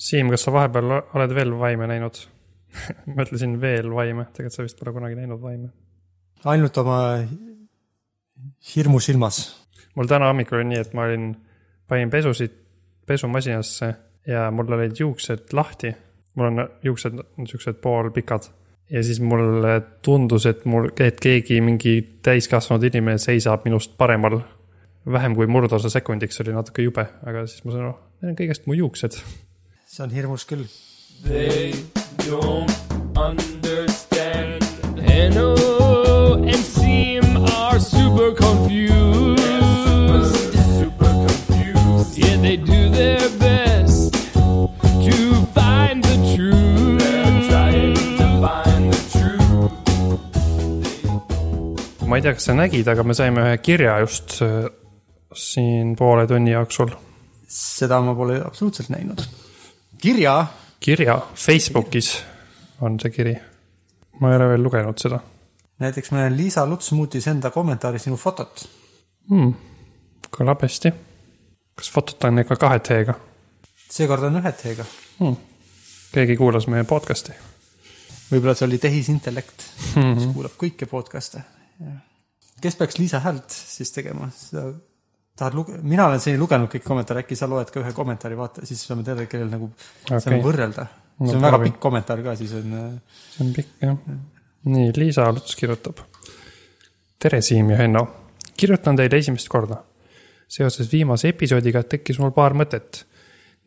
Siim, 0.00 0.30
kas 0.32 0.46
sa 0.46 0.52
vahepeal 0.54 0.92
oled 0.96 1.34
veel 1.36 1.54
vaime 1.60 1.88
näinud? 1.90 2.18
mõtlesin 3.18 3.56
veel 3.60 3.90
vaime, 3.92 4.28
tegelikult 4.32 4.56
sa 4.56 4.66
vist 4.66 4.78
pole 4.78 4.94
kunagi 4.94 5.18
näinud 5.18 5.40
vaime. 5.42 5.72
ainult 6.48 6.78
oma 6.80 7.00
hirmu 8.74 9.00
silmas. 9.00 9.40
mul 9.94 10.08
täna 10.08 10.30
hommikul 10.30 10.60
oli 10.60 10.70
nii, 10.70 10.84
et 10.84 10.94
ma 10.94 11.08
olin, 11.08 11.34
panin 11.88 12.10
pesusid 12.10 12.54
pesumasinasse 13.06 13.90
ja 14.26 14.46
mul 14.54 14.72
olid 14.72 14.96
juuksed 14.98 15.52
lahti. 15.52 15.92
mul 16.34 16.46
on 16.46 16.68
juuksed 16.82 17.18
niisugused 17.36 17.82
poolpikad 17.82 18.48
ja 18.90 19.02
siis 19.04 19.20
mulle 19.20 19.80
tundus, 20.02 20.46
et 20.46 20.64
mul, 20.64 20.88
et 21.00 21.20
keegi, 21.20 21.60
mingi 21.60 22.00
täiskasvanud 22.22 22.84
inimene 22.88 23.18
seisab 23.18 23.64
minust 23.64 23.96
paremal. 23.98 24.40
vähem 25.12 25.34
kui 25.34 25.46
murdosa 25.46 25.90
sekundiks 25.90 26.40
oli 26.40 26.52
natuke 26.52 26.82
jube, 26.82 27.06
aga 27.26 27.46
siis 27.46 27.64
ma 27.64 27.72
sain 27.72 27.84
aru, 27.84 27.94
need 28.20 28.30
on 28.32 28.36
kõigest 28.36 28.66
mu 28.66 28.74
juuksed. 28.76 29.16
See 29.90 30.02
on 30.04 30.10
hirmus 30.14 30.44
küll. 30.46 30.66
They 31.24 31.74
don't 32.22 32.70
understand. 33.18 34.62
Hanno 35.02 35.54
and 36.46 36.64
Seam 36.64 37.24
are 37.36 37.80
super 37.80 38.30
confused. 38.34 39.40
super 40.78 41.10
confused. 41.26 42.18
Yeah, 42.18 42.36
they 42.40 42.56
do 42.56 42.80
their 42.94 43.28
best 43.42 44.14
to 45.06 45.16
find 45.58 46.04
the 46.04 46.16
truth. 46.36 47.02
They're 47.02 47.50
trying 47.50 47.94
to 48.20 48.28
find 48.46 48.92
the 48.94 49.02
truth. 49.10 49.74
ma 52.06 52.16
ei 52.16 52.22
tea, 52.22 52.34
kas 52.38 52.46
sa 52.46 52.54
nägid, 52.54 52.86
aga 52.94 53.02
me 53.02 53.14
saime 53.18 53.42
ühe 53.42 53.58
kirja 53.58 53.98
just 54.06 54.38
äh, 54.46 54.70
siin 55.34 55.96
poole 55.98 56.30
tunni 56.30 56.54
jooksul. 56.54 56.94
seda 57.50 57.98
ma 58.06 58.14
pole 58.14 58.38
absoluutselt 58.46 58.94
näinud. 58.94 59.49
kirja, 60.00 60.46
kirja 60.80 61.20
Facebookis 61.34 62.24
on 62.80 63.00
see 63.00 63.10
kiri. 63.10 63.34
ma 64.20 64.30
ei 64.30 64.36
ole 64.36 64.48
veel 64.54 64.62
lugenud 64.62 64.98
seda 64.98 65.20
näiteks 65.80 66.12
meil 66.12 66.36
Liisa 66.36 66.66
Luts 66.66 66.92
muutis 66.92 67.26
enda 67.28 67.50
kommentaari 67.50 67.98
sinu 67.98 68.16
fotot. 68.16 68.68
hmm.. 69.30 69.52
kõlab 70.36 70.62
hästi. 70.62 70.92
kas 71.74 71.90
fotot 71.90 72.24
on 72.24 72.38
ikka 72.44 72.56
kahe 72.56 72.78
T-ga 72.78 73.14
seekord 73.90 74.28
on 74.28 74.40
ühe 74.40 74.52
T-ga. 74.52 74.84
hmm.? 75.20 75.36
keegi 76.12 76.36
kuulas 76.36 76.66
meie 76.70 76.84
podcast'i. 76.84 77.34
võib-olla 78.30 78.54
see 78.54 78.68
oli 78.68 78.78
tehisintellekt, 78.78 79.66
Hmm. 79.94 80.14
mis 80.14 80.28
kuulab 80.34 80.54
kõiki 80.58 80.86
podcast'e. 80.86 81.42
kes 82.60 82.76
peaks 82.76 82.98
Liisa 82.98 83.20
häält 83.24 83.50
siis 83.50 83.92
tegema, 83.92 84.30
seda 84.36 84.70
tahad 85.40 85.56
luge-, 85.56 85.78
mina 85.82 86.06
olen 86.10 86.20
seni 86.22 86.40
lugenud 86.40 86.70
kõik 86.72 86.84
kommentaare, 86.86 87.24
äkki 87.24 87.38
sa 87.38 87.48
loed 87.50 87.70
ka 87.72 87.80
ühe 87.82 87.92
kommentaari, 87.96 88.36
vaata, 88.38 88.64
siis 88.68 88.82
saame 88.86 89.04
teada, 89.06 89.26
kellel 89.30 89.50
nagu 89.52 89.70
okay. 89.70 90.20
saame 90.20 90.40
võrrelda. 90.44 90.86
See 91.20 91.36
on 91.36 91.42
väga 91.44 91.56
proovin. 91.56 91.68
pikk 91.68 91.80
kommentaar 91.84 92.22
ka, 92.24 92.34
siis 92.38 92.52
on 92.56 92.76
äh, 92.76 93.18
see 93.34 93.44
on 93.44 93.52
pikk 93.56 93.84
jah. 93.84 93.98
nii, 94.72 94.92
Liisa 94.96 95.26
Luts 95.32 95.56
kirjutab. 95.58 96.00
tere, 97.20 97.42
Siim 97.44 97.72
ja 97.74 97.80
Henno. 97.82 98.06
kirjutan 98.56 98.96
teile 98.96 99.20
esimest 99.20 99.48
korda. 99.52 99.82
seoses 100.48 100.88
viimase 100.92 101.28
episoodiga 101.28 101.82
tekkis 101.82 102.18
mul 102.18 102.32
paar 102.36 102.56
mõtet. 102.56 103.04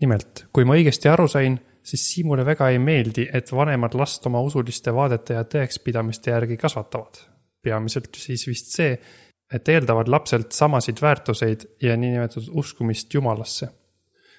nimelt, 0.02 0.48
kui 0.54 0.66
ma 0.66 0.74
õigesti 0.78 1.10
aru 1.10 1.28
sain, 1.28 1.60
siis 1.84 2.08
Siimule 2.10 2.46
väga 2.46 2.70
ei 2.74 2.80
meeldi, 2.80 3.28
et 3.34 3.52
vanemad 3.52 3.94
last 3.96 4.26
oma 4.26 4.42
usuliste 4.42 4.94
vaadete 4.94 5.38
ja 5.38 5.44
tõekspidamiste 5.44 6.34
järgi 6.34 6.58
kasvatavad. 6.58 7.22
peamiselt 7.64 8.16
siis 8.20 8.48
vist 8.48 8.74
see, 8.76 8.98
et 9.54 9.70
eeldavad 9.70 10.09
lapselt 10.09 10.52
samasid 10.52 11.02
väärtuseid 11.02 11.66
ja 11.82 11.98
niinimetatud 11.98 12.52
uskumist 12.64 13.14
Jumalasse 13.14 13.70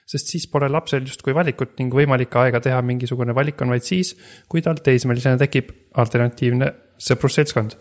sest 0.07 0.31
siis 0.33 0.47
pole 0.51 0.69
lapsel 0.69 1.07
justkui 1.09 1.35
valikut 1.37 1.79
ning 1.81 1.95
võimalik 1.95 2.35
aega 2.41 2.61
teha 2.65 2.81
mingisugune 2.85 3.35
valik 3.37 3.61
on 3.65 3.73
vaid 3.73 3.87
siis, 3.87 4.13
kui 4.49 4.63
tal 4.65 4.81
teismelisena 4.85 5.41
tekib 5.41 5.73
alternatiivne 6.01 6.71
sõprusseltskond. 7.01 7.77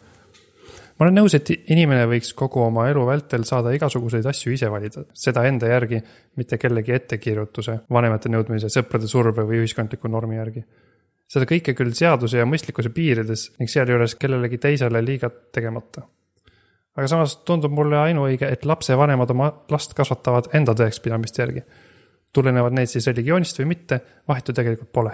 ma 1.00 1.06
olen 1.06 1.17
nõus, 1.20 1.36
et 1.36 1.50
inimene 1.52 2.05
võiks 2.08 2.32
kogu 2.38 2.61
oma 2.64 2.88
elu 2.89 3.04
vältel 3.08 3.44
saada 3.50 3.73
igasuguseid 3.76 4.26
asju 4.30 4.54
ise 4.54 4.70
valida, 4.71 5.04
seda 5.14 5.44
enda 5.50 5.67
järgi, 5.67 6.00
mitte 6.38 6.58
kellegi 6.58 6.95
ettekirjutuse, 6.95 7.80
vanemate 7.89 8.30
nõudmise, 8.30 8.70
sõprade 8.71 9.10
surve 9.10 9.44
või 9.44 9.64
ühiskondliku 9.64 10.08
normi 10.08 10.39
järgi. 10.39 10.64
seda 11.27 11.45
kõike 11.50 11.73
küll 11.73 11.94
seaduse 11.98 12.38
ja 12.38 12.45
mõistlikkuse 12.45 12.89
piirides 12.94 13.52
ning 13.60 13.70
sealjuures 13.70 14.15
kellelegi 14.15 14.58
teisele 14.58 15.02
liiga 15.02 15.30
tegemata 15.52 16.08
aga 16.98 17.09
samas 17.09 17.37
tundub 17.48 17.73
mulle 17.73 17.98
ainuõige, 17.98 18.48
et 18.49 18.65
lapsevanemad 18.70 19.31
oma 19.33 19.49
last 19.73 19.95
kasvatavad 19.98 20.52
enda 20.54 20.76
tõekspidamiste 20.77 21.42
järgi. 21.42 21.64
tulenevad 22.33 22.73
need 22.73 22.89
siis 22.89 23.05
religioonist 23.08 23.59
või 23.59 23.67
mitte, 23.76 23.99
vahet 24.27 24.48
ju 24.48 24.54
tegelikult 24.54 24.92
pole. 24.92 25.14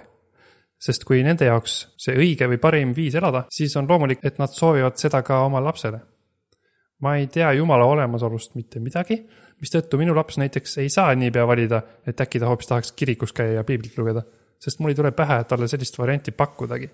sest 0.79 1.03
kui 1.03 1.23
nende 1.23 1.45
jaoks 1.45 1.95
see 1.97 2.16
õige 2.16 2.47
või 2.47 2.57
parim 2.57 2.94
viis 2.95 3.16
elada, 3.16 3.45
siis 3.51 3.75
on 3.75 3.88
loomulik, 3.89 4.19
et 4.23 4.39
nad 4.39 4.50
soovivad 4.50 4.97
seda 4.97 5.22
ka 5.22 5.44
oma 5.45 5.63
lapsele. 5.63 6.00
ma 7.00 7.16
ei 7.16 7.28
tea 7.28 7.53
Jumala 7.53 7.85
olemasolust 7.85 8.56
mitte 8.56 8.79
midagi, 8.79 9.25
mistõttu 9.62 9.97
minu 9.97 10.16
laps 10.16 10.38
näiteks 10.38 10.78
ei 10.78 10.89
saa 10.89 11.16
niipea 11.16 11.47
valida, 11.47 11.81
et 12.07 12.22
äkki 12.22 12.39
ta 12.39 12.47
hoopis 12.47 12.68
tahaks 12.68 12.91
kirikus 12.91 13.34
käia 13.34 13.53
ja 13.53 13.63
piiblit 13.63 13.97
lugeda. 13.97 14.23
sest 14.59 14.79
mul 14.79 14.89
ei 14.89 14.95
tule 14.95 15.12
pähe 15.12 15.44
talle 15.44 15.68
sellist 15.68 15.97
varianti 15.97 16.31
pakkudagi. 16.31 16.89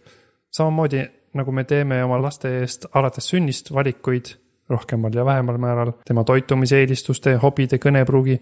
samamoodi 0.52 1.06
nagu 1.34 1.52
me 1.52 1.64
teeme 1.64 2.04
oma 2.04 2.22
laste 2.22 2.60
eest 2.60 2.86
alates 2.94 3.30
sünnist 3.30 3.74
valikuid 3.74 4.45
rohkemal 4.70 5.14
ja 5.14 5.26
vähemal 5.26 5.58
määral 5.58 5.92
tema 6.08 6.24
toitumiseelistuste, 6.24 7.36
hobide, 7.42 7.78
kõnepruugi 7.82 8.40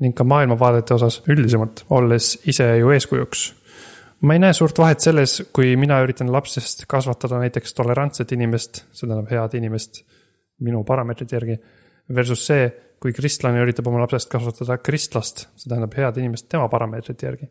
ning 0.00 0.16
ka 0.16 0.24
maailmavaadete 0.24 0.94
osas 0.96 1.20
üldisemalt, 1.28 1.84
olles 1.90 2.36
ise 2.48 2.68
ju 2.78 2.90
eeskujuks. 2.92 3.46
ma 4.20 4.32
ei 4.34 4.40
näe 4.40 4.52
suurt 4.52 4.78
vahet 4.78 5.00
selles, 5.00 5.42
kui 5.52 5.76
mina 5.76 6.00
üritan 6.04 6.32
lapsest 6.32 6.86
kasvatada 6.88 7.38
näiteks 7.38 7.74
tolerantset 7.74 8.32
inimest, 8.32 8.84
see 8.92 9.06
tähendab 9.06 9.30
head 9.30 9.54
inimest 9.58 10.02
minu 10.64 10.84
parameetrite 10.84 11.36
järgi, 11.36 11.58
versus 12.14 12.46
see, 12.46 12.70
kui 13.00 13.12
kristlane 13.12 13.60
üritab 13.60 13.88
oma 13.90 14.00
lapsest 14.00 14.30
kasvatada 14.32 14.78
kristlast, 14.78 15.46
see 15.56 15.68
tähendab 15.68 15.94
head 15.96 16.16
inimest 16.22 16.48
tema 16.48 16.68
parameetrite 16.68 17.26
järgi. 17.26 17.50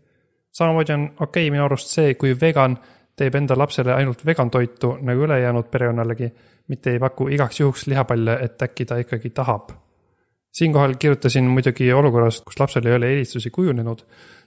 samamoodi 0.52 0.94
on 0.94 1.06
okei 1.20 1.48
okay, 1.48 1.52
minu 1.52 1.66
arust 1.66 1.94
see, 1.94 2.14
kui 2.14 2.34
vegan 2.42 2.78
teeb 3.16 3.36
enda 3.36 3.58
lapsele 3.58 3.94
ainult 3.94 4.26
vegan 4.26 4.50
toitu 4.52 4.98
nagu 5.02 5.22
ülejäänud 5.28 5.70
perekonnalegi, 5.72 6.32
mitte 6.68 6.92
ei 6.92 7.00
paku 7.00 7.28
igaks 7.28 7.60
juhuks 7.60 7.88
lihapalle, 7.88 8.40
et 8.42 8.62
äkki 8.62 8.86
ta 8.86 8.98
ikkagi 8.98 9.30
tahab 9.30 9.74
siinkohal 10.56 10.96
kirjutasin 11.00 11.44
muidugi 11.52 11.92
olukorrast, 11.94 12.44
kus 12.48 12.60
lapsel 12.60 12.88
ei 12.88 12.96
ole 12.96 13.12
eelistusi 13.12 13.52
kujunenud 13.52 14.06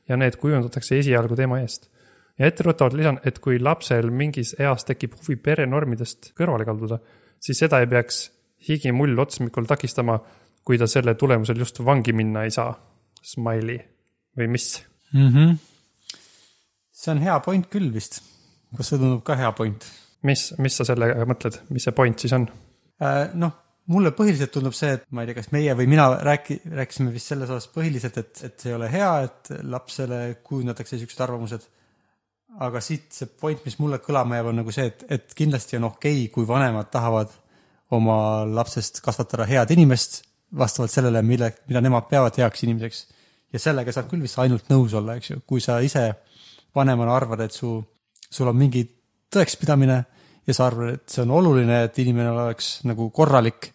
ja 0.09 0.17
need 0.17 0.39
kujundatakse 0.41 0.99
esialgu 0.99 1.37
tema 1.37 1.61
eest. 1.61 1.91
ja 2.39 2.47
etteruttavalt 2.47 2.95
lisan, 2.95 3.21
et 3.27 3.39
kui 3.43 3.59
lapsel 3.59 4.11
mingis 4.15 4.55
eas 4.63 4.85
tekib 4.87 5.17
huvi 5.19 5.37
perenormidest 5.43 6.31
kõrvale 6.39 6.65
kalduda, 6.65 7.01
siis 7.43 7.59
seda 7.59 7.81
ei 7.83 7.89
peaks 7.91 8.21
higimull 8.69 9.19
otsmikul 9.19 9.67
takistama, 9.67 10.21
kui 10.65 10.79
ta 10.79 10.87
selle 10.87 11.17
tulemusel 11.19 11.59
just 11.59 11.83
vangi 11.85 12.15
minna 12.15 12.45
ei 12.47 12.55
saa. 12.55 12.77
Smiley 13.23 13.81
või 14.39 14.47
mis? 14.55 14.69
mm. 15.13 15.29
-hmm. 15.29 15.57
see 16.93 17.13
on 17.13 17.19
hea 17.19 17.41
point 17.41 17.67
küll 17.67 17.93
vist. 17.95 18.23
kas 18.77 18.89
see 18.89 18.99
tundub 18.99 19.25
ka 19.27 19.35
hea 19.37 19.53
point? 19.53 19.85
mis, 20.27 20.51
mis 20.59 20.77
sa 20.79 20.87
sellega 20.89 21.27
mõtled, 21.29 21.61
mis 21.75 21.87
see 21.87 21.97
point 21.97 22.25
siis 22.25 22.35
on? 22.37 22.47
Äh, 23.03 23.31
noh, 23.39 23.55
mulle 23.93 24.13
põhiliselt 24.17 24.53
tundub 24.55 24.77
see, 24.77 24.93
et 24.99 25.07
ma 25.15 25.23
ei 25.23 25.31
tea, 25.31 25.39
kas 25.39 25.51
meie 25.55 25.75
või 25.79 25.89
mina 25.91 26.09
rääki-, 26.27 26.61
rääkisime 26.81 27.13
vist 27.15 27.33
selles 27.33 27.51
osas 27.51 27.71
põhiliselt, 27.73 28.21
et, 28.21 28.45
et 28.49 28.61
see 28.61 28.73
ei 28.73 28.77
ole 28.77 28.91
hea, 28.93 29.11
et 29.29 29.53
lapsele 29.65 30.23
kujundatakse 30.45 30.97
niisugused 30.97 31.25
arvamused. 31.25 31.69
aga 32.65 32.81
siit 32.83 33.13
see 33.15 33.29
point, 33.41 33.61
mis 33.65 33.77
mulle 33.79 34.01
kõlama 34.03 34.39
jääb, 34.39 34.49
on 34.51 34.57
nagu 34.63 34.73
see, 34.75 34.89
et, 34.91 35.05
et 35.15 35.35
kindlasti 35.37 35.79
on 35.79 35.91
okei 35.93 36.25
okay,, 36.25 36.33
kui 36.35 36.49
vanemad 36.49 36.91
tahavad 36.91 37.31
oma 37.95 38.45
lapsest 38.45 39.01
kasvatada 39.05 39.47
head 39.49 39.71
inimest 39.73 40.23
vastavalt 40.59 40.93
sellele, 40.93 41.23
mille, 41.23 41.53
mida 41.69 41.81
nemad 41.85 42.09
peavad 42.11 42.37
heaks 42.37 42.65
inimeseks. 42.65 43.07
ja 43.53 43.59
sellega 43.59 43.93
saab 43.93 44.11
küll 44.11 44.25
vist 44.25 44.39
ainult 44.39 44.69
nõus 44.69 44.95
olla, 44.97 45.17
eks 45.17 45.31
ju, 45.31 45.41
kui 45.47 45.61
sa 45.61 45.79
ise 45.81 46.11
vanemana 46.77 47.15
arvad, 47.17 47.41
et 47.47 47.53
su, 47.53 47.79
sul 48.31 48.49
on 48.49 48.57
mingi 48.57 48.85
tõekspidamine 49.35 49.99
ja 50.49 50.57
sa 50.57 50.69
arvad, 50.69 50.97
et 50.97 51.13
see 51.13 51.25
on 51.25 51.35
oluline, 51.39 51.83
et 51.87 52.01
inimene 52.01 52.31
oleks 52.33 52.79
nagu 52.89 53.11
korralik. 53.15 53.73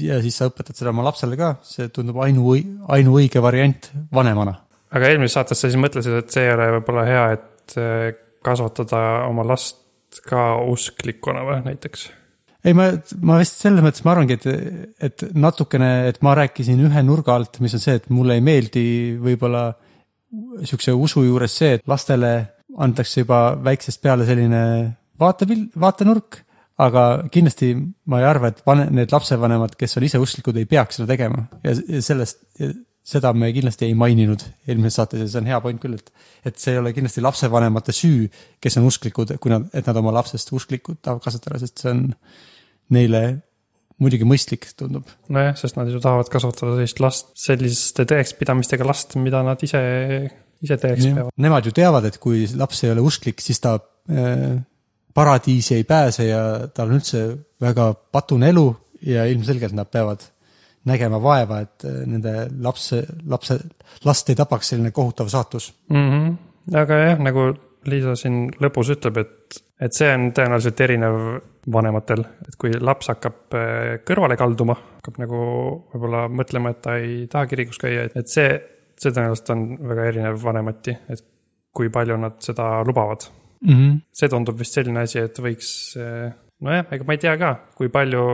ja 0.00 0.16
siis 0.24 0.38
sa 0.40 0.48
õpetad 0.48 0.78
seda 0.78 0.90
oma 0.94 1.04
lapsele 1.06 1.36
ka, 1.38 1.56
see 1.62 1.90
tundub 1.92 2.18
ainu, 2.24 2.54
ainuõige 2.88 3.42
variant 3.44 3.90
vanemana. 4.12 4.56
aga 4.90 5.10
eelmises 5.12 5.36
saates 5.36 5.60
sa 5.60 5.68
siis 5.68 5.80
mõtlesid, 5.80 6.22
et 6.22 6.30
see 6.32 6.46
ei 6.46 6.54
ole 6.54 6.70
võib-olla 6.78 7.04
hea, 7.06 7.24
et 7.36 7.76
eh, 7.76 8.06
kasvatada 8.44 9.02
oma 9.28 9.44
last 9.46 10.22
ka 10.24 10.54
usklikuna 10.64 11.44
või 11.44 11.60
näiteks? 11.68 12.08
ei, 12.64 12.74
ma, 12.74 12.90
ma 13.22 13.38
vist 13.38 13.60
selles 13.62 13.84
mõttes 13.84 14.02
ma 14.04 14.16
arvangi, 14.16 14.38
et, 14.38 14.94
et 15.10 15.26
natukene, 15.36 16.08
et 16.10 16.22
ma 16.26 16.34
rääkisin 16.38 16.80
ühe 16.88 17.02
nurga 17.06 17.36
alt, 17.38 17.60
mis 17.62 17.76
on 17.76 17.84
see, 17.84 17.98
et 18.00 18.08
mulle 18.10 18.38
ei 18.38 18.44
meeldi 18.44 18.84
võib-olla 19.22 19.68
niisuguse 20.32 20.92
usu 20.92 21.22
juures 21.24 21.54
see, 21.54 21.76
et 21.78 21.86
lastele 21.88 22.32
antakse 22.84 23.24
juba 23.24 23.40
väiksest 23.64 24.02
peale 24.02 24.26
selline 24.28 24.60
vaatepilt, 25.18 25.72
vaatenurk, 25.80 26.42
aga 26.78 27.04
kindlasti 27.34 27.72
ma 28.10 28.20
ei 28.22 28.28
arva, 28.28 28.52
et 28.52 28.60
vane-, 28.66 28.86
need 28.94 29.10
lapsevanemad, 29.12 29.74
kes 29.78 29.98
on 29.98 30.06
ise 30.06 30.20
usklikud, 30.22 30.60
ei 30.60 30.68
peaks 30.70 31.00
seda 31.00 31.08
tegema 31.10 31.48
ja 31.64 31.74
sellest, 32.04 32.44
seda 33.08 33.32
me 33.34 33.50
kindlasti 33.56 33.88
ei 33.88 33.96
maininud 33.98 34.44
eelmises 34.68 35.00
saates 35.00 35.24
ja 35.24 35.26
see 35.32 35.42
on 35.42 35.50
hea 35.50 35.58
point 35.64 35.80
küll, 35.82 35.96
et, 35.98 36.12
et 36.46 36.60
see 36.60 36.76
ei 36.76 36.80
ole 36.82 36.92
kindlasti 36.94 37.24
lapsevanemate 37.24 37.94
süü, 37.96 38.28
kes 38.62 38.78
on 38.78 38.86
usklikud, 38.90 39.34
kui 39.42 39.52
nad, 39.52 39.66
et 39.74 39.88
nad 39.88 39.98
oma 39.98 40.14
lapsest 40.20 40.52
usklikud 40.54 41.00
tahavad 41.02 41.24
kasvatada, 41.24 41.60
sest 41.64 41.82
see 41.82 41.94
on 41.94 42.06
neile 42.94 43.22
muidugi 44.02 44.26
mõistlik, 44.28 44.68
tundub. 44.78 45.08
nojah, 45.32 45.56
sest 45.58 45.78
nad 45.78 45.88
ju 45.90 45.98
tahavad 46.02 46.30
kasvatada 46.30 46.76
sellist 46.76 47.00
last, 47.02 47.32
selliste 47.38 48.06
tõekspidamistega 48.08 48.86
last, 48.86 49.16
mida 49.18 49.42
nad 49.46 49.62
ise, 49.66 49.80
ise 50.64 50.78
tõeks 50.80 51.06
peavad. 51.06 51.34
Nemad 51.36 51.68
ju 51.68 51.74
teavad, 51.76 52.08
et 52.08 52.18
kui 52.22 52.46
laps 52.58 52.82
ei 52.84 52.92
ole 52.94 53.04
usklik, 53.04 53.42
siis 53.44 53.60
ta 53.62 53.76
äh, 53.78 54.58
paradiisi 55.14 55.76
ei 55.78 55.86
pääse 55.88 56.28
ja 56.28 56.42
tal 56.74 56.90
on 56.90 56.98
üldse 56.98 57.22
väga 57.60 57.92
patune 58.12 58.50
elu 58.52 58.66
ja 59.06 59.26
ilmselgelt 59.30 59.76
nad 59.76 59.90
peavad 59.90 60.24
nägema 60.88 61.20
vaeva, 61.22 61.62
et 61.66 61.86
äh, 61.86 62.02
nende 62.06 62.34
lapse, 62.64 63.02
lapse, 63.26 63.58
last 64.06 64.30
ei 64.30 64.38
tapaks 64.38 64.74
selline 64.74 64.92
kohutav 64.94 65.30
saatus 65.32 65.72
mm. 65.90 66.10
-hmm. 66.10 66.76
aga 66.82 67.02
jah, 67.04 67.24
nagu 67.24 67.52
Liisa 67.88 68.16
siin 68.18 68.48
lõpus 68.60 68.90
ütleb, 68.92 69.20
et, 69.22 69.60
et 69.80 69.94
see 69.94 70.08
on 70.12 70.32
tõenäoliselt 70.34 70.80
erinev 70.84 71.14
vanematel, 71.72 72.24
et 72.48 72.56
kui 72.60 72.72
laps 72.74 73.08
hakkab 73.12 73.54
äh, 73.56 73.92
kõrvale 74.08 74.36
kalduma, 74.36 74.74
hakkab 74.98 75.20
nagu 75.22 75.38
võib-olla 75.92 76.26
mõtlema, 76.28 76.72
et 76.74 76.82
ta 76.84 76.96
ei 77.00 77.26
taha 77.30 77.46
kirikus 77.46 77.78
käia, 77.78 78.08
et 78.14 78.28
see, 78.28 78.50
see 78.98 79.12
tõenäoliselt 79.14 79.52
on 79.54 79.66
väga 79.90 80.06
erinev 80.12 80.38
vanemati, 80.42 80.96
et 81.12 81.24
kui 81.74 81.90
palju 81.94 82.16
nad 82.18 82.38
seda 82.42 82.70
lubavad 82.86 83.28
mm. 83.62 83.74
-hmm. 83.74 83.98
see 84.12 84.28
tundub 84.32 84.58
vist 84.58 84.78
selline 84.78 85.04
asi, 85.06 85.20
et 85.22 85.38
võiks, 85.38 85.70
äh, 86.00 86.32
nojah, 86.60 86.88
ega 86.94 87.06
ma 87.06 87.16
ei 87.16 87.22
tea 87.22 87.36
ka, 87.38 87.52
kui 87.78 87.92
palju 87.92 88.24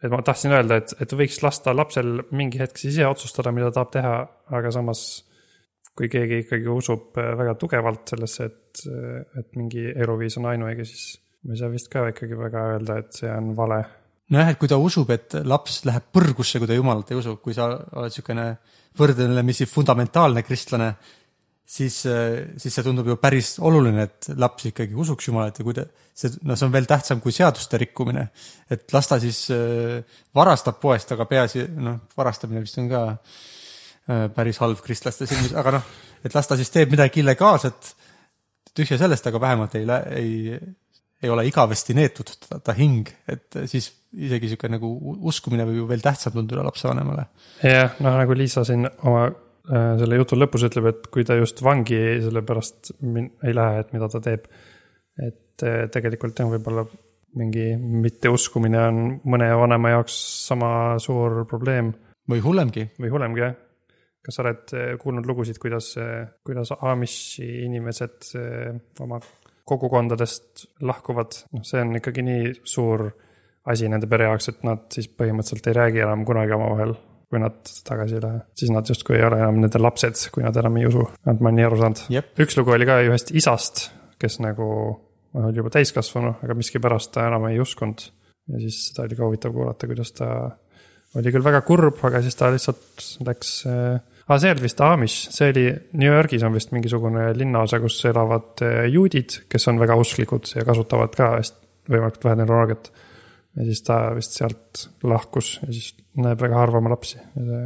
et 0.00 0.12
ma 0.12 0.22
tahtsin 0.24 0.54
öelda, 0.56 0.80
et, 0.80 0.94
et 1.00 1.12
võiks 1.12 1.42
lasta 1.44 1.74
lapsel 1.76 2.22
mingi 2.32 2.60
hetk 2.60 2.78
siis 2.80 2.96
ise 2.96 3.08
otsustada, 3.08 3.52
mida 3.52 3.70
tahab 3.74 3.90
teha, 3.96 4.14
aga 4.56 4.72
samas 4.72 5.02
kui 5.96 6.08
keegi 6.08 6.44
ikkagi 6.44 6.68
usub 6.72 7.18
äh, 7.20 7.34
väga 7.36 7.56
tugevalt 7.60 8.14
sellesse, 8.14 8.46
et, 8.48 8.84
et 9.40 9.56
mingi 9.58 9.90
eluviis 9.90 10.38
on 10.40 10.48
ainuõige, 10.52 10.86
siis 10.88 11.18
me 11.44 11.56
ei 11.56 11.60
saa 11.60 11.72
vist 11.72 11.90
ka 11.92 12.06
ikkagi 12.12 12.38
väga 12.38 12.66
öelda, 12.74 13.00
et 13.02 13.20
see 13.20 13.32
on 13.32 13.52
vale. 13.58 13.82
Nojah, 14.30 14.52
et 14.52 14.58
kui 14.60 14.70
ta 14.70 14.78
usub, 14.80 15.10
et 15.14 15.38
laps 15.44 15.82
läheb 15.88 16.10
põrgusse, 16.14 16.60
kui 16.60 16.70
ta 16.70 16.76
jumalat 16.76 17.10
ei 17.10 17.18
usu, 17.18 17.36
kui 17.42 17.56
sa 17.56 17.70
oled 17.70 18.10
niisugune 18.10 18.46
võrdlemisi 18.98 19.66
fundamentaalne 19.70 20.42
kristlane, 20.46 20.90
siis, 21.70 22.00
siis 22.02 22.74
see 22.74 22.84
tundub 22.86 23.08
ju 23.10 23.16
päris 23.22 23.54
oluline, 23.62 24.06
et 24.08 24.30
laps 24.40 24.66
ikkagi 24.70 24.96
usuks 24.98 25.28
Jumalat 25.28 25.60
ja 25.60 25.66
kui 25.66 25.76
ta, 25.76 25.84
see, 26.16 26.32
no 26.46 26.56
see 26.58 26.66
on 26.66 26.74
veel 26.74 26.88
tähtsam 26.90 27.22
kui 27.22 27.34
seaduste 27.34 27.78
rikkumine. 27.80 28.26
et 28.70 28.92
las 28.94 29.08
ta 29.10 29.20
siis 29.22 29.44
äh, 29.54 30.02
varastab 30.34 30.80
poest, 30.82 31.12
aga 31.14 31.26
peaasi, 31.30 31.68
noh, 31.78 32.00
varastamine 32.16 32.64
vist 32.64 32.78
on 32.82 32.90
ka 32.90 33.04
äh, 33.14 34.26
päris 34.34 34.58
halb 34.62 34.82
kristlaste 34.84 35.30
silmis, 35.30 35.54
aga 35.54 35.78
noh, 35.78 35.88
et 36.24 36.34
las 36.34 36.50
ta 36.50 36.58
siis 36.58 36.74
teeb 36.74 36.90
midagi 36.96 37.22
illegaalset, 37.22 37.94
tühja 38.74 38.98
sellest, 38.98 39.26
aga 39.26 39.42
vähemalt 39.42 39.78
ei, 39.78 39.86
ei, 40.18 40.58
ei 41.22 41.30
ole 41.30 41.44
igavesti 41.48 41.94
neetud 41.96 42.32
ta, 42.46 42.58
ta 42.64 42.74
hing, 42.76 43.08
et 43.28 43.60
siis 43.68 43.90
isegi 44.10 44.48
niisugune 44.48 44.78
nagu 44.78 44.88
uskumine 45.30 45.66
võib 45.68 45.82
ju 45.82 45.90
veel 45.90 46.02
tähtsam 46.04 46.34
tunduda 46.34 46.64
lapsevanemale. 46.66 47.28
jah, 47.62 47.94
noh 48.00 48.18
nagu 48.22 48.36
Liisa 48.36 48.64
siin 48.66 48.88
oma 49.04 49.28
Äh, 49.70 49.92
selle 50.00 50.16
jutu 50.18 50.38
lõpus 50.38 50.64
ütleb, 50.66 50.88
et 50.90 51.06
kui 51.14 51.22
ta 51.26 51.36
just 51.38 51.60
vangi 51.62 51.98
sellepärast 52.24 52.94
ei 53.46 53.54
lähe, 53.54 53.82
et 53.82 53.92
mida 53.94 54.08
ta 54.10 54.20
teeb. 54.24 54.48
et 55.20 55.62
äh, 55.66 55.84
tegelikult 55.92 56.38
jah, 56.40 56.48
võib-olla 56.50 56.86
mingi 57.38 57.74
mitteuskumine 57.78 58.80
on 58.80 59.00
mõne 59.30 59.50
vanema 59.60 59.92
jaoks 59.92 60.16
sama 60.48 60.70
suur 60.98 61.44
probleem. 61.46 61.92
või 62.30 62.42
hullemgi. 62.42 62.88
või 62.98 63.12
hullemgi 63.12 63.44
jah. 63.44 63.54
kas 64.24 64.38
sa 64.38 64.42
oled 64.42 64.74
äh, 64.74 64.96
kuulnud 64.98 65.28
lugusid, 65.28 65.60
kuidas, 65.62 65.92
kuidas 66.42 66.72
Amishi 66.80 67.66
inimesed 67.68 68.32
oma 69.06 69.20
kogukondadest 69.70 70.66
lahkuvad, 70.86 71.44
noh, 71.54 71.66
see 71.66 71.82
on 71.84 71.94
ikkagi 72.00 72.26
nii 72.26 72.54
suur 72.68 73.06
asi 73.70 73.88
nende 73.92 74.08
pere 74.10 74.26
jaoks, 74.26 74.50
et 74.50 74.66
nad 74.66 74.88
siis 74.92 75.08
põhimõtteliselt 75.12 75.70
ei 75.70 75.78
räägi 75.78 76.04
enam 76.06 76.26
kunagi 76.28 76.56
omavahel 76.56 76.96
kui 77.30 77.38
nad 77.38 77.60
tagasi 77.86 78.16
ei 78.18 78.22
lähe, 78.24 78.40
siis 78.58 78.72
nad 78.74 78.88
justkui 78.90 79.14
ei 79.14 79.22
ole 79.22 79.38
enam 79.38 79.60
nende 79.62 79.78
lapsed, 79.78 80.18
kui 80.34 80.42
nad 80.42 80.56
enam 80.58 80.80
ei 80.80 80.88
usu, 80.88 81.04
vähemalt 81.22 81.44
ma 81.44 81.50
olen 81.50 81.60
nii 81.60 81.66
aru 81.68 81.78
saanud. 81.78 82.00
üks 82.42 82.58
lugu 82.58 82.74
oli 82.74 82.88
ka 82.88 82.96
ühest 83.06 83.30
isast, 83.38 83.84
kes 84.20 84.40
nagu 84.42 84.66
noh, 84.66 85.46
oli 85.46 85.60
juba 85.62 85.70
täiskasvanu, 85.76 86.34
aga 86.42 86.56
miskipärast 86.58 87.12
ta 87.14 87.28
enam 87.30 87.46
ei 87.50 87.60
uskunud. 87.62 88.02
ja 88.50 88.62
siis 88.64 88.80
seda 88.88 89.06
oli 89.06 89.18
ka 89.18 89.28
huvitav 89.28 89.54
kuulata, 89.54 89.86
kuidas 89.86 90.10
ta 90.18 90.30
oli 91.20 91.34
küll 91.34 91.46
väga 91.46 91.62
kurb, 91.66 92.02
aga 92.06 92.22
siis 92.24 92.38
ta 92.38 92.50
lihtsalt 92.50 93.06
läks 93.26 93.54
äh,. 93.70 94.00
Ah, 94.30 94.38
see 94.38 94.46
ei 94.46 94.54
olnud 94.54 94.62
vist 94.62 94.80
Amish, 94.86 95.30
see 95.34 95.50
oli 95.50 95.64
New 95.98 96.06
Yorgis 96.06 96.44
on 96.46 96.54
vist 96.54 96.70
mingisugune 96.70 97.32
linnaosa, 97.34 97.80
kus 97.82 97.96
elavad 98.06 98.62
äh, 98.62 98.84
juudid, 98.86 99.40
kes 99.50 99.66
on 99.72 99.80
väga 99.80 99.96
usklikud 99.98 100.52
ja 100.54 100.62
kasutavad 100.68 101.16
ka 101.18 101.32
hästi 101.34 101.90
võimalikult 101.90 102.26
vähe 102.28 102.38
tehnoloogiat 102.38 102.90
ja 103.58 103.66
siis 103.66 103.82
ta 103.82 103.96
vist 104.14 104.36
sealt 104.38 104.84
lahkus 105.02 105.56
ja 105.64 105.72
siis 105.74 105.96
näeb 106.22 106.38
väga 106.46 106.60
harva 106.60 106.78
oma 106.78 106.92
lapsi 106.94 107.18
ja 107.18 107.42
see 107.42 107.62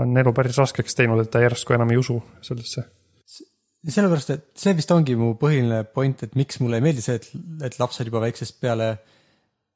on 0.00 0.16
elu 0.18 0.32
päris 0.34 0.58
raskeks 0.58 0.96
teinud, 0.98 1.20
et 1.22 1.30
ta 1.30 1.42
järsku 1.42 1.76
enam 1.76 1.92
ei 1.94 1.98
usu 2.00 2.16
sellesse. 2.42 2.86
sellepärast, 3.84 4.30
et 4.34 4.46
see 4.58 4.74
vist 4.76 4.90
ongi 4.90 5.14
mu 5.18 5.34
põhiline 5.38 5.84
point, 5.94 6.24
et 6.24 6.34
miks 6.38 6.58
mulle 6.62 6.80
ei 6.80 6.86
meeldi 6.88 7.04
see, 7.04 7.20
et, 7.20 7.28
et 7.68 7.78
lapsed 7.78 8.08
juba 8.08 8.22
väiksest 8.24 8.58
peale 8.64 8.94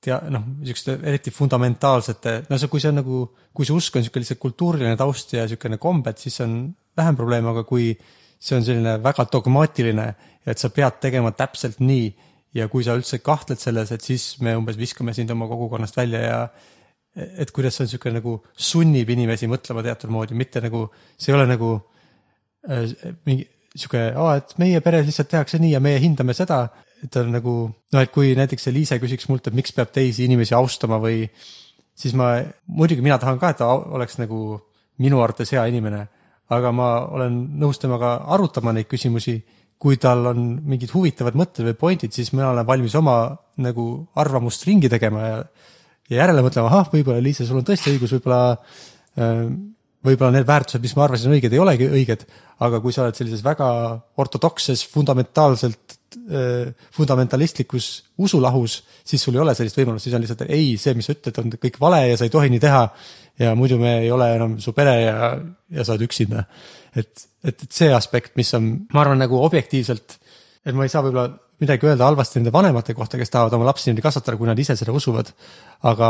tea-, 0.04 0.20
noh, 0.32 0.44
niisuguste 0.60 0.98
eriti 1.02 1.32
fundamentaalsete, 1.34 2.34
no 2.50 2.58
see, 2.60 2.70
kui 2.70 2.82
see 2.82 2.92
on 2.92 3.00
nagu, 3.00 3.24
kui 3.54 3.68
see 3.68 3.76
usk 3.76 3.98
on 3.98 4.04
niisugune 4.04 4.24
lihtsalt 4.24 4.42
kultuuriline 4.42 4.96
taust 5.00 5.34
ja 5.34 5.44
niisugune 5.46 5.80
kombed, 5.82 6.20
siis 6.22 6.38
on 6.44 6.54
vähem 6.98 7.18
probleem, 7.18 7.50
aga 7.50 7.64
kui 7.68 7.90
see 8.38 8.56
on 8.58 8.64
selline 8.66 8.96
väga 9.02 9.26
dogmaatiline 9.32 10.06
ja 10.08 10.54
et 10.54 10.62
sa 10.62 10.70
pead 10.74 11.00
tegema 11.02 11.32
täpselt 11.36 11.80
nii 11.82 12.08
ja 12.56 12.68
kui 12.72 12.86
sa 12.86 12.96
üldse 12.96 13.20
kahtled 13.24 13.60
selles, 13.60 13.92
et 13.92 14.04
siis 14.04 14.36
me 14.44 14.54
umbes 14.56 14.78
viskame 14.78 15.14
sind 15.16 15.30
oma 15.34 15.48
kogukonnast 15.50 15.98
välja 15.98 16.22
ja 16.24 16.40
et 17.18 17.50
kuidas 17.54 17.76
see 17.76 17.84
on 17.84 17.90
niisugune 17.90 18.20
nagu 18.20 18.34
sunnib 18.54 19.10
inimesi 19.10 19.48
mõtlema 19.50 19.82
teatud 19.84 20.12
moodi, 20.14 20.38
mitte 20.38 20.62
nagu, 20.62 20.86
see 21.18 21.32
ei 21.32 21.38
ole 21.38 21.48
nagu 21.50 21.72
äh, 22.70 22.84
mingi 23.26 23.48
niisugune, 23.74 24.12
aa, 24.16 24.36
et 24.38 24.54
meie 24.62 24.80
peres 24.84 25.06
lihtsalt 25.08 25.30
tehakse 25.34 25.60
nii 25.62 25.74
ja 25.74 25.82
meie 25.82 25.98
hindame 26.02 26.34
seda, 26.36 26.66
et 27.04 27.16
on 27.20 27.30
nagu 27.32 27.54
noh, 27.68 28.00
et 28.02 28.12
kui 28.14 28.34
näiteks 28.38 28.68
Eliise 28.70 28.98
küsiks 29.02 29.28
mult, 29.30 29.46
et 29.46 29.56
miks 29.56 29.74
peab 29.76 29.92
teisi 29.94 30.26
inimesi 30.26 30.56
austama 30.58 30.98
või 31.02 31.26
siis 31.98 32.14
ma, 32.18 32.36
muidugi 32.66 33.04
mina 33.04 33.18
tahan 33.20 33.38
ka, 33.40 33.52
et 33.52 33.60
ta 33.62 33.70
oleks 33.74 34.18
nagu 34.20 34.58
minu 35.02 35.22
arvates 35.22 35.54
hea 35.54 35.64
inimene, 35.70 36.02
aga 36.54 36.72
ma 36.74 36.88
olen 37.14 37.38
nõus 37.60 37.80
temaga 37.82 38.18
arutama 38.34 38.74
neid 38.74 38.90
küsimusi. 38.90 39.38
Kui 39.78 39.94
tal 40.02 40.24
on 40.26 40.38
mingid 40.66 40.90
huvitavad 40.90 41.36
mõtted 41.38 41.62
või 41.68 41.76
pointid, 41.78 42.10
siis 42.10 42.32
mina 42.34 42.48
olen 42.50 42.66
valmis 42.66 42.96
oma 42.98 43.28
nagu 43.62 43.84
arvamust 44.18 44.64
ringi 44.66 44.88
tegema 44.90 45.20
ja, 45.22 45.36
ja 46.10 46.24
järele 46.24 46.42
mõtlema, 46.42 46.66
ahah, 46.66 46.88
võib-olla 46.90 47.22
Liisa, 47.22 47.46
sul 47.46 47.60
on 47.60 47.66
tõesti 47.68 47.92
õigus, 47.92 48.16
võib-olla 48.16 48.40
äh, 48.56 49.44
võib-olla 50.08 50.32
need 50.34 50.48
väärtused, 50.48 50.82
mis 50.82 50.96
ma 50.98 51.04
arvasin 51.06 51.34
õiged, 51.36 51.54
ei 51.54 51.62
olegi 51.62 51.86
õiged, 51.90 52.24
aga 52.66 52.80
kui 52.82 52.94
sa 52.94 53.04
oled 53.04 53.18
sellises 53.18 53.44
väga 53.46 53.68
ortodokses, 54.18 54.82
fundamentaalselt 54.90 55.97
fundamentalistlikus 56.96 57.88
usulahus, 58.24 58.78
siis 59.04 59.22
sul 59.22 59.36
ei 59.36 59.42
ole 59.42 59.54
sellist 59.54 59.76
võimalust, 59.76 60.06
siis 60.06 60.16
on 60.16 60.22
lihtsalt 60.24 60.46
ei, 60.48 60.76
see, 60.80 60.94
mis 60.96 61.08
sa 61.08 61.16
ütled, 61.16 61.40
on 61.42 61.56
kõik 61.60 61.76
vale 61.82 62.00
ja 62.06 62.16
sa 62.16 62.24
ei 62.24 62.32
tohi 62.32 62.48
nii 62.54 62.62
teha. 62.62 62.84
ja 63.38 63.54
muidu 63.54 63.76
me 63.78 63.98
ei 64.00 64.10
ole 64.10 64.32
enam 64.34 64.56
su 64.60 64.72
pere 64.72 64.94
ja, 65.02 65.32
ja 65.70 65.84
sa 65.84 65.92
oled 65.94 66.08
üksinda 66.08 66.46
et, 66.96 67.26
et, 67.44 67.64
et 67.64 67.74
see 67.74 67.90
aspekt, 67.94 68.34
mis 68.38 68.50
on, 68.56 68.70
ma 68.94 69.02
arvan, 69.04 69.20
nagu 69.22 69.40
objektiivselt, 69.44 70.18
et 70.64 70.76
ma 70.76 70.86
ei 70.86 70.92
saa 70.92 71.04
võib-olla 71.06 71.30
midagi 71.62 71.88
öelda 71.88 72.06
halvasti 72.06 72.38
nende 72.38 72.54
vanemate 72.54 72.94
kohta, 72.96 73.18
kes 73.18 73.32
tahavad 73.34 73.56
oma 73.56 73.66
lapsi 73.68 73.88
niimoodi 73.88 74.04
kasvatada, 74.04 74.38
kui 74.38 74.48
nad 74.48 74.58
ise 74.62 74.76
seda 74.78 74.94
usuvad. 74.94 75.32
aga 75.88 76.08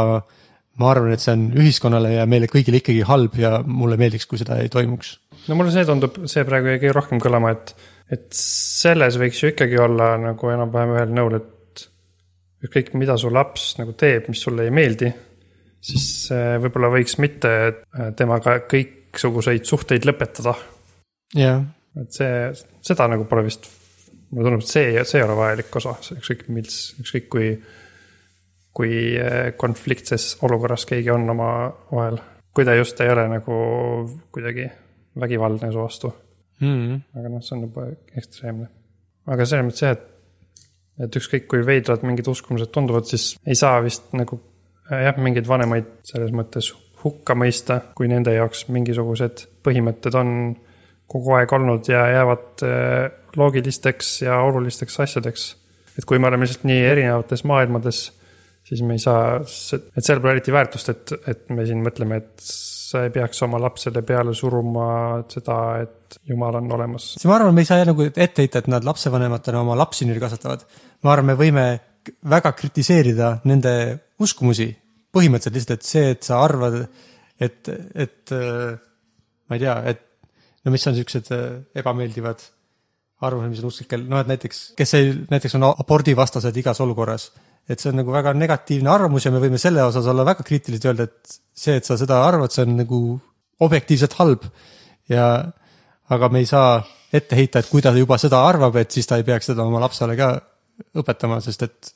ma 0.78 0.90
arvan, 0.92 1.12
et 1.14 1.24
see 1.24 1.34
on 1.34 1.46
ühiskonnale 1.58 2.14
ja 2.18 2.26
meile 2.30 2.50
kõigile 2.50 2.82
ikkagi 2.82 3.06
halb 3.08 3.38
ja 3.40 3.58
mulle 3.66 3.98
meeldiks, 4.00 4.28
kui 4.28 4.40
seda 4.40 4.60
ei 4.62 4.70
toimuks. 4.72 5.16
no 5.48 5.58
mulle 5.58 5.72
see 5.74 5.86
tundub, 5.88 6.20
see 6.30 6.44
praegu 6.48 6.76
jäi 6.76 6.92
rohkem 6.94 7.22
kõlama, 7.22 7.54
et, 7.56 7.74
et 8.12 8.26
selles 8.34 9.18
võiks 9.20 9.42
ju 9.42 9.52
ikkagi 9.52 9.78
olla 9.80 10.14
nagu 10.20 10.52
enam-vähem 10.52 10.94
ühel 10.96 11.14
nõul, 11.16 11.38
et 11.38 11.84
ükskõik, 12.64 12.94
mida 12.98 13.16
su 13.20 13.30
laps 13.32 13.74
nagu 13.78 13.94
teeb, 13.98 14.30
mis 14.32 14.40
sulle 14.42 14.66
ei 14.66 14.74
meeldi, 14.74 15.10
siis 15.88 16.08
võib-olla 16.32 16.90
võiks 16.96 17.18
mitte 17.22 17.52
temaga 18.18 18.58
kõiksuguseid 18.66 19.68
suhteid 19.68 20.08
lõpetada 20.08 20.56
jah. 21.36 21.62
et 22.00 22.14
see, 22.14 22.48
seda 22.84 23.08
nagu 23.10 23.26
pole 23.28 23.44
vist, 23.46 23.68
mulle 24.30 24.48
tundub, 24.48 24.64
et 24.64 24.72
see, 24.72 25.04
see 25.08 25.20
ei 25.20 25.26
ole 25.26 25.36
vajalik 25.38 25.80
osa, 25.80 25.96
ükskõik 26.16 26.46
mis, 26.54 26.78
ükskõik 27.02 27.28
kui, 27.32 27.50
kui 28.76 28.94
eh, 29.18 29.52
konfliktses 29.58 30.36
olukorras 30.46 30.86
keegi 30.88 31.12
on 31.14 31.28
omavahel. 31.34 32.20
kui 32.54 32.66
ta 32.66 32.74
just 32.74 33.00
ei 33.00 33.12
ole 33.12 33.28
nagu 33.30 33.58
kuidagi 34.34 34.66
vägivaldne 35.18 35.72
su 35.72 35.82
vastu 35.82 36.12
mm. 36.60 36.74
-hmm. 36.74 37.00
aga 37.20 37.32
noh, 37.34 37.42
see 37.44 37.56
on 37.56 37.64
juba 37.66 37.88
ekstreemne. 38.16 38.68
aga 39.26 39.46
selles 39.46 39.66
mõttes 39.68 39.84
jah, 39.84 39.96
et, 39.96 40.06
et 41.06 41.16
ükskõik 41.20 41.48
kui 41.50 41.64
veidrad 41.66 42.04
mingid 42.06 42.28
uskumused 42.28 42.72
tunduvad, 42.74 43.08
siis 43.10 43.34
ei 43.46 43.58
saa 43.58 43.80
vist 43.84 44.12
nagu 44.12 44.40
jah, 44.90 45.16
mingeid 45.20 45.48
vanemaid 45.48 45.90
selles 46.08 46.32
mõttes 46.34 46.72
hukka 47.04 47.36
mõista, 47.38 47.80
kui 47.94 48.08
nende 48.10 48.32
jaoks 48.34 48.66
mingisugused 48.74 49.44
põhimõtted 49.66 50.16
on 50.18 50.32
kogu 51.08 51.34
aeg 51.38 51.52
olnud 51.56 51.88
ja 51.88 52.04
jäävad 52.12 52.64
äh, 52.66 53.10
loogilisteks 53.38 54.22
ja 54.26 54.40
olulisteks 54.44 55.00
asjadeks. 55.04 55.48
et 55.98 56.04
kui 56.04 56.18
me 56.18 56.28
oleme 56.28 56.46
lihtsalt 56.46 56.66
nii 56.68 56.82
erinevates 56.86 57.44
maailmades, 57.48 58.00
siis 58.66 58.82
me 58.86 58.94
ei 58.94 59.02
saa, 59.02 59.40
et 59.40 60.04
seal 60.04 60.20
pole 60.20 60.36
eriti 60.36 60.52
väärtust, 60.54 60.92
et, 60.92 61.14
et 61.26 61.48
me 61.50 61.64
siin 61.66 61.80
mõtleme, 61.82 62.20
et 62.22 62.44
sa 62.88 63.04
ei 63.04 63.12
peaks 63.12 63.42
oma 63.44 63.60
lapsele 63.60 64.02
peale 64.06 64.32
suruma 64.36 64.88
seda, 65.28 65.58
et 65.82 66.18
jumal 66.30 66.60
on 66.60 66.72
olemas. 66.78 67.10
ma 67.24 67.36
arvan, 67.36 67.54
me 67.54 67.64
ei 67.64 67.68
saa 67.68 67.84
nagu 67.88 68.08
ette 68.08 68.44
heita, 68.44 68.62
et 68.62 68.72
nad 68.72 68.86
lapsevanematena 68.86 69.62
oma 69.64 69.76
lapsi 69.76 70.08
nüüd 70.08 70.20
kasvatavad. 70.22 70.64
ma 71.04 71.14
arvan, 71.14 71.32
me 71.32 71.38
võime 71.38 71.68
väga 72.30 72.54
kritiseerida 72.56 73.38
nende 73.50 73.72
uskumusi. 74.24 74.70
põhimõtteliselt 75.12 75.56
lihtsalt, 75.56 75.80
et 75.80 75.88
see, 75.88 76.10
et 76.14 76.26
sa 76.26 76.42
arvad, 76.44 76.82
et, 77.40 77.68
et 77.96 78.36
ma 79.48 79.56
ei 79.56 79.62
tea, 79.62 79.76
et 79.88 80.04
no 80.64 80.74
mis 80.74 80.86
on 80.88 80.96
siuksed 80.96 81.30
äh, 81.34 81.44
ebameeldivad 81.80 82.44
arvamused, 83.24 83.50
mis 83.54 83.62
on 83.64 83.72
usklikel, 83.72 84.04
noh 84.10 84.20
et 84.22 84.30
näiteks, 84.30 84.60
kes 84.78 84.94
ei, 84.98 85.14
näiteks 85.32 85.56
on 85.58 85.66
abordivastased 85.70 86.60
igas 86.60 86.80
olukorras. 86.84 87.30
Et 87.68 87.80
see 87.80 87.92
on 87.92 88.00
nagu 88.00 88.12
väga 88.14 88.32
negatiivne 88.36 88.90
arvamus 88.90 89.26
ja 89.26 89.32
me 89.34 89.42
võime 89.42 89.60
selle 89.60 89.84
osas 89.84 90.06
olla 90.08 90.24
väga 90.26 90.46
kriitilised 90.46 90.86
ja 90.86 90.92
öelda, 90.94 91.08
et 91.08 91.38
see, 91.52 91.76
et 91.76 91.88
sa 91.88 91.98
seda 92.00 92.22
arvad, 92.24 92.54
see 92.54 92.64
on 92.64 92.78
nagu 92.80 93.00
objektiivselt 93.64 94.16
halb. 94.20 94.46
ja, 95.08 95.28
aga 96.08 96.28
me 96.32 96.42
ei 96.44 96.48
saa 96.48 96.80
ette 97.12 97.36
heita, 97.36 97.60
et 97.60 97.68
kui 97.70 97.82
ta 97.84 97.92
juba 97.96 98.18
seda 98.20 98.42
arvab, 98.44 98.76
et 98.76 98.92
siis 98.92 99.06
ta 99.08 99.16
ei 99.16 99.24
peaks 99.24 99.50
seda 99.52 99.64
oma 99.64 99.80
lapsele 99.80 100.16
ka 100.16 100.34
õpetama, 101.00 101.40
sest 101.44 101.64
et 101.64 101.94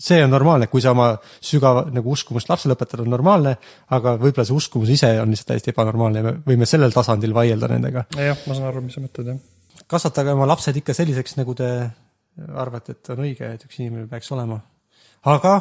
see 0.00 0.18
on 0.24 0.32
normaalne, 0.32 0.66
kui 0.72 0.82
sa 0.82 0.94
oma 0.94 1.12
sügava 1.44 1.84
nagu 1.92 2.12
uskumust 2.14 2.48
lapsele 2.50 2.74
õpetad, 2.76 3.02
on 3.04 3.12
normaalne, 3.12 3.54
aga 3.96 4.16
võib-olla 4.20 4.46
see 4.48 4.56
uskumus 4.56 4.92
ise 4.96 5.12
on 5.22 5.32
lihtsalt 5.32 5.52
täiesti 5.52 5.74
ebanormaalne 5.74 6.22
ja 6.22 6.26
me 6.26 6.34
võime 6.46 6.68
sellel 6.68 6.94
tasandil 6.94 7.34
vaielda 7.36 7.68
nendega. 7.70 8.06
jah, 8.16 8.38
ma 8.46 8.56
saan 8.56 8.70
aru, 8.70 8.84
mis 8.86 8.96
sa 8.96 9.04
mõtled, 9.04 9.32
jah. 9.34 9.84
kasvatage 9.90 10.34
oma 10.34 10.48
lapsed 10.50 10.80
ikka 10.80 10.96
selliseks, 10.96 11.36
nagu 11.40 11.54
te 11.58 11.70
arvate, 12.64 12.96
et 12.96 13.12
on 13.12 13.24
õige, 13.26 13.54
et 13.54 13.66
üks 13.66 13.80
inimene 13.82 14.08
peaks 14.10 14.32
olema. 14.34 14.60
Aga 15.24 15.54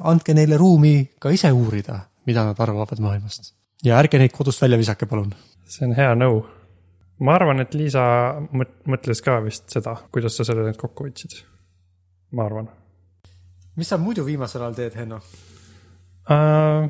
andke 0.00 0.34
neile 0.34 0.56
ruumi 0.56 1.10
ka 1.20 1.30
ise 1.30 1.50
uurida, 1.52 2.00
mida 2.26 2.44
nad 2.44 2.60
arvavad 2.60 3.00
maailmast. 3.00 3.52
ja 3.84 3.98
ärge 3.98 4.18
neid 4.18 4.32
kodust 4.32 4.62
välja 4.62 4.78
visake, 4.78 5.06
palun. 5.06 5.34
see 5.68 5.86
on 5.86 5.94
hea 5.94 6.14
nõu. 6.14 6.44
ma 7.20 7.34
arvan, 7.34 7.60
et 7.60 7.74
Liisa 7.74 8.40
mõt- 8.52 8.82
mõtles 8.86 9.22
ka 9.24 9.40
vist 9.44 9.70
seda, 9.70 9.96
kuidas 10.12 10.36
sa 10.36 10.44
selle 10.44 10.64
nüüd 10.64 10.80
kokku 10.80 11.04
võtsid. 11.04 11.42
ma 12.32 12.46
arvan 12.46 12.68
mis 13.76 13.88
sa 13.88 13.98
muidu 14.00 14.24
viimasel 14.24 14.62
ajal 14.64 14.74
teed, 14.74 14.94
Henno? 14.96 15.20
uh,. 16.30 16.88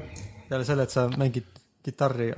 peale 0.49 0.65
selle, 0.65 0.87
et 0.87 0.95
sa 0.95 1.09
mängid 1.19 1.49
kitarri 1.85 2.31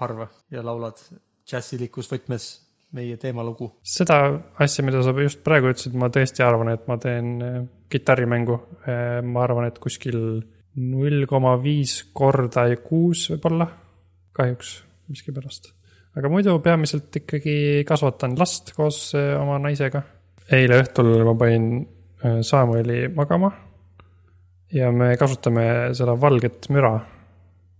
harva 0.00 0.28
ja 0.50 0.62
laulad 0.66 1.00
džässilikus 1.46 2.10
võtmes 2.10 2.46
meie 2.92 3.16
teemalugu. 3.20 3.72
seda 3.82 4.20
asja, 4.62 4.84
mida 4.84 5.02
sa 5.02 5.14
just 5.20 5.42
praegu 5.44 5.72
ütlesid, 5.72 5.96
ma 5.98 6.08
tõesti 6.12 6.44
arvan, 6.46 6.70
et 6.72 6.86
ma 6.86 6.98
teen 7.02 7.32
äh, 7.42 7.62
kitarrimängu. 7.90 8.60
ma 9.22 9.42
arvan, 9.42 9.66
et 9.66 9.78
kuskil 9.78 10.18
null 10.76 11.24
koma 11.28 11.56
viis 11.62 12.00
korda 12.16 12.66
kuus 12.84 13.26
võib-olla, 13.32 13.66
kahjuks 14.36 14.76
miskipärast. 15.08 15.72
aga 16.16 16.30
muidu 16.32 16.56
peamiselt 16.64 17.14
ikkagi 17.22 17.84
kasvatan 17.88 18.36
last 18.38 18.72
koos 18.76 19.10
äh, 19.16 19.34
oma 19.40 19.58
naisega. 19.62 20.02
eile 20.52 20.82
õhtul 20.82 21.12
ma 21.26 21.34
panin 21.38 21.68
äh, 22.24 22.40
Samueli 22.42 23.06
magama 23.14 23.52
ja 24.72 24.90
me 24.92 25.14
kasutame 25.16 25.94
seda 25.96 26.16
valget 26.20 26.68
müra, 26.74 26.96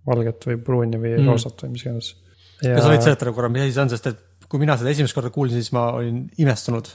valget 0.06 0.46
või 0.46 0.62
pruuni 0.62 1.00
või 1.02 1.16
Mm. 1.18 1.28
roosat 1.28 1.64
või 1.64 1.74
mis 1.74 1.84
iganes. 1.84 2.14
kas 2.62 2.82
sa 2.82 2.92
võid 2.92 3.02
seletada 3.04 3.32
korra, 3.32 3.48
mis 3.48 3.66
asi 3.66 3.72
see 3.72 3.82
on, 3.82 3.90
sest 3.90 4.06
et 4.06 4.22
kui 4.50 4.62
mina 4.62 4.76
seda 4.78 4.92
esimest 4.92 5.16
korda 5.16 5.32
kuulsin, 5.34 5.62
siis 5.62 5.74
ma 5.76 5.88
olin 5.98 6.24
imestunud. 6.42 6.90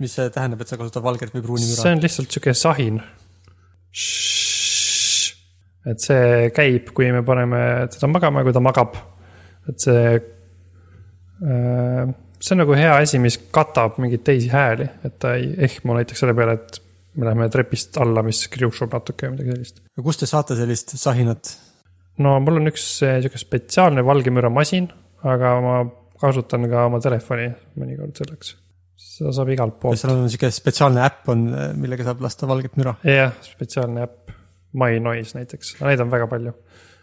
mis 0.00 0.14
see 0.16 0.30
tähendab, 0.32 0.62
et 0.62 0.70
sa 0.70 0.78
kasutad 0.80 1.04
valget 1.04 1.32
või 1.34 1.42
pruuni 1.44 1.66
müra 1.66 1.82
see? 1.82 1.92
on 1.92 2.02
lihtsalt 2.04 2.32
sihuke 2.32 2.54
sahin. 2.56 3.00
et 5.90 6.04
see 6.04 6.50
käib, 6.56 6.92
kui 6.96 7.10
me 7.12 7.24
paneme 7.26 7.62
teda 7.92 8.08
magama 8.10 8.40
ja 8.40 8.48
kui 8.48 8.56
ta 8.56 8.64
magab. 8.64 8.96
et 9.68 9.86
see, 9.86 10.04
see 11.40 12.54
on 12.54 12.62
nagu 12.64 12.78
hea 12.78 12.94
asi, 13.00 13.20
mis 13.22 13.38
katab 13.52 13.98
mingeid 14.00 14.24
teisi 14.26 14.52
hääli, 14.52 14.88
et 15.04 15.18
ta 15.22 15.34
ei 15.38 15.52
ehmu 15.68 15.98
näiteks 15.98 16.24
selle 16.24 16.36
peale, 16.38 16.56
et 16.60 16.80
me 17.18 17.26
läheme 17.26 17.48
trepist 17.52 17.98
alla, 18.00 18.22
mis 18.24 18.44
kriuksub 18.52 18.92
natuke 18.94 19.28
või 19.28 19.36
midagi 19.36 19.56
sellist. 19.56 19.82
kust 20.00 20.22
te 20.22 20.30
saate 20.30 20.56
sellist 20.58 20.94
sahinat? 20.96 21.56
no 22.22 22.36
mul 22.44 22.60
on 22.60 22.70
üks 22.70 22.84
eh, 23.06 23.18
sihuke 23.24 23.40
spetsiaalne 23.40 24.04
valgemüra 24.06 24.50
masin, 24.52 24.88
aga 25.26 25.56
ma 25.64 25.80
kasutan 26.20 26.66
ka 26.70 26.86
oma 26.88 27.00
telefoni 27.02 27.48
mõnikord 27.80 28.18
selleks. 28.20 28.54
seda 29.00 29.32
saab 29.36 29.52
igalt 29.54 29.78
poolt. 29.80 30.00
seal 30.00 30.12
on 30.14 30.28
sihuke 30.28 30.50
spetsiaalne 30.52 31.02
äpp 31.06 31.30
on, 31.32 31.46
millega 31.80 32.06
saab 32.08 32.22
lasta 32.24 32.48
valget 32.50 32.76
müra? 32.80 32.96
jah, 33.06 33.34
spetsiaalne 33.44 34.04
äpp, 34.06 34.36
My 34.72 35.00
Noise 35.02 35.34
näiteks, 35.34 35.80
neid 35.82 36.02
on 36.04 36.12
väga 36.12 36.28
palju. 36.30 36.54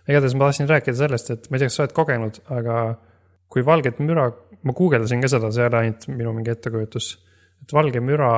igatahes 0.07 0.37
ma 0.37 0.47
tahtsin 0.47 0.69
rääkida 0.69 1.01
sellest, 1.01 1.31
et 1.33 1.49
ma 1.49 1.57
ei 1.57 1.63
tea, 1.63 1.71
kas 1.71 1.79
sa 1.79 1.85
oled 1.85 1.95
kogenud, 1.97 2.41
aga 2.55 2.77
kui 3.51 3.65
valget 3.65 3.99
müra, 4.03 4.29
ma 4.63 4.75
guugeldasin 4.75 5.23
ka 5.23 5.31
seda, 5.31 5.51
see 5.51 5.65
ei 5.65 5.71
ole 5.71 5.81
ainult 5.81 6.07
minu 6.13 6.33
mingi 6.37 6.53
ettekujutus. 6.53 7.09
et 7.63 7.73
valge 7.73 8.03
müra 8.03 8.31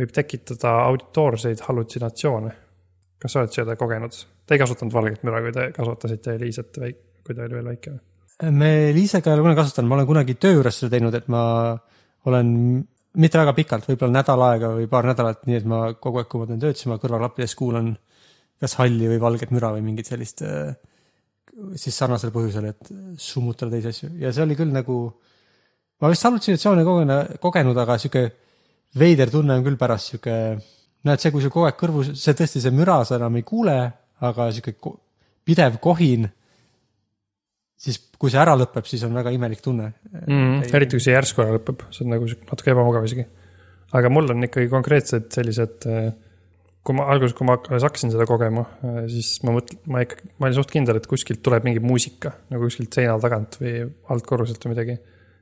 võib 0.00 0.12
tekitada 0.16 0.74
auditoorseid 0.90 1.64
hallutsinatsioone. 1.68 2.52
kas 3.20 3.32
sa 3.32 3.44
oled 3.44 3.54
seda 3.54 3.76
kogenud? 3.76 4.16
Te 4.46 4.56
ei 4.56 4.60
kasutanud 4.60 4.92
valget 4.92 5.22
müra, 5.22 5.42
kui 5.44 5.52
te 5.54 5.70
kasvatasite 5.76 6.34
Eliisat, 6.34 6.78
kui 7.24 7.34
ta 7.34 7.44
oli 7.46 7.60
veel 7.60 7.68
väike 7.72 7.90
või? 7.94 8.09
Me 8.48 8.70
Liisega 8.96 9.30
ei 9.30 9.36
ole 9.36 9.44
kunagi 9.44 9.60
kasutanud, 9.60 9.90
ma 9.90 9.98
olen 9.98 10.08
kunagi 10.08 10.36
töö 10.40 10.58
juures 10.58 10.80
seda 10.80 10.96
teinud, 10.96 11.16
et 11.16 11.28
ma 11.32 11.42
olen 12.30 12.52
mitte 13.20 13.40
väga 13.40 13.54
pikalt, 13.56 13.88
võib-olla 13.90 14.20
nädal 14.20 14.44
aega 14.46 14.70
või 14.76 14.86
paar 14.90 15.08
nädalat, 15.10 15.42
nii 15.48 15.58
et 15.58 15.66
ma 15.68 15.80
kogu 15.98 16.20
aeg, 16.20 16.28
kui 16.30 16.42
ma 16.42 16.48
teen 16.48 16.62
tööd, 16.62 16.78
siis 16.78 16.88
ma 16.90 17.00
kõrvaklappides 17.02 17.56
kuulan 17.58 17.90
kas 18.60 18.76
halli 18.78 19.08
või 19.08 19.20
valget 19.22 19.52
müra 19.54 19.72
või 19.74 19.82
mingit 19.86 20.10
sellist 20.10 20.44
äh, 20.46 20.74
siis 21.80 21.96
sarnasel 21.96 22.32
põhjusel, 22.34 22.70
et 22.70 22.90
summutada 23.20 23.74
teisi 23.74 23.90
asju. 23.90 24.10
Ja 24.20 24.32
see 24.34 24.44
oli 24.44 24.56
küll 24.58 24.72
nagu, 24.74 24.98
ma 26.00 26.10
vist 26.12 26.26
hallutsinatsioone 26.28 26.84
kogene-, 26.86 27.38
kogenud, 27.42 27.78
aga 27.80 27.96
sihuke 28.00 28.26
veider 29.00 29.32
tunne 29.32 29.56
on 29.58 29.64
küll 29.66 29.78
pärast 29.80 30.12
sihuke, 30.12 30.34
näed 31.06 31.22
see, 31.22 31.32
kui 31.32 31.44
sul 31.44 31.52
kogu 31.52 31.68
aeg 31.68 31.78
kõrvus, 31.80 32.12
see 32.20 32.36
tõesti, 32.36 32.62
see 32.62 32.74
müra 32.74 33.00
sa 33.08 33.18
enam 33.18 33.38
ei 33.38 33.46
kuule, 33.46 33.76
aga 34.26 34.50
sihuke 34.54 34.76
pidev 35.46 35.80
kohin, 35.82 36.28
siis 37.80 38.00
kui 38.20 38.32
see 38.32 38.40
ära 38.40 38.54
lõpeb, 38.58 38.86
siis 38.88 39.02
on 39.06 39.14
väga 39.16 39.32
imelik 39.32 39.62
tunne 39.64 39.92
mm,. 40.20 40.66
eriti 40.68 40.98
kui 40.98 41.04
see 41.04 41.14
järsku 41.14 41.44
ära 41.44 41.56
lõpeb, 41.56 41.86
see 41.94 42.04
on 42.04 42.12
nagu 42.14 42.28
natuke 42.28 42.74
ebamugav 42.74 43.06
isegi. 43.08 43.24
aga 43.96 44.10
mul 44.12 44.34
on 44.34 44.46
ikkagi 44.46 44.68
konkreetsed 44.72 45.30
sellised, 45.34 45.86
kui 46.84 46.96
ma 46.96 47.08
alguses, 47.12 47.34
kui 47.36 47.48
ma 47.48 47.56
alles 47.58 47.86
hakkasin 47.88 48.12
seda 48.12 48.26
kogema, 48.28 48.66
siis 49.10 49.32
ma 49.46 49.56
mõtlen, 49.56 49.80
ma 49.92 50.04
ikka, 50.04 50.28
ma 50.36 50.48
olin 50.48 50.58
suht 50.60 50.74
kindel, 50.74 51.00
et 51.00 51.08
kuskilt 51.08 51.42
tuleb 51.46 51.66
mingi 51.66 51.82
muusika 51.84 52.34
nagu 52.52 52.68
kuskilt 52.68 53.00
seina 53.00 53.16
tagant 53.22 53.56
või 53.62 53.80
altkorruselt 54.12 54.64
või 54.66 54.74
midagi. 54.74 54.98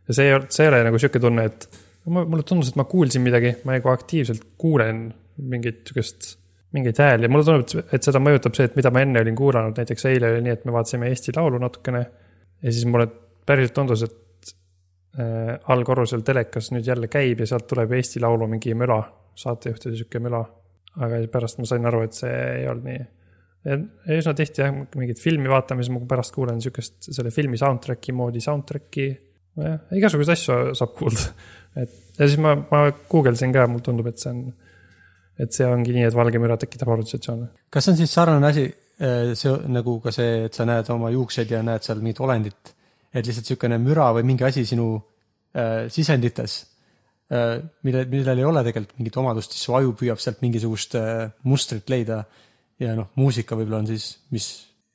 ja 0.07 0.17
see 0.17 0.31
ei 0.31 0.39
olnud, 0.39 0.55
see 0.55 0.67
ei 0.67 0.73
ole 0.73 0.83
nagu 0.87 1.03
sihuke 1.03 1.23
tunne, 1.23 1.49
et 1.51 1.69
mulle 2.09 2.47
tundus, 2.47 2.71
et 2.71 2.79
ma 2.79 2.87
kuulsin 2.89 3.25
midagi, 3.25 3.57
ma 3.67 3.75
nagu 3.75 3.91
aktiivselt 3.91 4.47
kuulen 4.61 5.09
mingit 5.39 5.83
sihukest, 5.91 6.37
mingeid 6.75 7.03
hääli 7.03 7.27
ja 7.27 7.33
mulle 7.33 7.47
tundub, 7.47 7.93
et 7.95 8.07
seda 8.07 8.23
mõjutab 8.23 8.55
see, 8.55 8.71
et 8.71 8.79
mida 8.79 8.95
ma 8.95 9.03
enne 9.03 9.27
olin 9.27 9.37
kuulanud, 9.37 9.77
näiteks 9.79 10.07
eile 10.11 10.33
oli 10.33 10.47
nii, 10.47 10.55
et 10.55 10.67
me 10.69 10.75
vaatasime 10.75 11.11
Eesti 11.11 11.35
Laulu 11.37 11.61
natukene 11.63 12.07
ja 12.63 12.73
siis 12.73 12.87
mulle 12.87 13.09
päriselt 13.47 13.75
tundus, 13.77 14.05
et 14.07 14.55
äh, 15.19 15.55
allkorrusel 15.73 16.25
telekas 16.27 16.73
nüüd 16.75 16.87
jälle 16.87 17.11
käib 17.13 17.43
ja 17.43 17.53
sealt 17.53 17.69
tuleb 17.71 17.95
Eesti 17.99 18.23
Laulu 18.25 18.49
mingi 18.51 18.75
müra, 18.79 19.01
saatejuhtide 19.39 19.97
sihuke 19.97 20.23
müra. 20.23 20.45
aga 20.99 21.21
pärast 21.31 21.61
ma 21.61 21.67
sain 21.69 21.85
aru, 21.87 22.03
et 22.03 22.17
see 22.17 22.33
ei 22.33 22.67
olnud 22.67 22.89
nii. 22.89 23.03
üsna 24.17 24.33
tihti 24.35 24.63
jah, 24.63 24.73
mingit 24.97 25.21
filmi 25.21 25.51
vaatame, 25.51 25.85
siis 25.85 25.95
ma 25.95 26.01
pärast 26.09 26.35
kuulen 26.35 26.61
sihukest 26.65 27.11
selle 27.13 27.31
filmi 27.31 27.59
soundtrack'i 27.61 28.15
moodi 28.17 28.43
soundtrack'i. 28.43 29.09
jah, 29.63 29.79
igasuguseid 29.95 30.35
asju 30.35 30.59
saab 30.79 30.95
kuulda. 30.99 31.29
et 31.77 31.95
ja 32.19 32.27
siis 32.27 32.41
ma, 32.43 32.57
ma 32.71 32.89
guugeldasin 33.11 33.55
ka, 33.55 33.69
mulle 33.71 33.87
tundub, 33.87 34.11
et 34.11 34.19
see 34.19 34.33
on, 34.33 34.43
et 35.39 35.55
see 35.55 35.67
ongi 35.69 35.95
nii, 35.95 36.09
et 36.09 36.17
valge 36.19 36.43
müra 36.43 36.59
tekitab 36.59 36.91
hallutsatsioone. 36.95 37.53
kas 37.71 37.87
see 37.87 37.95
on 37.95 38.01
siis 38.03 38.15
sarnane 38.19 38.51
asi, 38.51 38.67
see 38.99 39.55
nagu 39.71 39.99
ka 40.03 40.11
see, 40.15 40.49
et 40.49 40.57
sa 40.57 40.67
näed 40.67 40.89
oma 40.91 41.13
juukseid 41.15 41.53
ja 41.55 41.63
näed 41.63 41.85
seal 41.87 42.01
mingit 42.03 42.21
olendit, 42.25 42.73
et 43.13 43.23
lihtsalt 43.23 43.47
niisugune 43.47 43.79
müra 43.83 44.09
või 44.17 44.27
mingi 44.27 44.47
asi 44.49 44.65
sinu 44.67 44.89
äh, 45.55 45.87
sisendites 45.93 46.57
äh,, 47.31 47.61
mille, 47.87 48.05
millel 48.11 48.43
ei 48.43 48.49
ole 48.49 48.65
tegelikult 48.67 48.99
mingit 48.99 49.21
omadust, 49.23 49.55
siis 49.55 49.69
su 49.69 49.77
aju 49.79 49.95
püüab 49.99 50.23
sealt 50.23 50.43
mingisugust 50.43 50.99
äh, 50.99 51.29
mustrit 51.47 51.91
leida 51.93 52.25
ja 52.83 52.97
noh, 52.99 53.13
muusika 53.19 53.59
võib-olla 53.59 53.85
on 53.85 53.91
siis, 53.91 54.11
mis 54.35 54.51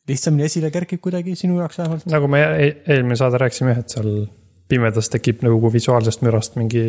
lihtsamini 0.09 0.47
esile 0.49 0.71
kerkib 0.71 1.01
kuidagi 1.03 1.35
sinu 1.39 1.61
jaoks 1.61 1.79
vähemalt. 1.79 2.05
nagu 2.11 2.29
me 2.31 2.43
e- 2.43 2.75
eelmine 2.91 3.17
saade 3.19 3.39
rääkisime, 3.39 3.75
et 3.79 3.95
seal 3.95 4.11
pimedas 4.71 5.09
tekib 5.11 5.43
nagu 5.45 5.71
visuaalsest 5.71 6.23
mürast 6.25 6.59
mingi 6.59 6.85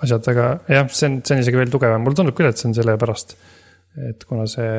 asjad, 0.00 0.26
aga 0.32 0.48
jah, 0.70 0.88
see 0.94 1.10
on, 1.10 1.20
see 1.26 1.36
on 1.36 1.44
isegi 1.44 1.60
veel 1.60 1.72
tugevam, 1.72 2.02
mulle 2.04 2.18
tundub 2.18 2.36
küll, 2.38 2.50
et 2.50 2.60
see 2.60 2.70
on 2.70 2.76
sellepärast. 2.78 3.36
et 4.06 4.22
kuna 4.24 4.46
see 4.46 4.74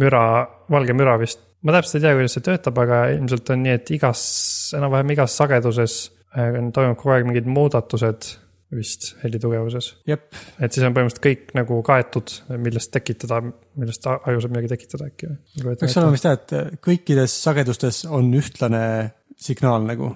müra, 0.00 0.24
valge 0.70 0.96
müra 0.96 1.18
vist 1.20 1.42
ma 1.64 1.72
täpselt 1.72 1.98
ei 1.98 2.04
tea, 2.04 2.14
kuidas 2.18 2.36
see 2.36 2.44
töötab, 2.44 2.78
aga 2.82 3.00
ilmselt 3.14 3.52
on 3.54 3.62
nii, 3.64 3.76
et 3.78 3.92
igas, 3.96 4.22
enam-vähem 4.76 5.14
igas 5.16 5.36
sageduses 5.40 5.98
äh, 6.36 6.58
toimub 6.76 6.98
kogu 7.00 7.14
aeg 7.14 7.28
mingid 7.28 7.48
muudatused 7.50 8.34
vist 8.74 9.12
helitugevuses. 9.22 9.90
jep, 10.08 10.26
et 10.58 10.74
siis 10.74 10.84
on 10.86 10.94
põhimõtteliselt 10.96 11.24
kõik 11.24 11.52
nagu 11.56 11.78
kaetud, 11.86 12.32
millest 12.62 12.90
tekitada, 12.94 13.40
millest 13.80 14.08
aju 14.10 14.42
saab 14.42 14.54
midagi 14.54 14.72
tekitada 14.72 15.08
äkki 15.10 15.30
või? 15.30 15.76
peaks 15.78 15.96
olema 16.00 16.16
vist 16.16 16.28
jah, 16.28 16.38
et 16.40 16.80
kõikides 16.84 17.36
sagedustes 17.46 18.02
on 18.10 18.32
ühtlane 18.34 18.84
signaal 19.40 19.86
nagu. 19.86 20.14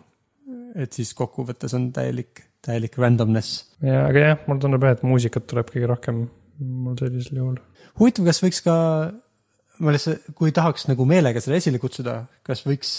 et 0.78 0.92
siis 0.94 1.14
kokkuvõttes 1.16 1.72
on 1.78 1.88
täielik, 1.94 2.42
täielik 2.64 2.98
randomness. 2.98 3.62
ja, 3.84 4.08
aga 4.08 4.26
jah, 4.26 4.42
mulle 4.48 4.64
tundub 4.64 4.84
jah, 4.84 4.98
et 4.98 5.06
muusikat 5.06 5.48
tuleb 5.48 5.70
kõige 5.72 5.92
rohkem 5.92 6.26
mul 6.58 6.98
sellisel 6.98 7.40
juhul. 7.42 7.62
huvitav, 8.00 8.26
kas 8.28 8.42
võiks 8.42 8.64
ka, 8.64 8.76
ma 9.84 9.94
lihtsalt, 9.94 10.32
kui 10.38 10.52
tahaks 10.54 10.88
nagu 10.90 11.06
meelega 11.08 11.42
seda 11.42 11.58
esile 11.58 11.80
kutsuda, 11.82 12.20
kas 12.46 12.64
võiks, 12.66 12.94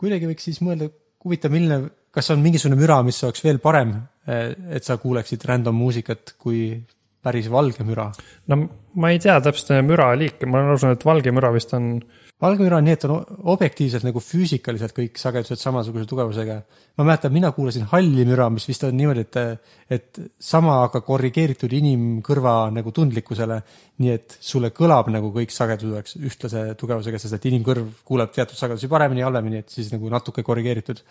kuidagi 0.00 0.28
võiks 0.30 0.46
siis 0.48 0.60
mõelda, 0.64 0.90
huvitav, 1.24 1.52
milline, 1.52 1.90
kas 2.14 2.30
on 2.34 2.40
mingisugune 2.44 2.80
müra, 2.80 3.00
mis 3.06 3.20
oleks 3.26 3.44
veel 3.44 3.60
parem, 3.62 3.94
et 4.26 4.86
sa 4.86 4.96
kuuleksid 5.00 5.44
random 5.48 5.76
muusikat 5.76 6.34
kui 6.40 6.80
päris 7.20 7.50
valge 7.52 7.84
müra. 7.84 8.08
no 8.48 8.56
ma 9.00 9.10
ei 9.12 9.20
tea 9.20 9.36
täpselt 9.44 9.84
müra 9.84 10.10
liike, 10.16 10.46
ma 10.46 10.58
olen 10.58 10.72
aru 10.72 10.82
saanud, 10.82 10.98
et 11.00 11.06
valge 11.06 11.34
müra 11.36 11.52
vist 11.52 11.74
on, 11.76 11.92
valge 11.98 12.19
müra 12.40 12.78
on 12.80 12.86
nii, 12.88 12.94
et 12.96 13.04
on 13.04 13.18
objektiivselt 13.52 14.04
nagu 14.06 14.20
füüsikaliselt 14.24 14.94
kõik 14.96 15.18
sagedused 15.20 15.60
samasuguse 15.60 16.06
tugevusega. 16.08 16.62
ma 16.96 17.04
mäletan, 17.04 17.32
mina 17.32 17.50
kuulasin 17.52 17.84
halli 17.92 18.24
müra, 18.24 18.48
mis 18.50 18.66
vist 18.68 18.84
on 18.84 18.96
niimoodi, 18.96 19.20
et, 19.20 19.36
et 19.90 20.20
sama, 20.38 20.78
aga 20.86 21.02
korrigeeritud 21.04 21.72
inimkõrva 21.72 22.70
nagu 22.72 22.92
tundlikkusele. 22.96 23.60
nii 24.00 24.10
et 24.10 24.38
sulle 24.40 24.70
kõlab 24.70 25.10
nagu 25.12 25.32
kõik 25.34 25.52
sagedused 25.52 25.92
oleks 25.92 26.16
ühtlase 26.16 26.64
tugevusega, 26.80 27.18
sest 27.18 27.36
et 27.36 27.50
inimkõrv 27.52 28.00
kuuleb 28.04 28.32
teatud 28.32 28.56
sagedusi 28.56 28.88
paremini 28.88 29.26
halvemini, 29.26 29.60
et 29.60 29.68
siis 29.68 29.92
nagu 29.92 30.08
natuke 30.08 30.42
korrigeeritud. 30.42 31.04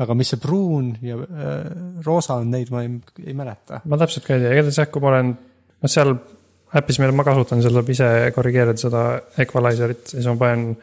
aga 0.00 0.14
mis 0.14 0.28
see 0.32 0.40
pruun 0.40 0.94
ja 1.02 1.16
äh, 1.16 2.02
roosa 2.06 2.38
on, 2.40 2.50
neid 2.50 2.70
ma 2.72 2.82
ei, 2.82 2.96
ei 3.26 3.34
mäleta. 3.34 3.82
ma 3.84 3.98
täpselt 4.00 4.24
ka 4.24 4.34
ei 4.34 4.40
tea, 4.40 4.52
igatahes 4.56 4.78
jah, 4.78 4.88
kui 4.88 5.02
ma 5.02 5.12
olen, 5.12 5.34
noh 5.82 5.92
seal 5.92 6.16
äpis, 6.76 7.00
mida 7.02 7.12
ma 7.12 7.24
kasutan, 7.26 7.62
seal 7.62 7.74
saab 7.74 7.88
ise 7.90 8.08
korrigeerida 8.34 8.78
seda 8.78 9.04
equalizer'it 9.42 10.14
siis 10.14 10.26
ma 10.30 10.36
panen 10.38 10.74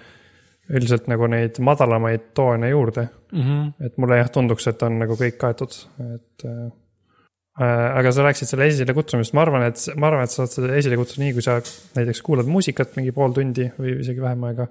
üldiselt 0.68 1.08
nagu 1.08 1.30
neid 1.32 1.62
madalamaid 1.64 2.34
toone 2.36 2.70
juurde 2.74 3.08
Mm 3.32 3.42
-hmm. 3.42 3.86
et 3.86 3.98
mulle 3.98 4.18
jah 4.18 4.30
tunduks, 4.30 4.68
et 4.68 4.84
on 4.84 5.00
nagu 5.00 5.14
kõik 5.14 5.38
kaetud, 5.38 5.74
et 6.16 6.46
äh,. 6.46 7.98
aga 8.00 8.12
sa 8.12 8.24
rääkisid 8.24 8.48
selle 8.48 8.68
esile 8.68 8.94
kutsumist, 8.94 9.34
ma 9.34 9.42
arvan, 9.42 9.64
et, 9.68 9.82
ma 9.96 10.08
arvan, 10.08 10.24
et 10.24 10.32
sa 10.32 10.46
saad 10.46 10.54
seda 10.54 10.76
esile 10.78 10.96
kutsuda 10.96 11.24
nii, 11.24 11.34
kui 11.34 11.42
sa 11.42 11.58
näiteks 11.98 12.22
kuulad 12.22 12.46
muusikat 12.46 12.96
mingi 12.96 13.12
pool 13.12 13.34
tundi 13.34 13.66
või 13.80 13.98
isegi 14.00 14.22
vähem 14.22 14.44
aega. 14.44 14.68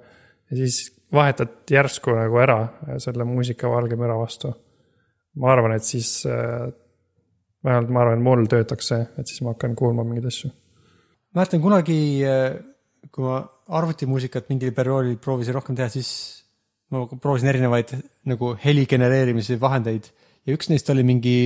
ja 0.51 0.57
siis 0.57 0.95
vahetad 1.13 1.49
järsku 1.71 2.15
nagu 2.15 2.39
ära 2.39 2.69
selle 2.99 3.25
muusika 3.25 3.69
valge 3.71 3.97
müra 3.97 4.19
vastu. 4.19 4.55
ma 5.37 5.53
arvan, 5.53 5.73
et 5.73 5.85
siis 5.85 6.27
äh,, 6.27 6.73
vähemalt 7.65 7.91
ma 7.91 8.01
arvan, 8.01 8.19
et 8.19 8.25
mul 8.25 8.47
töötaks 8.47 8.89
see, 8.89 9.07
et 9.19 9.27
siis 9.27 9.43
ma 9.43 9.53
hakkan 9.53 9.75
kuulma 9.77 10.05
mingeid 10.05 10.27
asju. 10.33 10.51
Mäletan 11.37 11.63
kunagi, 11.63 11.99
kui 13.13 13.27
ma 13.27 13.41
arvutimuusikat 13.77 14.49
mingil 14.51 14.73
perioodil 14.77 15.19
proovisin 15.23 15.57
rohkem 15.57 15.77
teha, 15.79 15.89
siis 15.93 16.11
ma 16.93 17.05
proovisin 17.07 17.51
erinevaid 17.51 17.93
nagu 18.31 18.55
heli 18.63 18.87
genereerimise 18.89 19.59
vahendeid 19.61 20.09
ja 20.47 20.55
üks 20.55 20.71
neist 20.71 20.89
oli 20.95 21.05
mingi, 21.07 21.37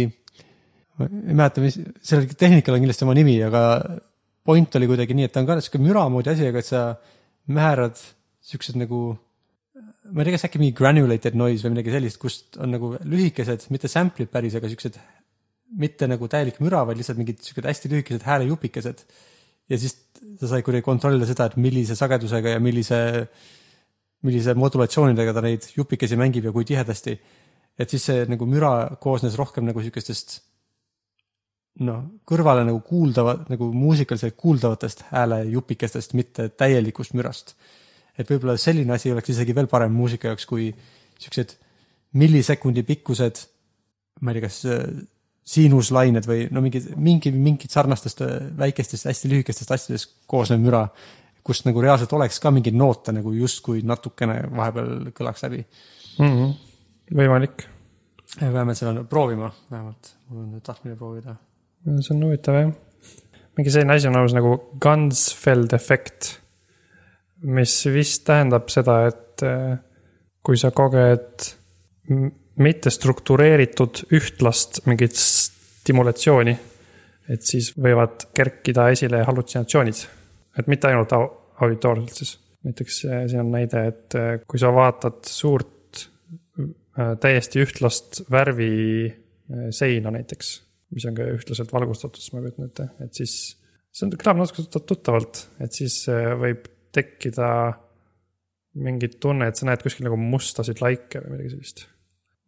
ma 1.01 1.09
ei 1.09 1.37
mäleta, 1.37 1.65
mis, 1.65 1.79
sellel 2.05 2.29
tehnikal 2.39 2.77
on 2.77 2.85
kindlasti 2.85 3.07
oma 3.07 3.17
nimi, 3.17 3.39
aga 3.47 3.63
point 4.47 4.77
oli 4.79 4.89
kuidagi 4.91 5.17
nii, 5.17 5.29
et 5.29 5.35
ta 5.35 5.43
on 5.43 5.49
ka 5.49 5.59
sihuke 5.61 5.81
müra 5.83 6.05
moodi 6.13 6.33
asi, 6.33 6.47
aga 6.49 6.61
et 6.63 6.69
sa 6.69 6.85
määrad 7.51 7.99
siuksed 8.51 8.79
nagu 8.81 9.03
ma 10.11 10.23
ei 10.23 10.29
tea, 10.29 10.35
kas 10.37 10.47
äkki 10.49 10.61
mingi 10.61 10.77
granulated 10.77 11.37
noise 11.39 11.65
või 11.65 11.77
midagi 11.77 11.95
sellist, 11.95 12.21
kust 12.21 12.59
on 12.61 12.73
nagu 12.75 12.93
lühikesed, 13.07 13.67
mitte 13.75 13.91
sample'id 13.91 14.31
päris, 14.33 14.57
aga 14.59 14.71
siuksed 14.71 14.99
mitte 15.81 16.09
nagu 16.11 16.29
täielik 16.31 16.59
müra, 16.65 16.83
vaid 16.89 16.99
lihtsalt 16.99 17.21
mingid 17.21 17.43
siuksed 17.45 17.69
hästi 17.69 17.91
lühikesed 17.93 18.27
häälejupikesed. 18.27 19.05
Ja 19.71 19.79
siis 19.79 19.97
sa 20.41 20.51
said 20.51 20.65
kuidagi 20.67 20.85
kontrollida 20.85 21.29
seda, 21.29 21.49
et 21.51 21.59
millise 21.61 21.97
sagedusega 21.99 22.57
ja 22.57 22.61
millise, 22.63 23.01
millise 24.27 24.55
modulatsioonidega 24.59 25.35
ta 25.37 25.45
neid 25.45 25.69
jupikesi 25.77 26.19
mängib 26.21 26.49
ja 26.49 26.55
kui 26.55 26.67
tihedasti. 26.69 27.19
et 27.81 27.89
siis 27.89 28.05
see 28.05 28.25
nagu 28.29 28.47
müra 28.47 28.97
koosnes 29.01 29.37
rohkem 29.41 29.65
nagu 29.65 29.81
siukestest 29.81 30.41
noh, 31.87 32.03
kõrvale 32.29 32.65
nagu 32.67 32.81
kuuldava, 32.85 33.39
nagu 33.49 33.71
muusikaliselt 33.73 34.37
kuuldavatest 34.37 35.07
häälejupikestest, 35.13 36.15
mitte 36.19 36.49
täielikust 36.49 37.15
mürast. 37.15 37.55
et 38.19 38.29
võib-olla 38.29 38.59
selline 38.59 38.93
asi 38.93 39.13
oleks 39.13 39.31
isegi 39.33 39.55
veel 39.57 39.69
parem 39.71 39.93
muusika 39.97 40.29
jaoks, 40.29 40.45
kui 40.47 40.69
siuksed 41.21 41.55
millisekundi 42.21 42.83
pikkused, 42.83 43.39
ma 44.21 44.33
ei 44.33 44.41
tea, 44.41 44.49
kas 44.49 44.59
siinuslained 45.51 46.27
või 46.29 46.45
no 46.55 46.63
mingid, 46.63 46.91
mingi, 47.01 47.33
mingid 47.35 47.73
sarnastest 47.73 48.23
äh, 48.23 48.37
väikestest 48.59 49.09
hästi 49.11 49.31
lühikestest 49.33 49.73
asjadest 49.75 50.13
koosnev 50.31 50.63
müra, 50.63 50.85
kust 51.47 51.67
nagu 51.67 51.83
reaalselt 51.83 52.13
oleks 52.15 52.39
ka 52.43 52.53
mingeid 52.55 52.77
noote 52.79 53.15
nagu 53.17 53.33
justkui 53.35 53.83
natukene 53.87 54.43
vahepeal 54.55 55.11
kõlaks 55.17 55.47
läbi. 55.47 55.65
mm. 56.19 56.29
-hmm. 56.37 56.53
võimalik, 57.23 57.67
me 58.41 58.53
peame 58.53 58.77
seda 58.79 59.05
proovima 59.05 59.51
vähemalt, 59.71 60.15
mul 60.29 60.45
on 60.45 60.61
tahtmine 60.63 60.97
proovida. 60.97 61.37
see 62.01 62.15
on 62.15 62.25
huvitav 62.25 62.55
jah. 62.55 62.73
mingi 63.57 63.71
selline 63.71 63.95
asi 63.95 64.09
on 64.09 64.17
olemas 64.17 64.37
nagu 64.37 64.57
Gunsfeld 64.81 65.73
efekt, 65.73 66.37
mis 67.43 67.87
vist 67.87 68.25
tähendab 68.25 68.69
seda, 68.69 69.07
et 69.07 69.43
äh, 69.43 69.79
kui 70.43 70.57
sa 70.57 70.71
koged 70.71 71.51
mitte 72.61 72.93
struktureeritud 72.93 74.05
ühtlast 74.17 74.83
mingit 74.89 75.17
stimulatsiooni, 75.17 76.55
et 77.31 77.47
siis 77.47 77.73
võivad 77.79 78.29
kerkida 78.37 78.89
esile 78.95 79.23
hallutsinatsioonid. 79.27 80.07
et 80.59 80.67
mitte 80.67 80.89
ainult 80.89 81.13
au- 81.13 81.31
auditoorselt 81.61 82.17
siis. 82.17 82.39
näiteks 82.65 83.05
äh, 83.05 83.27
siin 83.27 83.41
on 83.41 83.53
näide, 83.55 83.87
et 83.89 84.15
äh, 84.19 84.41
kui 84.49 84.59
sa 84.61 84.73
vaatad 84.75 85.23
suurt 85.29 86.03
äh, 86.61 87.15
täiesti 87.21 87.63
ühtlast 87.63 88.25
värvi 88.31 89.15
seina 89.75 90.13
näiteks, 90.15 90.51
mis 90.95 91.07
on 91.09 91.15
ka 91.17 91.25
ühtlaselt 91.27 91.73
valgustatud, 91.73 92.21
siis 92.23 92.35
ma 92.35 92.43
kujutan 92.45 92.69
ette, 92.69 92.85
et 93.03 93.17
siis 93.19 93.33
see 93.91 94.05
on, 94.07 94.13
kõlab 94.21 94.43
natuke 94.43 94.63
tut- 94.63 94.87
tuttavalt, 94.87 95.41
et 95.65 95.75
siis 95.75 96.05
võib 96.39 96.69
tekkida 96.95 97.49
mingi 98.79 99.09
tunne, 99.19 99.49
et 99.51 99.59
sa 99.59 99.67
näed 99.67 99.83
kuskil 99.83 100.07
nagu 100.07 100.19
mustasid 100.21 100.83
laike 100.85 101.25
või 101.25 101.35
midagi 101.35 101.57
sellist. 101.57 101.83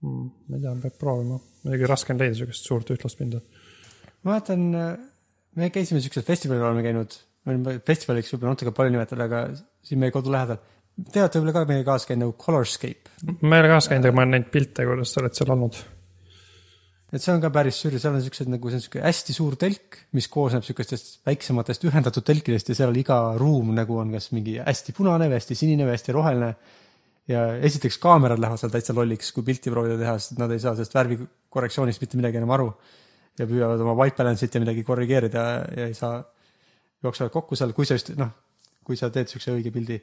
Ma 0.03 0.59
ei 0.59 0.63
tea, 0.63 0.75
peab 0.83 0.99
proovima, 0.99 1.39
muidugi 1.63 1.89
raske 1.91 2.15
on 2.15 2.21
leida 2.23 2.39
sihukest 2.39 2.69
suurt 2.69 2.91
ühtlast 2.95 3.19
pinda. 3.21 3.43
ma 4.23 4.35
mäletan, 4.35 4.67
me 5.59 5.71
käisime 5.75 6.03
siuksel 6.03 6.27
festivalil 6.27 6.65
oleme 6.67 6.85
käinud, 6.87 7.17
festivaliks 7.87 8.35
võib-olla 8.35 8.55
natuke 8.55 8.75
palju 8.77 8.95
nimetada, 8.95 9.27
aga 9.27 9.43
siin 9.87 10.03
meie 10.03 10.15
kodu 10.15 10.33
lähedal. 10.33 10.61
Te 10.93 11.23
olete 11.23 11.41
võib-olla 11.41 11.55
ka 11.57 11.71
meiega 11.71 11.89
kaasa 11.89 12.11
käinud 12.11 12.27
nagu 12.27 12.37
Colorscape, 12.39 13.17
ma 13.41 13.57
ei 13.57 13.65
ole 13.65 13.73
kaasa 13.73 13.93
käinud, 13.93 14.07
aga 14.07 14.17
ma 14.17 14.25
olen 14.25 14.35
näinud 14.37 14.53
pilte, 14.55 14.87
kuidas 14.89 15.15
sa 15.15 15.23
oled 15.23 15.39
seal 15.39 15.55
olnud. 15.55 15.79
et 17.13 17.21
see 17.21 17.33
on 17.33 17.43
ka 17.43 17.51
päris 17.53 17.79
sür, 17.83 17.97
seal 18.01 18.15
on 18.17 18.23
siuksed 18.25 18.49
nagu, 18.49 18.71
see 18.73 18.79
on 18.79 18.85
siuke 18.85 19.03
hästi 19.05 19.35
suur 19.37 19.57
telk, 19.61 19.99
mis 20.17 20.29
koosneb 20.33 20.65
siukestest 20.65 21.19
väiksematest 21.29 21.85
ühendatud 21.89 22.25
telkidest 22.25 22.71
ja 22.73 22.77
seal 22.79 22.97
iga 22.97 23.19
ruum 23.41 23.75
nagu 23.77 23.99
on 24.01 24.15
kas 24.17 24.31
mingi 24.33 24.57
hästi 24.63 24.95
punane 24.97 25.29
või 25.29 25.37
hästi 25.37 25.59
sinine 25.59 25.89
või 25.89 25.97
hästi 25.97 26.17
roheline. 26.17 26.55
Ja 27.31 27.45
esiteks 27.69 27.99
kaamerad 28.03 28.41
lähevad 28.43 28.61
seal 28.61 28.73
täitsa 28.73 28.95
lolliks, 28.97 29.31
kui 29.35 29.47
pilti 29.47 29.71
proovida 29.71 29.99
teha, 30.01 30.17
sest 30.19 30.41
nad 30.41 30.51
ei 30.51 30.63
saa 30.63 30.75
sellest 30.75 30.97
värvikorrektsioonist 30.97 32.03
mitte 32.03 32.19
midagi 32.21 32.41
enam 32.43 32.55
aru. 32.59 32.73
ja 33.39 33.47
püüavad 33.49 33.81
oma 33.81 33.95
white 33.97 34.19
balance'it 34.19 34.53
ja 34.53 34.61
midagi 34.61 34.83
korrigeerida 34.85 35.43
ja, 35.77 35.87
ei 35.87 35.95
saa, 35.97 36.19
jooksevad 37.03 37.31
kokku 37.33 37.57
seal, 37.57 37.73
kui 37.73 37.87
sa 37.89 37.97
just 37.97 38.11
noh, 38.19 38.29
kui 38.85 38.99
sa 38.99 39.09
teed 39.11 39.31
siukse 39.31 39.55
õige 39.55 39.73
pildi 39.73 39.97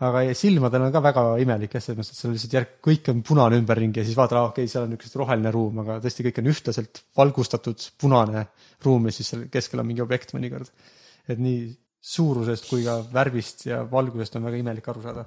aga 0.00 0.22
silmadel 0.36 0.86
on 0.86 0.94
ka 0.94 1.02
väga 1.04 1.22
imelik 1.42 1.74
jah, 1.76 1.82
selles 1.84 1.98
mõttes, 1.98 2.14
et 2.14 2.22
seal 2.22 2.32
lihtsalt 2.32 2.54
järg, 2.56 2.70
kõik 2.86 3.10
on 3.12 3.20
punane 3.26 3.58
ümberringi 3.60 4.00
ja 4.00 4.06
siis 4.08 4.16
vaatad, 4.16 4.38
okei 4.40 4.64
okay,, 4.64 4.72
seal 4.72 4.86
on 4.86 4.94
niisugune 4.94 5.20
roheline 5.20 5.52
ruum, 5.52 5.82
aga 5.82 5.98
tõesti 6.04 6.24
kõik 6.24 6.40
on 6.40 6.48
ühtlaselt 6.54 7.02
valgustatud 7.20 7.84
punane 8.00 8.46
ruum 8.86 9.10
ja 9.10 9.14
siis 9.14 9.28
seal 9.32 9.44
keskel 9.52 9.82
on 9.82 9.90
mingi 9.90 10.04
objekt 10.04 10.32
mõnikord. 10.36 10.72
et 11.28 11.38
nii 11.38 11.68
suurusest 12.00 12.70
kui 12.70 12.86
ka 12.86 12.96
värvist 13.12 13.66
ja 13.68 13.82
valgusest 13.90 14.40
on 14.40 14.48
väga 14.48 14.62
imelik 14.62 14.88
aru 14.88 15.04
saada. 15.04 15.26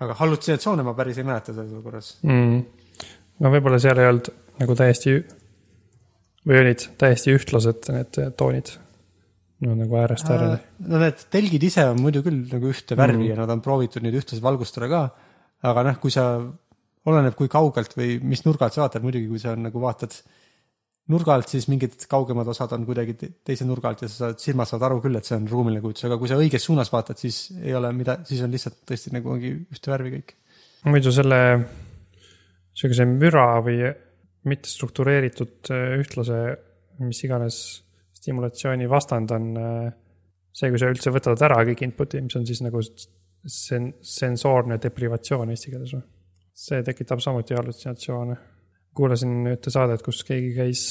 Aga 0.00 0.16
hallutsinatsioone 0.20 0.84
ma 0.86 0.94
päris 0.96 1.20
ei 1.20 1.26
mäleta 1.28 1.54
selles 1.54 1.72
olukorras. 1.72 2.12
mm.. 2.26 2.60
no 3.40 3.54
võib-olla 3.54 3.80
seal 3.82 4.00
ei 4.00 4.10
olnud 4.10 4.30
nagu 4.60 4.76
täiesti 4.78 5.16
või 6.48 6.62
olid 6.62 6.86
täiesti 7.00 7.34
ühtlased 7.36 7.90
need 7.92 8.20
toonid 8.40 8.72
no 9.66 9.76
nagu 9.76 10.00
äärest 10.00 10.30
äärele. 10.32 10.58
no 10.88 11.02
need 11.02 11.24
telgid 11.32 11.66
ise 11.68 11.84
on 11.90 12.00
muidu 12.00 12.24
küll 12.26 12.42
nagu 12.52 12.72
ühte 12.72 12.96
värvi 12.98 13.24
mm. 13.24 13.30
ja 13.32 13.38
nad 13.42 13.54
on 13.56 13.62
proovitud 13.64 14.04
nüüd 14.04 14.16
ühtlaselt 14.22 14.44
valgustada 14.44 14.88
ka. 14.90 15.02
aga 15.70 15.86
noh, 15.90 15.98
kui 16.00 16.12
sa, 16.14 16.26
oleneb 17.10 17.36
kui 17.36 17.50
kaugelt 17.52 17.96
või 17.98 18.16
mis 18.24 18.44
nurga 18.46 18.66
alt 18.66 18.76
sa 18.76 18.86
vaatad, 18.86 19.04
muidugi 19.04 19.28
kui 19.28 19.42
sa 19.42 19.56
nagu 19.58 19.82
vaatad 19.82 20.16
nurga 21.10 21.34
alt, 21.34 21.50
siis 21.52 21.66
mingid 21.70 22.06
kaugemad 22.10 22.48
osad 22.52 22.72
on 22.76 22.86
kuidagi 22.88 23.16
te- 23.18 23.30
teise 23.46 23.66
nurga 23.68 23.90
alt 23.90 24.04
ja 24.04 24.08
sa 24.10 24.26
saad, 24.26 24.40
silmad 24.42 24.70
saavad 24.70 24.88
aru 24.88 25.00
küll, 25.04 25.18
et 25.18 25.26
see 25.26 25.36
on 25.38 25.48
ruumiline 25.50 25.82
kujutus, 25.84 26.06
aga 26.08 26.18
kui 26.20 26.30
sa 26.30 26.38
õiges 26.40 26.66
suunas 26.68 26.92
vaatad, 26.92 27.18
siis 27.20 27.42
ei 27.60 27.74
ole 27.76 27.92
mida, 27.96 28.20
siis 28.28 28.42
on 28.46 28.52
lihtsalt 28.54 28.82
tõesti 28.88 29.14
nagu 29.16 29.32
ongi 29.34 29.52
ühte 29.58 29.92
värvi 29.92 30.14
kõik. 30.16 30.34
muidu 30.90 31.12
selle 31.14 31.40
sihukese 32.76 33.06
müra 33.10 33.46
või 33.64 33.90
mitte 34.50 34.70
struktureeritud 34.70 35.72
äh, 35.74 35.96
ühtlase, 36.00 36.38
mis 37.04 37.24
iganes 37.26 37.58
stimulatsiooni 38.20 38.88
vastand 38.88 39.34
on 39.36 39.50
äh, 39.56 39.90
see, 40.52 40.70
kui 40.70 40.80
sa 40.80 40.90
üldse 40.92 41.12
võtad 41.14 41.42
ära 41.46 41.60
kõik 41.68 41.84
input'i, 41.86 42.22
mis 42.24 42.36
on 42.38 42.46
siis 42.48 42.62
nagu 42.64 42.80
sen-, 42.84 43.92
sensoorne 44.00 44.80
deprivatsioon 44.82 45.52
eesti 45.52 45.74
keeles 45.74 45.94
või? 45.96 46.06
see 46.60 46.82
tekitab 46.84 47.22
samuti 47.24 47.56
hallutsinatsioone. 47.56 48.34
Kuulasin 48.94 49.52
ühte 49.52 49.72
saadet, 49.72 50.02
kus 50.02 50.22
keegi 50.26 50.54
käis 50.56 50.84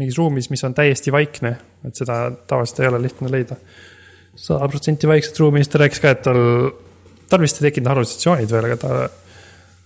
mingis 0.00 0.18
ruumis, 0.18 0.50
mis 0.52 0.62
on 0.64 0.74
täiesti 0.74 1.12
vaikne, 1.12 1.56
et 1.84 1.98
seda 1.98 2.22
tavaliselt 2.48 2.80
ei 2.80 2.90
ole 2.90 3.02
lihtne 3.02 3.30
leida. 3.32 3.56
sada 4.34 4.68
protsenti 4.68 5.08
vaikset 5.08 5.38
ruumi, 5.38 5.60
siis 5.60 5.72
ta 5.72 5.80
rääkis 5.82 6.00
ka, 6.00 6.12
et 6.14 6.22
tal, 6.22 6.38
tal 7.28 7.42
vist 7.42 7.58
ei 7.58 7.68
tekkinud 7.68 7.90
hallutsinatsioonid 7.90 8.54
veel, 8.54 8.68
aga 8.70 8.76
ta 8.80 8.92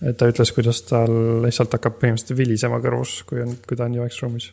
et 0.04 0.18
ta 0.18 0.28
ütles, 0.28 0.52
kuidas 0.54 0.82
tal 0.88 1.12
lihtsalt 1.44 1.74
hakkab 1.76 1.96
põhimõtteliselt 2.00 2.38
vilisema 2.38 2.80
kõrvus, 2.82 3.16
kui 3.28 3.40
on, 3.44 3.54
kui 3.64 3.78
ta 3.78 3.86
on 3.86 3.94
nii 3.94 4.02
vaikses 4.04 4.22
ruumis. 4.24 4.50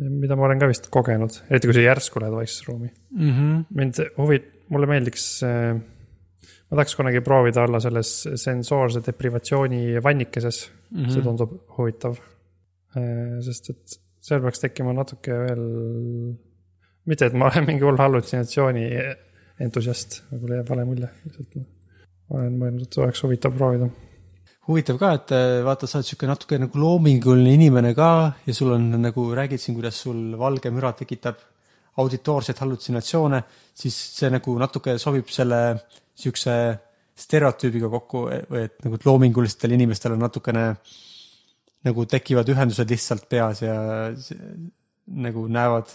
mida 0.00 0.36
ma 0.38 0.46
olen 0.46 0.60
ka 0.60 0.68
vist 0.70 0.86
kogenud, 0.92 1.34
eriti 1.50 1.68
kui 1.68 1.76
sa 1.76 1.82
järsku 1.84 2.20
lähed 2.22 2.36
vaiksesse 2.36 2.68
ruumi. 2.68 2.90
mm. 3.10 3.30
-hmm. 3.30 3.64
mind 3.74 4.02
huvi, 4.16 4.42
mulle 4.68 4.86
meeldiks, 4.86 5.42
ma 5.42 6.76
tahaks 6.76 6.94
kunagi 6.96 7.20
proovida 7.20 7.62
olla 7.62 7.80
selles 7.80 8.28
sensoorse 8.34 9.02
deprivatsiooni 9.06 10.02
vannikeses 10.02 10.70
mm, 10.90 11.04
-hmm. 11.04 11.14
see 11.14 11.22
tundub 11.22 11.56
huvitav. 11.76 12.20
sest 13.46 13.70
et 13.70 13.98
seal 14.20 14.40
peaks 14.42 14.60
tekkima 14.60 14.92
natuke 14.92 15.32
veel, 15.32 15.64
mitte 17.06 17.26
et 17.26 17.34
ma 17.38 17.46
olen 17.46 17.66
mingi 17.68 17.86
hull 17.86 18.00
hallutsinatsiooni 18.00 18.86
entusiast, 19.60 20.24
võib-olla 20.32 20.60
jääb 20.60 20.72
vale 20.74 20.84
mulje, 20.88 21.10
lihtsalt 21.24 21.58
ma 21.60 22.40
olen 22.40 22.56
mõelnud, 22.58 22.88
et 22.88 22.98
oleks 22.98 23.22
huvitav 23.22 23.54
proovida 23.54 23.90
huvitav 24.70 24.98
ka, 25.00 25.12
et 25.18 25.32
äh, 25.34 25.60
vaata, 25.66 25.88
sa 25.88 25.98
oled 25.98 26.08
sihuke 26.08 26.28
natuke 26.30 26.58
nagu 26.60 26.80
loominguline 26.80 27.54
inimene 27.56 27.94
ka 27.96 28.10
ja 28.46 28.54
sul 28.56 28.74
on 28.76 28.90
nagu, 29.02 29.26
räägid 29.36 29.62
siin, 29.62 29.76
kuidas 29.78 29.98
sul 30.04 30.36
valge 30.38 30.70
müra 30.74 30.92
tekitab 30.98 31.40
auditoorseid 32.00 32.60
hallutsinatsioone, 32.62 33.40
siis 33.76 33.96
see 34.18 34.30
nagu 34.32 34.54
natuke 34.60 34.96
sobib 35.02 35.30
selle 35.32 35.60
sihukese 36.16 36.54
stereotüübiga 37.20 37.90
kokku 37.92 38.26
et 38.32 38.78
nagu 38.84 38.98
loomingulistel 39.04 39.74
inimestel 39.76 40.16
on 40.16 40.22
natukene 40.24 40.64
nagu 41.86 42.04
tekivad 42.08 42.48
ühendused 42.52 42.90
lihtsalt 42.92 43.26
peas 43.30 43.62
ja 43.64 43.74
nagu 45.10 45.46
näevad, 45.50 45.92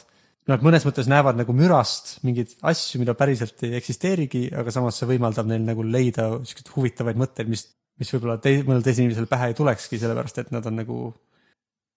nad 0.49 0.63
mõnes 0.65 0.85
mõttes 0.87 1.09
näevad 1.09 1.37
nagu 1.39 1.53
mürast 1.55 2.17
mingeid 2.25 2.55
asju, 2.65 3.01
mida 3.01 3.15
päriselt 3.17 3.61
ei 3.67 3.77
eksisteerigi, 3.79 4.47
aga 4.57 4.73
samas 4.73 4.99
see 4.99 5.09
võimaldab 5.13 5.49
neil 5.49 5.65
nagu 5.65 5.85
leida 5.85 6.27
siukseid 6.41 6.73
huvitavaid 6.75 7.19
mõtteid, 7.21 7.51
mis, 7.51 7.67
mis 8.01 8.11
võib-olla 8.15 8.39
tei-, 8.41 8.63
mõnel 8.65 8.83
teisel 8.85 9.05
inimesel 9.05 9.29
pähe 9.31 9.51
ei 9.51 9.57
tulekski, 9.57 10.01
sellepärast 10.01 10.41
et 10.41 10.51
nad 10.55 10.65
on 10.69 10.81
nagu 10.81 10.99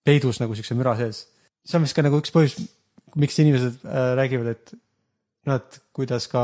peidus 0.05 0.39
nagu 0.41 0.55
siukse 0.57 0.77
müra 0.77 0.95
sees. 0.99 1.25
see 1.65 1.77
on 1.77 1.85
vist 1.85 1.97
ka 1.97 2.05
nagu 2.05 2.21
üks 2.21 2.33
põhjus, 2.33 2.55
miks 3.19 3.41
inimesed 3.41 3.81
äh, 3.83 4.13
räägivad, 4.19 4.53
et 4.53 4.77
et 5.55 5.79
kuidas 5.95 6.27
ka 6.31 6.43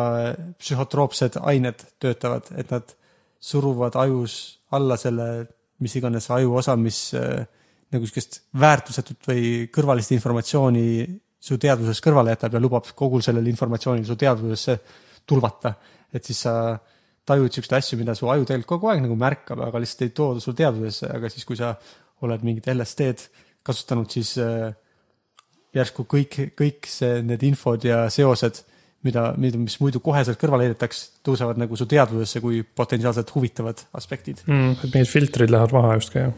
psühhotroopsed 0.60 1.38
ained 1.42 1.84
töötavad, 2.02 2.50
et 2.58 2.72
nad 2.72 2.96
suruvad 3.40 3.96
ajus 4.02 4.60
alla 4.72 4.98
selle 4.98 5.28
mis 5.84 5.96
iganes 6.00 6.30
ajuosa, 6.32 6.76
mis 6.80 7.00
äh, 7.18 7.44
nagu 7.92 8.08
sihukest 8.08 8.42
väärtusetut 8.60 9.28
või 9.30 9.46
kõrvalist 9.74 10.14
informatsiooni 10.16 10.86
su 11.46 11.58
teadvusest 11.62 12.04
kõrvale 12.04 12.34
jätab 12.34 12.56
ja 12.56 12.62
lubab 12.64 12.88
kogu 12.98 13.22
sellel 13.24 13.48
informatsioonil 13.52 14.06
su 14.08 14.16
teadvusesse 14.20 14.78
tulvata. 15.28 15.74
et 16.14 16.24
siis 16.24 16.40
sa 16.46 16.78
tajud 17.26 17.52
siukseid 17.52 17.78
asju, 17.78 17.98
mida 18.00 18.16
su 18.16 18.30
aju 18.30 18.46
tegelikult 18.46 18.80
kogu 18.80 18.90
aeg 18.92 19.02
nagu 19.04 19.16
märkab, 19.20 19.60
aga 19.66 19.82
lihtsalt 19.82 20.06
ei 20.06 20.14
too 20.16 20.40
su 20.40 20.54
teadvusesse, 20.54 21.10
aga 21.12 21.30
siis, 21.30 21.46
kui 21.46 21.58
sa 21.58 21.74
oled 22.24 22.44
mingit 22.46 22.70
LSD-d 22.72 23.26
kasutanud, 23.66 24.10
siis 24.10 24.38
äh, 24.38 24.72
järsku 25.76 26.06
kõik, 26.08 26.38
kõik 26.56 26.88
see, 26.88 27.20
need 27.26 27.44
infod 27.44 27.84
ja 27.84 28.06
seosed, 28.14 28.62
mida, 29.06 29.28
mida, 29.42 29.60
mis 29.62 29.78
muidu 29.82 30.02
koheselt 30.04 30.40
kõrvale 30.42 30.68
heidetaks, 30.68 31.04
tõusevad 31.26 31.60
nagu 31.62 31.78
su 31.80 31.88
teadvusesse 31.90 32.42
kui 32.44 32.64
potentsiaalselt 32.66 33.32
huvitavad 33.36 33.86
aspektid. 33.98 34.44
mm,. 34.48 34.90
mingid 34.90 35.12
filtrid 35.12 35.54
lähevad 35.54 35.76
maha 35.76 35.96
justkui 36.00 36.24
jah. 36.24 36.34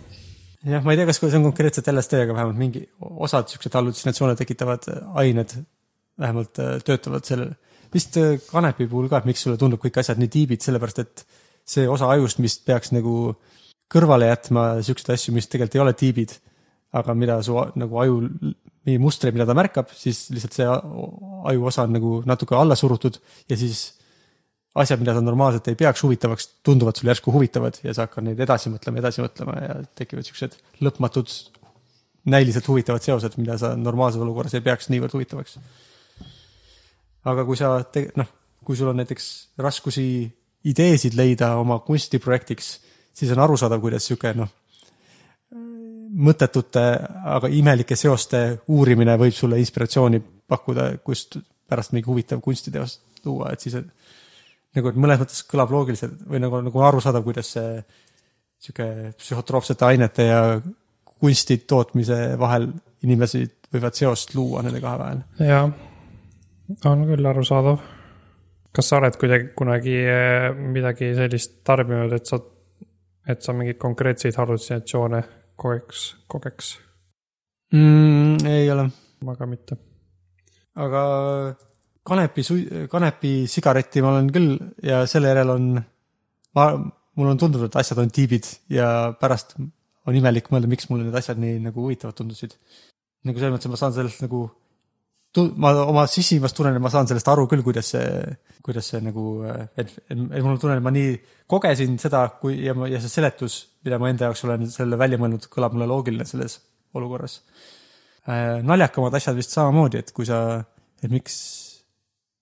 jah, 0.67 0.83
ma 0.83 0.93
ei 0.93 0.99
tea, 0.99 1.07
kas 1.09 1.21
see 1.23 1.39
on 1.39 1.47
konkreetselt 1.49 1.89
LSD, 1.93 2.21
aga 2.25 2.37
vähemalt 2.37 2.59
mingi 2.59 2.83
osad 3.27 3.49
siuksed 3.53 3.79
hallutsinatsioone 3.79 4.35
tekitavad 4.39 4.87
ained 5.23 5.57
vähemalt 6.19 6.59
äh, 6.59 6.77
töötavad 6.85 7.25
sellel. 7.25 7.55
vist 7.93 8.17
äh, 8.19 8.35
kanepi 8.51 8.87
puhul 8.87 9.07
ka, 9.09 9.21
et 9.21 9.29
miks 9.29 9.45
sulle 9.45 9.57
tundub 9.57 9.81
kõik 9.83 9.99
asjad 10.01 10.19
nii 10.19 10.31
tiibid, 10.33 10.63
sellepärast 10.65 11.03
et 11.03 11.25
see 11.67 11.87
osa 11.87 12.09
ajust, 12.15 12.41
mis 12.43 12.57
peaks 12.63 12.91
nagu 12.95 13.35
kõrvale 13.91 14.27
jätma 14.27 14.67
siukseid 14.83 15.13
asju, 15.15 15.33
mis 15.35 15.47
tegelikult 15.47 15.77
ei 15.77 15.83
ole 15.83 15.93
tiibid, 15.97 16.33
aga 16.97 17.15
mida 17.15 17.37
su 17.43 17.55
nagu 17.79 17.99
aju, 18.03 18.17
mingi 18.87 19.01
mustreid, 19.03 19.35
mida 19.35 19.45
ta 19.47 19.55
märkab, 19.57 19.91
siis 19.91 20.29
lihtsalt 20.31 20.55
see 20.55 20.67
ajuosa 21.51 21.83
on 21.83 21.95
nagu 21.97 22.11
natuke 22.27 22.55
alla 22.55 22.75
surutud 22.79 23.19
ja 23.49 23.57
siis 23.59 23.89
asjad, 24.77 25.01
mida 25.01 25.15
sa 25.17 25.23
normaalselt 25.25 25.67
ei 25.71 25.77
peaks 25.79 26.03
huvitavaks, 26.05 26.47
tunduvad 26.65 26.95
sulle 26.95 27.11
järsku 27.11 27.33
huvitavad 27.33 27.79
ja 27.83 27.95
sa 27.95 28.05
hakkad 28.05 28.27
neid 28.27 28.39
edasi 28.45 28.71
mõtlema, 28.71 29.01
edasi 29.01 29.23
mõtlema 29.25 29.57
ja 29.59 29.77
tekivad 29.97 30.27
siuksed 30.27 30.57
lõpmatud 30.85 31.33
näiliselt 32.31 32.67
huvitavad 32.67 33.03
seosed, 33.03 33.37
mida 33.41 33.57
sa 33.59 33.73
normaalses 33.79 34.21
olukorras 34.21 34.55
ei 34.57 34.63
peaks 34.63 34.91
niivõrd 34.93 35.15
huvitavaks. 35.15 35.57
aga 37.27 37.45
kui 37.45 37.57
sa 37.59 37.73
noh, 38.19 38.29
kui 38.63 38.77
sul 38.79 38.91
on 38.91 38.99
näiteks 39.01 39.27
raskusi 39.63 40.07
ideesid 40.67 41.15
leida 41.15 41.55
oma 41.59 41.79
kunstiprojektiks, 41.79 42.71
siis 43.13 43.31
on 43.31 43.43
arusaadav, 43.43 43.81
kuidas 43.81 44.07
sihuke 44.07 44.33
noh, 44.37 44.51
mõttetute, 46.17 46.83
aga 47.37 47.49
imelike 47.53 47.95
seoste 47.99 48.41
uurimine 48.73 49.17
võib 49.19 49.35
sulle 49.35 49.59
inspiratsiooni 49.61 50.21
pakkuda, 50.49 50.89
kust 51.05 51.37
pärast 51.67 51.93
mingi 51.93 52.09
huvitav 52.09 52.41
kunstiteos 52.41 52.99
luua, 53.25 53.51
et 53.53 53.61
siis 53.61 53.75
on- 53.75 53.91
nagu, 54.75 54.89
et 54.89 54.95
mõnes 54.95 55.21
mõttes 55.21 55.43
kõlab 55.49 55.71
loogiliselt 55.73 56.23
või 56.29 56.41
nagu, 56.43 56.61
nagu 56.61 56.83
arusaadav, 56.89 57.23
kuidas 57.23 57.51
see 57.57 57.83
sihuke 58.59 59.13
psühhotroopsete 59.17 59.85
ainete 59.85 60.23
ja 60.23 60.41
kunsti 61.19 61.59
tootmise 61.67 62.37
vahel 62.39 62.69
inimesed 63.05 63.69
võivad 63.73 63.97
seost 63.97 64.33
luua 64.35 64.63
nende 64.65 64.81
kahe 64.81 64.99
vahel. 65.01 65.21
jaa, 65.39 65.63
on 66.85 67.05
küll 67.09 67.25
arusaadav. 67.25 67.79
kas 68.71 68.89
sa 68.89 68.97
oled 68.97 69.17
kuidagi 69.17 69.49
kunagi 69.57 69.95
eh, 69.97 70.53
midagi 70.53 71.13
sellist 71.15 71.63
tarbinud, 71.63 72.13
et 72.13 72.25
sa, 72.25 72.39
et 73.27 73.41
sa 73.41 73.53
mingeid 73.53 73.77
konkreetseid 73.81 74.37
hallutsinatsioone 74.37 75.23
kogeks, 75.57 76.09
kogeks? 76.31 76.75
mm,. 77.73 78.45
ei 78.47 78.69
ole, 78.71 78.87
ma 79.25 79.35
ka 79.35 79.47
mitte. 79.49 79.77
aga 80.77 81.03
kanepi, 82.07 82.45
kanepi 82.91 83.31
sigaretti 83.51 84.03
ma 84.03 84.13
olen 84.15 84.29
küll 84.33 84.53
ja 84.85 85.03
selle 85.09 85.33
järel 85.33 85.55
on, 85.55 85.71
ma, 86.55 86.67
mul 87.17 87.33
on 87.33 87.41
tundunud, 87.41 87.67
et 87.67 87.79
asjad 87.81 87.99
on 88.03 88.13
tiibid 88.13 88.47
ja 88.73 89.11
pärast 89.19 89.57
on 89.57 90.15
imelik 90.15 90.47
mõelda, 90.53 90.69
miks 90.71 90.87
mulle 90.91 91.07
need 91.07 91.17
asjad 91.19 91.39
nii 91.41 91.57
nagu 91.65 91.83
huvitavad 91.83 92.15
tundusid. 92.15 92.55
nagu 93.27 93.41
selles 93.41 93.55
mõttes, 93.55 93.67
et 93.67 93.73
ma 93.73 93.79
saan 93.81 93.95
sellest 93.95 94.23
nagu, 94.23 94.45
ma 95.59 95.71
oma 95.85 96.05
sissimast 96.09 96.55
tunnen, 96.57 96.75
et 96.77 96.83
ma 96.83 96.91
saan 96.93 97.07
sellest 97.09 97.27
aru 97.31 97.45
küll, 97.49 97.63
kuidas 97.65 97.91
see, 97.93 98.05
kuidas 98.65 98.89
see 98.91 99.01
nagu, 99.03 99.25
et, 99.47 99.81
et, 99.83 99.93
et 100.13 100.41
mul 100.41 100.53
on 100.53 100.61
tunne, 100.61 100.77
et 100.79 100.85
ma 100.85 100.93
nii 100.93 101.13
kogesin 101.49 101.97
seda, 102.01 102.23
kui 102.41 102.59
ja 102.65 102.75
ja 102.89 103.01
see 103.03 103.11
seletus, 103.11 103.59
mida 103.85 103.99
ma 104.01 104.11
enda 104.11 104.29
jaoks 104.29 104.43
olen 104.47 104.67
selle 104.71 104.99
välja 104.99 105.19
mõelnud, 105.21 105.49
kõlab 105.53 105.75
mulle 105.75 105.89
loogiline 105.89 106.27
selles 106.27 106.59
olukorras 106.97 107.39
äh,. 108.27 108.59
naljakamad 108.65 109.15
asjad 109.19 109.37
vist 109.37 109.55
samamoodi, 109.55 110.03
et 110.03 110.11
kui 110.15 110.27
sa, 110.27 110.41
et 111.03 111.13
miks, 111.13 111.37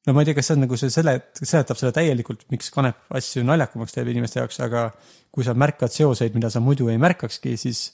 no 0.08 0.16
ma 0.16 0.24
ei 0.24 0.30
tea, 0.32 0.40
kas 0.40 0.52
see 0.52 0.58
on 0.58 0.66
nagu 0.66 0.80
see 0.80 0.94
selet-, 0.94 1.44
seletab 1.44 1.82
selle 1.82 1.94
täielikult, 1.96 2.48
miks 2.54 2.72
kanep 2.74 3.18
asju 3.20 3.46
naljakamaks 3.48 3.98
teeb 3.98 4.12
inimeste 4.14 4.42
jaoks, 4.42 4.62
aga 4.66 4.90
kui 5.36 5.48
sa 5.48 5.56
märkad 5.58 5.92
seoseid, 5.92 6.36
mida 6.38 6.52
sa 6.54 6.64
muidu 6.64 6.88
ei 6.94 7.02
märkakski, 7.02 7.58
siis 7.60 7.90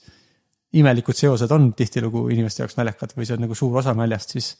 imelikud 0.77 1.17
seosed 1.17 1.51
on 1.51 1.71
tihtilugu 1.75 2.27
inimeste 2.31 2.63
jaoks 2.63 2.77
naljakad 2.77 3.15
või 3.17 3.27
see 3.27 3.35
on 3.35 3.43
nagu 3.47 3.57
suur 3.57 3.81
osa 3.81 3.95
naljast, 3.97 4.37
siis 4.37 4.53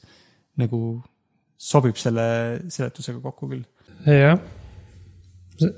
nagu 0.60 0.80
sobib 1.62 1.96
selle 2.00 2.26
seletusega 2.72 3.20
kokku 3.22 3.48
küll. 3.52 3.64
jah, 4.06 4.38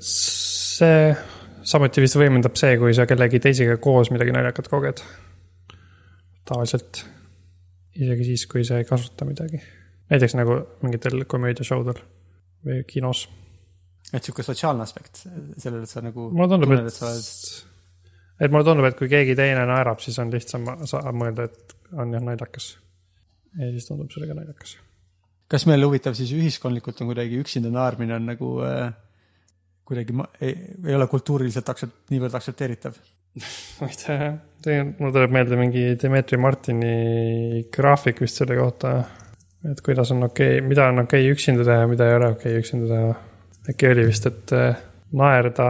see 0.01 1.15
samuti 1.65 2.03
vist 2.03 2.17
võimendab 2.19 2.57
see, 2.59 2.77
kui 2.81 2.93
sa 2.97 3.07
kellegi 3.09 3.41
teisega 3.43 3.77
koos 3.81 4.11
midagi 4.13 4.33
naljakat 4.35 4.69
koged. 4.71 5.03
tavaliselt, 6.45 7.01
isegi 7.97 8.27
siis, 8.31 8.45
kui 8.49 8.65
sa 8.67 8.79
ei 8.81 8.87
kasuta 8.89 9.27
midagi. 9.27 9.61
näiteks 10.11 10.37
nagu 10.37 10.59
mingitel 10.85 11.25
komöödiashoudel 11.29 12.01
või 12.65 12.83
kinos. 12.87 13.27
et 14.13 14.23
sihuke 14.23 14.43
sotsiaalne 14.45 14.83
aspekt 14.85 15.25
sellele, 15.57 15.83
et 15.83 15.89
sa 15.89 16.01
nagu 16.05 16.29
mulle 16.31 16.49
tundub, 16.51 16.75
et 16.77 17.01
oled, 17.01 17.29
et 18.39 18.51
mulle 18.51 18.67
tundub, 18.67 18.89
et 18.89 18.97
kui 18.99 19.09
keegi 19.09 19.37
teine 19.37 19.65
naerab, 19.69 20.01
siis 20.03 20.17
on 20.19 20.33
lihtsam 20.33 20.67
sa- 20.85 21.05
mõelda, 21.11 21.49
et 21.49 21.77
on 21.93 22.13
jah 22.13 22.21
naljakas. 22.21 22.75
Ja 23.59 23.71
siis 23.71 23.87
tundub 23.89 24.11
see 24.11 24.27
ka 24.27 24.37
naljakas. 24.37 24.77
kas 25.51 25.65
meil 25.69 25.85
huvitav 25.85 26.15
siis 26.17 26.31
ühiskondlikult 26.35 27.01
on 27.01 27.11
kuidagi 27.11 27.41
üksinda 27.43 27.71
naermine 27.73 28.17
on 28.17 28.31
nagu 28.31 28.55
äh, 28.65 28.89
kuidagi 29.85 30.15
ei, 30.41 30.55
ei 30.87 30.95
ole 30.97 31.07
kultuuriliselt 31.07 31.69
aktsept, 31.69 32.01
niivõrd 32.13 32.35
aktsepteeritav? 32.39 32.97
ma 33.79 33.89
ei 33.91 33.97
tea 33.99 34.33
tegelikult 34.65 35.03
mul 35.03 35.13
tuleb 35.13 35.35
meelde 35.35 35.59
mingi 35.59 35.83
Dmitri 36.01 36.39
Martini 36.41 37.63
graafik 37.73 38.21
vist 38.23 38.41
selle 38.41 38.57
kohta. 38.57 38.95
et 39.69 39.81
kuidas 39.85 40.11
on 40.15 40.23
okei 40.29 40.57
okay,, 40.57 40.67
mida 40.67 40.89
on 40.91 41.03
okei 41.05 41.25
okay 41.25 41.35
üksinda 41.35 41.65
teha 41.67 41.83
ja 41.83 41.89
mida 41.91 42.09
ei 42.09 42.17
ole 42.19 42.31
okei 42.35 42.51
okay 42.53 42.63
üksinda 42.63 42.89
teha. 42.91 43.15
äkki 43.69 43.91
oli 43.91 44.07
vist, 44.07 44.25
et 44.29 44.53
äh, 44.53 44.77
naerda 45.11 45.69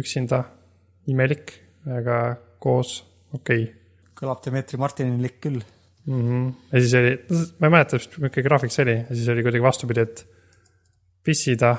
üksinda 0.00 0.42
imelik, 1.12 1.52
aga 1.98 2.18
koos 2.58 2.98
okei 3.32 3.62
okay. 3.62 3.72
kõlab 4.20 4.42
Dmitri 4.44 4.80
Martinilik 4.80 5.40
küll. 5.40 5.62
mm. 6.06 6.20
-hmm. 6.20 6.52
ja 6.72 6.80
siis 6.80 6.94
oli, 6.94 7.12
ma 7.58 7.66
ei 7.66 7.70
mäleta 7.76 7.98
vist, 7.98 8.18
milline 8.18 8.46
graafik 8.48 8.72
see 8.72 8.84
oli, 8.86 8.96
ja 8.96 9.16
siis 9.16 9.28
oli 9.28 9.42
kuidagi 9.42 9.62
vastupidi, 9.62 10.00
et 10.00 10.26
pissida 11.24 11.76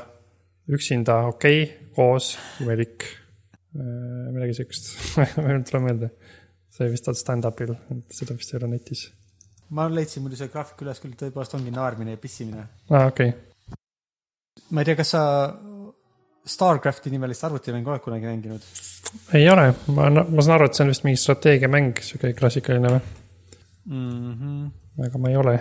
üksinda 0.70 1.18
okei 1.30 1.64
okay,, 1.64 1.92
koos 1.96 2.38
imelik. 2.62 3.06
midagi 4.32 4.54
siukest, 4.56 4.86
ma 5.18 5.52
ei 5.52 5.64
tule 5.68 5.84
meelde. 5.84 6.10
see 6.76 6.88
vist 6.92 7.08
on 7.08 7.16
stand-up'il, 7.16 7.76
seda 8.12 8.36
vist 8.36 8.54
ei 8.54 8.60
ole 8.60 8.72
netis. 8.72 9.10
ma 9.70 9.88
leidsin 9.92 10.24
muidu 10.24 10.40
selle 10.40 10.54
graafiku 10.54 10.86
üles 10.86 11.02
küll, 11.04 11.16
tõepoolest 11.20 11.58
ongi 11.58 11.74
naermine 11.76 12.16
ja 12.16 12.22
pissimine. 12.22 12.68
aa, 12.90 13.00
Ah, 13.00 13.08
okei 13.12 13.30
okay.. 13.30 13.78
ma 14.72 14.82
ei 14.82 14.92
tea, 14.92 15.00
kas 15.02 15.16
sa 15.16 15.24
Starcrafti 16.46 17.10
nimelist 17.10 17.44
arvutimängu 17.44 17.90
oled 17.90 18.04
kunagi 18.06 18.28
mänginud? 18.30 18.66
ei 19.34 19.50
ole, 19.50 19.72
ma, 19.88 20.10
ma 20.10 20.42
saan 20.42 20.60
aru, 20.60 20.70
et 20.70 20.78
see 20.78 20.86
on 20.86 20.92
vist 20.94 21.06
mingi 21.08 21.22
strateegiamäng, 21.22 22.02
sihuke 22.06 22.34
klassikaline 22.38 22.92
või, 22.96 23.16
mm. 23.86 24.34
-hmm. 24.34 25.06
aga 25.08 25.18
ma 25.18 25.30
ei 25.30 25.38
ole. 25.38 25.60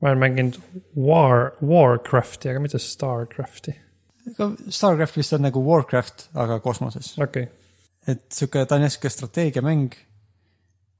ma 0.00 0.08
olen 0.08 0.18
mänginud 0.18 0.60
War, 0.96 1.52
Warcrafti, 1.62 2.48
aga 2.48 2.60
mitte 2.60 2.78
Starcrafti. 2.78 3.76
ega 4.30 4.50
Starcraft 4.68 5.16
vist 5.16 5.32
on 5.32 5.46
nagu 5.48 5.62
Warcraft, 5.64 6.28
aga 6.34 6.60
kosmoses. 6.60 7.14
okei 7.18 7.42
okay., 7.42 7.52
et 8.06 8.26
sihuke, 8.32 8.66
ta 8.66 8.76
on 8.76 8.84
jah 8.84 8.92
sihuke 8.92 9.08
strateegiamäng, 9.08 9.94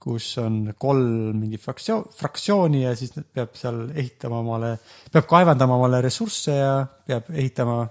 kus 0.04 0.38
on 0.40 0.74
kolm 0.78 1.36
mingi 1.40 1.58
fraktsioon, 1.60 2.08
fraktsiooni 2.16 2.82
ja 2.84 2.94
siis 2.96 3.12
peab 3.32 3.54
seal 3.56 3.86
ehitama 3.94 4.40
omale, 4.44 4.74
peab 5.12 5.28
kaevandama 5.28 5.76
omale 5.80 6.00
ressursse 6.04 6.56
ja 6.56 6.74
peab 7.06 7.30
ehitama 7.32 7.86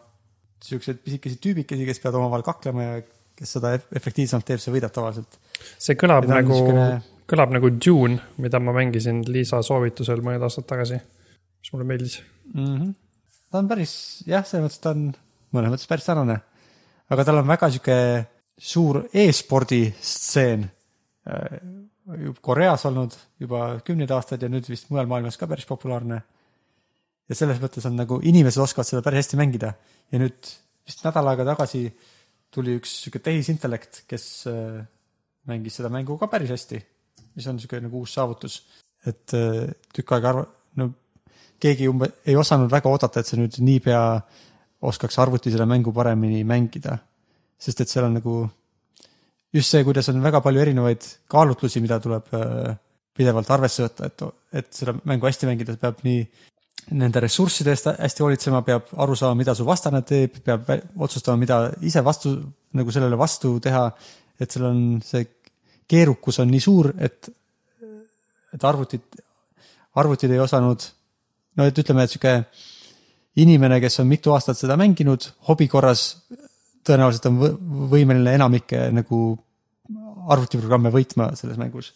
siukseid 0.63 1.01
pisikesi 1.03 1.39
tüübikesi, 1.43 1.85
kes 1.87 1.99
peavad 2.01 2.21
omavahel 2.21 2.45
kaklema 2.45 2.85
ja 2.85 3.01
kes 3.37 3.55
seda 3.57 3.73
efektiivsemalt 3.75 4.45
teeb, 4.47 4.61
see 4.61 4.73
võidab 4.75 4.93
tavaliselt. 4.93 5.39
see 5.81 5.97
kõlab 5.99 6.27
nagu 6.29 6.53
niisugune-, 6.53 7.01
kõlab 7.29 7.53
nagu 7.55 7.71
Dune, 7.77 8.19
mida 8.41 8.59
ma 8.59 8.73
mängisin 8.75 9.23
Liisa 9.27 9.61
soovitusel 9.65 10.23
mõned 10.25 10.43
aastad 10.43 10.67
tagasi, 10.69 10.99
mis 11.61 11.73
mulle 11.73 11.87
meeldis. 11.87 12.21
mm. 12.53 12.65
-hmm. 12.65 12.93
ta 13.51 13.57
on 13.59 13.67
päris, 13.67 14.23
jah, 14.27 14.45
selles 14.45 14.65
mõttes 14.65 14.81
ta 14.83 14.93
on 14.95 15.11
mõnes 15.53 15.73
mõttes 15.73 15.89
päris 15.89 16.05
sarnane. 16.09 16.39
aga 17.09 17.23
tal 17.23 17.41
on 17.41 17.47
väga 17.47 17.69
sihuke 17.69 17.97
suur 18.57 19.03
e-spordi 19.13 19.83
stseen. 20.01 20.69
Koreas 22.41 22.85
olnud 22.85 23.13
juba 23.39 23.79
kümneid 23.85 24.11
aastaid 24.11 24.41
ja 24.43 24.49
nüüd 24.51 24.67
vist 24.67 24.89
mujal 24.91 25.07
maailmas 25.07 25.37
ka 25.37 25.47
päris 25.47 25.65
populaarne. 25.65 26.21
ja 27.29 27.35
selles 27.35 27.61
mõttes 27.61 27.85
on 27.87 27.95
nagu 27.95 28.19
inimesed 28.23 28.61
oskavad 28.61 28.87
seda 28.87 29.01
päris 29.01 29.23
hästi 29.23 29.37
mängida 29.39 29.73
ja 30.11 30.19
nüüd 30.19 30.49
vist 30.85 31.05
nädal 31.05 31.27
aega 31.31 31.45
tagasi 31.45 31.85
tuli 32.53 32.75
üks 32.77 32.97
sihuke 33.03 33.21
tehisintellekt, 33.23 34.03
kes 34.07 34.25
äh, 34.51 34.83
mängis 35.49 35.79
seda 35.79 35.89
mängu 35.93 36.17
ka 36.19 36.27
päris 36.31 36.51
hästi, 36.53 36.81
mis 37.35 37.47
on 37.47 37.59
sihuke 37.59 37.81
nagu 37.81 38.03
uus 38.03 38.13
saavutus. 38.13 38.61
et 39.05 39.33
äh, 39.33 39.69
tükk 39.93 40.11
aega 40.15 40.29
arva-, 40.29 40.49
no 40.79 40.89
keegi 41.59 41.87
umbe- 41.91 42.11
ei 42.25 42.35
osanud 42.35 42.71
väga 42.71 42.89
oodata, 42.89 43.19
et 43.19 43.27
see 43.27 43.39
nüüd 43.39 43.57
niipea 43.59 44.03
oskaks 44.83 45.19
arvuti 45.19 45.51
seda 45.51 45.65
mängu 45.65 45.93
paremini 45.93 46.43
mängida. 46.43 46.97
sest 47.59 47.81
et 47.81 47.89
seal 47.89 48.05
on 48.05 48.13
nagu 48.19 48.49
just 49.53 49.69
see, 49.71 49.83
kuidas 49.83 50.09
on 50.09 50.23
väga 50.23 50.41
palju 50.41 50.61
erinevaid 50.61 51.05
kaalutlusi, 51.29 51.81
mida 51.81 51.99
tuleb 51.99 52.31
äh, 52.33 52.73
pidevalt 53.13 53.51
arvesse 53.53 53.85
võtta, 53.85 54.09
et, 54.09 54.23
et 54.59 54.73
seda 54.73 54.95
mängu 55.05 55.29
hästi 55.29 55.49
mängida, 55.49 55.77
peab 55.77 56.01
nii 56.03 56.23
nende 56.99 57.21
ressursside 57.23 57.71
eest 57.71 57.87
hästi 57.93 58.25
hoolitsema, 58.25 58.63
peab 58.65 58.89
aru 59.05 59.15
saama, 59.15 59.37
mida 59.39 59.55
su 59.55 59.65
vastane 59.67 60.01
teeb, 60.07 60.41
peab 60.43 60.67
otsustama, 61.05 61.39
mida 61.39 61.59
ise 61.85 62.03
vastu, 62.03 62.33
nagu 62.75 62.91
sellele 62.91 63.19
vastu 63.19 63.55
teha. 63.63 63.91
et 64.41 64.51
seal 64.51 64.65
on 64.65 64.77
see 65.05 65.27
keerukus 65.87 66.39
on 66.39 66.51
nii 66.51 66.61
suur, 66.63 66.91
et, 66.97 67.29
et 68.53 68.63
arvutid, 68.63 69.23
arvutid 69.99 70.31
ei 70.31 70.39
osanud, 70.39 70.85
no 71.57 71.67
et 71.67 71.83
ütleme, 71.83 72.05
et 72.05 72.13
sihuke 72.13 72.35
inimene, 73.43 73.79
kes 73.81 73.99
on 74.03 74.09
mitu 74.09 74.33
aastat 74.33 74.59
seda 74.59 74.77
mänginud 74.79 75.25
hobi 75.49 75.67
korras, 75.71 76.05
tõenäoliselt 76.85 77.29
on 77.31 77.39
võ- 77.41 77.55
võimeline 77.93 78.35
enamikke 78.37 78.87
nagu 78.93 79.19
arvutiprogramme 80.33 80.91
võitma 80.93 81.33
selles 81.39 81.59
mängus. 81.59 81.93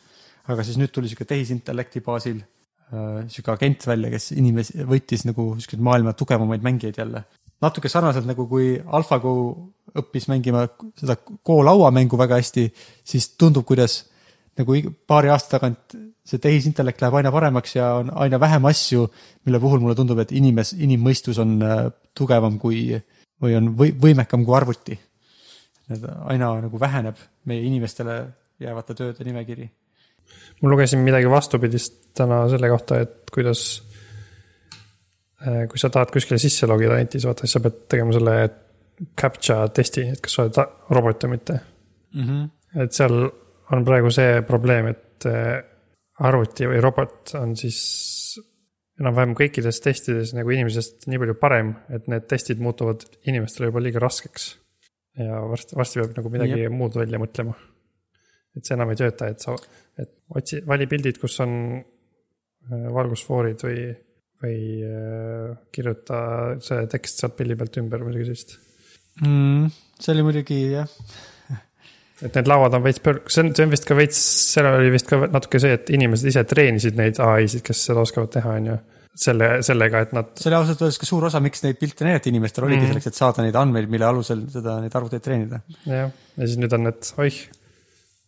aga 0.48 0.64
siis 0.64 0.78
nüüd 0.80 0.94
tuli 0.96 1.10
sihuke 1.12 1.26
tehisintellekti 1.28 2.00
baasil 2.06 2.38
äh, 2.40 3.26
sihuke 3.28 3.52
agent 3.52 3.84
välja, 3.88 4.10
kes 4.14 4.32
inimesi, 4.32 4.80
võitis 4.88 5.26
nagu 5.28 5.50
siukseid 5.60 5.84
maailma 5.84 6.14
tugevamaid 6.14 6.64
mängijaid 6.64 6.98
jälle. 6.98 7.24
Natuke 7.62 7.90
sarnaselt 7.90 8.28
nagu 8.30 8.46
kui 8.50 8.76
AlphaGo 8.78 9.34
õppis 9.98 10.28
mängima 10.30 10.68
seda 11.00 11.18
Go 11.46 11.62
lauamängu 11.66 12.20
väga 12.20 12.38
hästi, 12.42 12.68
siis 13.08 13.32
tundub, 13.40 13.66
kuidas 13.66 14.04
nagu 14.58 14.78
paari 15.08 15.30
aasta 15.34 15.58
tagant 15.58 15.96
see 16.28 16.42
tehisintellekt 16.44 17.02
läheb 17.02 17.16
aina 17.20 17.32
paremaks 17.32 17.78
ja 17.78 17.92
on 18.02 18.12
aina 18.26 18.40
vähem 18.40 18.66
asju, 18.68 19.06
mille 19.48 19.62
puhul 19.64 19.80
mulle 19.84 19.96
tundub, 19.96 20.20
et 20.24 20.34
inimes, 20.36 20.74
inimmõistus 20.76 21.40
on 21.44 21.56
äh, 21.64 21.86
tugevam 22.18 22.58
kui 22.60 22.90
või 23.42 23.56
on 23.58 23.72
või, 23.78 23.94
võimekam 24.02 24.44
kui 24.46 24.56
arvuti. 24.58 24.98
et 25.88 26.04
aina 26.28 26.50
nagu 26.62 26.80
väheneb 26.80 27.20
meie 27.46 27.64
inimestele 27.64 28.18
jäävate 28.60 28.96
tööde 28.98 29.24
nimekiri. 29.24 29.70
ma 30.62 30.70
lugesin 30.70 31.00
midagi 31.00 31.30
vastupidist 31.30 32.14
täna 32.18 32.48
selle 32.50 32.70
kohta, 32.70 33.00
et 33.00 33.32
kuidas, 33.32 33.84
kui 35.38 35.80
sa 35.80 35.90
tahad 35.94 36.10
kuskile 36.14 36.40
sisse 36.42 36.66
logida 36.70 36.98
netis, 36.98 37.26
vaata, 37.30 37.46
siis 37.46 37.58
sa 37.58 37.62
pead 37.62 37.84
tegema 37.92 38.16
selle 38.16 38.38
captcha 39.18 39.60
testi, 39.74 40.08
et 40.14 40.22
kas 40.24 40.34
sa 40.34 40.46
oled 40.46 40.62
robot 40.98 41.26
või 41.26 41.36
mitte. 41.36 41.60
Mm 42.16 42.24
-hmm. 42.24 42.84
et 42.84 42.94
seal 42.94 43.18
on 43.72 43.86
praegu 43.86 44.12
see 44.14 44.42
probleem, 44.48 44.88
et 44.94 45.28
eh, 45.30 45.58
arvuti 46.28 46.68
või 46.70 46.82
robot 46.82 47.36
on 47.40 47.56
siis 47.60 47.80
enam-vähem 48.98 49.36
kõikides 49.38 49.82
testides 49.84 50.34
nagu 50.34 50.50
inimesest 50.50 51.06
nii 51.12 51.20
palju 51.22 51.36
parem, 51.42 51.76
et 51.94 52.08
need 52.08 52.26
testid 52.30 52.62
muutuvad 52.64 53.04
inimestele 53.30 53.70
juba 53.70 53.84
liiga 53.84 54.02
raskeks. 54.02 54.56
ja 55.18 55.42
varsti, 55.50 55.76
varsti 55.76 56.00
peab 56.00 56.18
nagu 56.18 56.30
midagi 56.30 56.60
Jep. 56.62 56.72
muud 56.72 56.96
välja 56.96 57.20
mõtlema. 57.20 57.54
et 58.58 58.66
see 58.66 58.74
enam 58.74 58.90
ei 58.90 58.96
tööta, 58.96 59.28
et 59.28 59.40
sa, 59.40 59.54
et 59.98 60.10
otsi, 60.30 60.64
vali 60.66 60.88
pildid, 60.88 61.20
kus 61.22 61.40
on 61.40 61.52
eh, 61.78 62.88
valgusfoorid 62.94 63.62
või, 63.64 64.07
või 64.44 64.58
eh, 64.86 65.54
kirjuta 65.74 66.20
see 66.64 66.86
tekst 66.92 67.24
sealt 67.24 67.38
pildi 67.38 67.58
pealt 67.58 67.80
ümber 67.82 68.04
või 68.04 68.14
midagi 68.14 68.30
sellist 68.30 68.58
mm,. 69.24 69.72
see 69.98 70.14
oli 70.14 70.26
muidugi 70.28 70.60
jah, 70.76 70.92
et 72.26 72.38
need 72.38 72.52
lauad 72.52 72.76
on 72.78 72.86
veits 72.86 73.02
pöör-, 73.04 73.24
see 73.32 73.46
on, 73.46 73.54
see 73.58 73.66
on 73.66 73.74
vist 73.74 73.88
ka 73.88 73.98
veits, 73.98 74.20
seal 74.54 74.70
oli 74.70 74.92
vist 74.94 75.10
ka 75.10 75.24
natuke 75.26 75.62
see, 75.64 75.74
et 75.80 75.90
inimesed 75.98 76.30
ise 76.34 76.46
treenisid 76.50 77.00
neid 77.00 77.22
ai-sid, 77.24 77.66
kes 77.66 77.88
seda 77.90 78.04
oskavad 78.06 78.32
teha, 78.38 78.56
on 78.62 78.72
ju. 78.72 78.78
selle, 79.18 79.50
sellega, 79.66 80.04
et 80.06 80.14
nad, 80.14 80.34
see 80.38 80.52
oli 80.52 80.60
ausalt 80.60 80.84
öeldes 80.86 81.00
ka 81.02 81.10
suur 81.10 81.26
osa, 81.30 81.42
miks 81.42 81.64
neid 81.66 81.80
pilte 81.82 82.06
näidati 82.06 82.30
inimestele, 82.34 82.70
oligi 82.70 82.84
mm. 82.84 82.92
selleks, 82.94 83.10
et 83.10 83.18
saada 83.18 83.46
neid 83.46 83.58
andmeid, 83.58 83.90
mille 83.90 84.06
alusel 84.06 84.46
seda, 84.54 84.78
neid 84.84 84.98
arvuteid 84.98 85.26
treenida. 85.26 85.64
jah, 85.90 86.12
ja 86.14 86.44
siis 86.44 86.60
nüüd 86.62 86.78
on 86.78 86.86
need, 86.90 87.10
oih, 87.26 87.42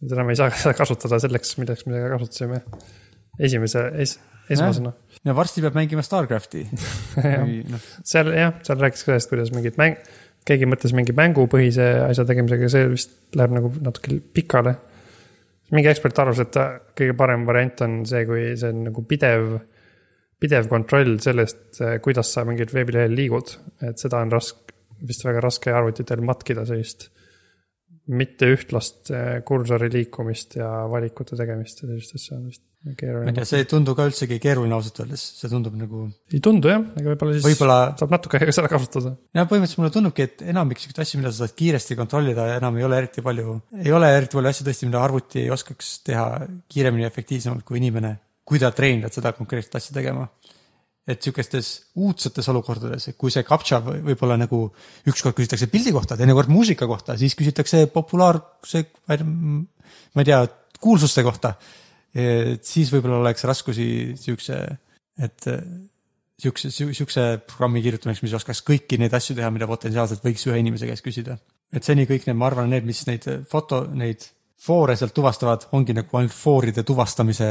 nüüd 0.01 0.17
enam 0.17 0.33
ei 0.33 0.41
saa 0.41 0.49
seda 0.63 0.73
kasutada 0.77 1.21
selleks, 1.21 1.53
milleks 1.61 1.85
me 1.85 1.99
seda 1.99 2.09
kasutasime. 2.15 2.63
esimese 3.49 3.85
es,, 4.01 4.17
esmasena. 4.55 4.93
ja 5.25 5.35
varsti 5.35 5.63
peab 5.63 5.77
mängima 5.77 6.03
Starcrafti. 6.05 6.65
noh, 7.73 7.87
seal 8.07 8.31
jah, 8.35 8.55
seal 8.65 8.81
rääkis 8.81 9.05
ka 9.05 9.13
sellest, 9.13 9.31
kuidas 9.31 9.51
mingid 9.55 9.79
mäng, 9.81 9.99
keegi 10.47 10.69
mõtles 10.69 10.95
mingi 10.97 11.15
mängupõhise 11.17 11.89
asja 12.07 12.25
tegemisega, 12.29 12.69
see 12.71 12.87
vist 12.93 13.17
läheb 13.37 13.55
nagu 13.57 13.73
natuke 13.83 14.19
pikale. 14.35 14.75
mingi 15.75 15.91
ekspert 15.91 16.19
arvas, 16.23 16.41
et 16.41 16.55
kõige 16.97 17.13
parem 17.17 17.45
variant 17.45 17.85
on 17.85 17.99
see, 18.09 18.23
kui 18.25 18.47
see 18.57 18.71
on 18.73 18.87
nagu 18.87 19.03
pidev, 19.05 19.59
pidev 20.41 20.69
kontroll 20.71 21.19
sellest, 21.21 21.81
kuidas 22.01 22.33
sa 22.33 22.45
mingil 22.47 22.71
veebilehel 22.73 23.13
liigud, 23.13 23.53
et 23.85 24.01
seda 24.01 24.23
on 24.23 24.33
raske, 24.33 24.73
vist 25.05 25.23
väga 25.23 25.43
raske 25.43 25.71
arvutitel 25.71 26.23
matkida 26.25 26.65
sellist 26.67 27.09
mitte 28.07 28.49
ühtlast 28.53 29.11
äh, 29.13 29.39
kursori 29.45 29.91
liikumist 29.93 30.57
ja 30.59 30.69
valikute 30.91 31.37
tegemist 31.39 31.83
ja 31.83 31.89
sellist 31.89 32.15
asja 32.17 32.37
on 32.37 32.49
vist 32.49 32.63
ma 32.79 32.93
ei 32.93 32.95
keeruline 32.95 33.33
tea,. 33.35 33.45
see 33.47 33.59
ei 33.59 33.67
tundu 33.67 33.93
ka 33.95 34.05
üldsegi 34.07 34.37
keeruline 34.39 34.75
ausalt 34.75 35.01
öeldes, 35.03 35.23
see 35.41 35.51
tundub 35.51 35.75
nagu, 35.75 36.05
ei 36.31 36.39
tundu 36.43 36.71
jah, 36.71 36.85
aga 37.01 37.11
võib-olla 37.11 37.35
siis 37.35 37.47
võib-olla 37.49 37.77
saab 37.99 38.13
natuke 38.15 38.39
aega 38.39 38.55
seda 38.55 38.71
kasutada. 38.71 39.11
ja 39.35 39.43
põhimõtteliselt 39.49 39.81
mulle 39.81 39.91
tundubki, 39.97 40.27
et 40.29 40.45
enamik 40.53 40.79
siukseid 40.79 41.03
asju, 41.03 41.19
mida 41.19 41.33
sa 41.33 41.43
saad 41.43 41.57
kiiresti 41.59 41.99
kontrollida, 41.99 42.47
enam 42.55 42.79
ei 42.79 42.87
ole 42.87 43.01
eriti 43.03 43.23
palju, 43.25 43.57
ei 43.83 43.91
ole 43.95 44.13
eriti 44.15 44.39
palju 44.39 44.53
asju 44.53 44.69
tõesti, 44.69 44.87
mida 44.87 45.03
arvuti 45.03 45.45
oskaks 45.51 45.91
teha 46.07 46.25
kiiremini 46.71 47.03
ja 47.03 47.11
efektiivsemalt 47.11 47.67
kui 47.67 47.81
inimene, 47.81 48.15
kui 48.47 48.63
ta 48.63 48.71
treenib 48.75 49.11
seda 49.11 49.35
konkreetset 49.35 49.75
asja 49.81 49.99
tegema. 49.99 50.29
Et 51.09 51.25
sihukestes 51.25 51.69
uudsetes 51.97 52.47
olukordades, 52.51 53.09
kui 53.17 53.33
see 53.33 53.45
captcha 53.47 53.79
või- 53.85 54.01
võib-olla 54.11 54.37
nagu 54.37 54.61
ükskord 55.09 55.37
küsitakse 55.37 55.69
pildi 55.71 55.93
kohta, 55.95 56.17
teinekord 56.19 56.51
muusika 56.53 56.87
kohta, 56.87 57.17
siis 57.17 57.35
küsitakse 57.39 57.87
populaarse, 57.93 58.85
ma 59.09 60.23
ei 60.23 60.25
tea, 60.31 60.43
kuulsuste 60.79 61.23
kohta. 61.25 61.55
et 62.09 62.65
siis 62.65 62.89
võib-olla 62.89 63.19
oleks 63.21 63.43
raskusi 63.45 64.15
siukse, 64.17 64.55
et 65.21 65.45
siukse, 66.41 66.71
siukse 66.71 67.25
programmi 67.45 67.83
kirjutamiseks, 67.85 68.23
mis 68.25 68.33
oskaks 68.39 68.63
kõiki 68.65 68.97
neid 68.97 69.13
asju 69.13 69.35
teha, 69.37 69.51
mida 69.53 69.67
potentsiaalselt 69.69 70.23
võiks 70.25 70.47
ühe 70.49 70.57
inimese 70.57 70.89
käest 70.89 71.05
küsida. 71.05 71.37
et 71.71 71.85
seni 71.85 72.07
kõik 72.09 72.25
need, 72.25 72.35
ma 72.35 72.47
arvan, 72.47 72.69
need, 72.69 72.85
mis 72.85 73.03
neid 73.05 73.27
foto, 73.49 73.83
neid 73.93 74.25
foore 74.57 74.95
sealt 74.97 75.13
tuvastavad, 75.13 75.67
ongi 75.77 75.93
nagu 75.93 76.17
ainult 76.17 76.33
fooride 76.33 76.83
tuvastamise 76.83 77.49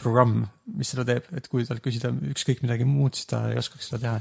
programm, 0.00 0.46
mis 0.78 0.94
seda 0.94 1.04
teeb, 1.08 1.26
et 1.36 1.46
kui 1.52 1.66
talt 1.68 1.82
küsida 1.84 2.12
ükskõik 2.32 2.62
midagi 2.64 2.86
muud, 2.88 3.12
siis 3.18 3.28
ta 3.28 3.44
ei 3.50 3.60
oskaks 3.60 3.90
seda 3.90 4.00
teha 4.06 4.18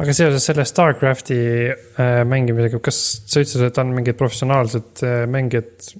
aga 0.00 0.14
seoses 0.16 0.46
selle 0.48 0.64
Starcrafti 0.66 1.38
äh, 1.70 2.22
mängimisega, 2.26 2.80
kas 2.82 2.98
sa 3.30 3.42
ütlesid, 3.42 3.68
et 3.68 3.80
on 3.82 3.92
mingid 3.94 4.18
professionaalsed 4.18 5.04
äh, 5.06 5.22
mängijad 5.30 5.92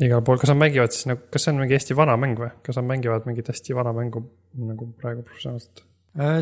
igal 0.00 0.22
pool, 0.24 0.38
kas 0.40 0.52
nad 0.52 0.60
mängivad 0.60 0.94
siis 0.94 1.08
nagu, 1.10 1.26
kas 1.32 1.44
see 1.44 1.52
on 1.52 1.60
mingi 1.60 1.76
hästi 1.76 1.96
vana 1.98 2.16
mäng 2.20 2.38
või, 2.40 2.52
kas 2.64 2.78
nad 2.80 2.86
mängivad 2.88 3.26
mingit 3.28 3.50
hästi 3.52 3.76
vana 3.76 3.92
mängu 3.96 4.22
nagu 4.70 4.90
praegu 5.00 5.24
professionaalselt? 5.26 5.84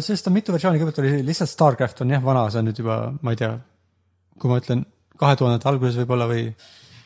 sest 0.05 0.29
on 0.31 0.33
mitu 0.33 0.53
versiooni, 0.55 0.79
kõigepealt 0.81 1.03
oli 1.03 1.25
lihtsalt 1.27 1.51
Starcraft 1.53 1.99
on 2.01 2.15
jah 2.15 2.23
vana, 2.25 2.47
see 2.49 2.63
on 2.63 2.71
nüüd 2.71 2.79
juba, 2.81 2.95
ma 3.21 3.35
ei 3.35 3.41
tea, 3.41 3.51
kui 4.41 4.49
ma 4.49 4.61
ütlen 4.63 4.87
kahe 5.21 5.37
tuhandete 5.37 5.69
alguses 5.69 5.99
võib-olla 6.01 6.29
või 6.31 6.47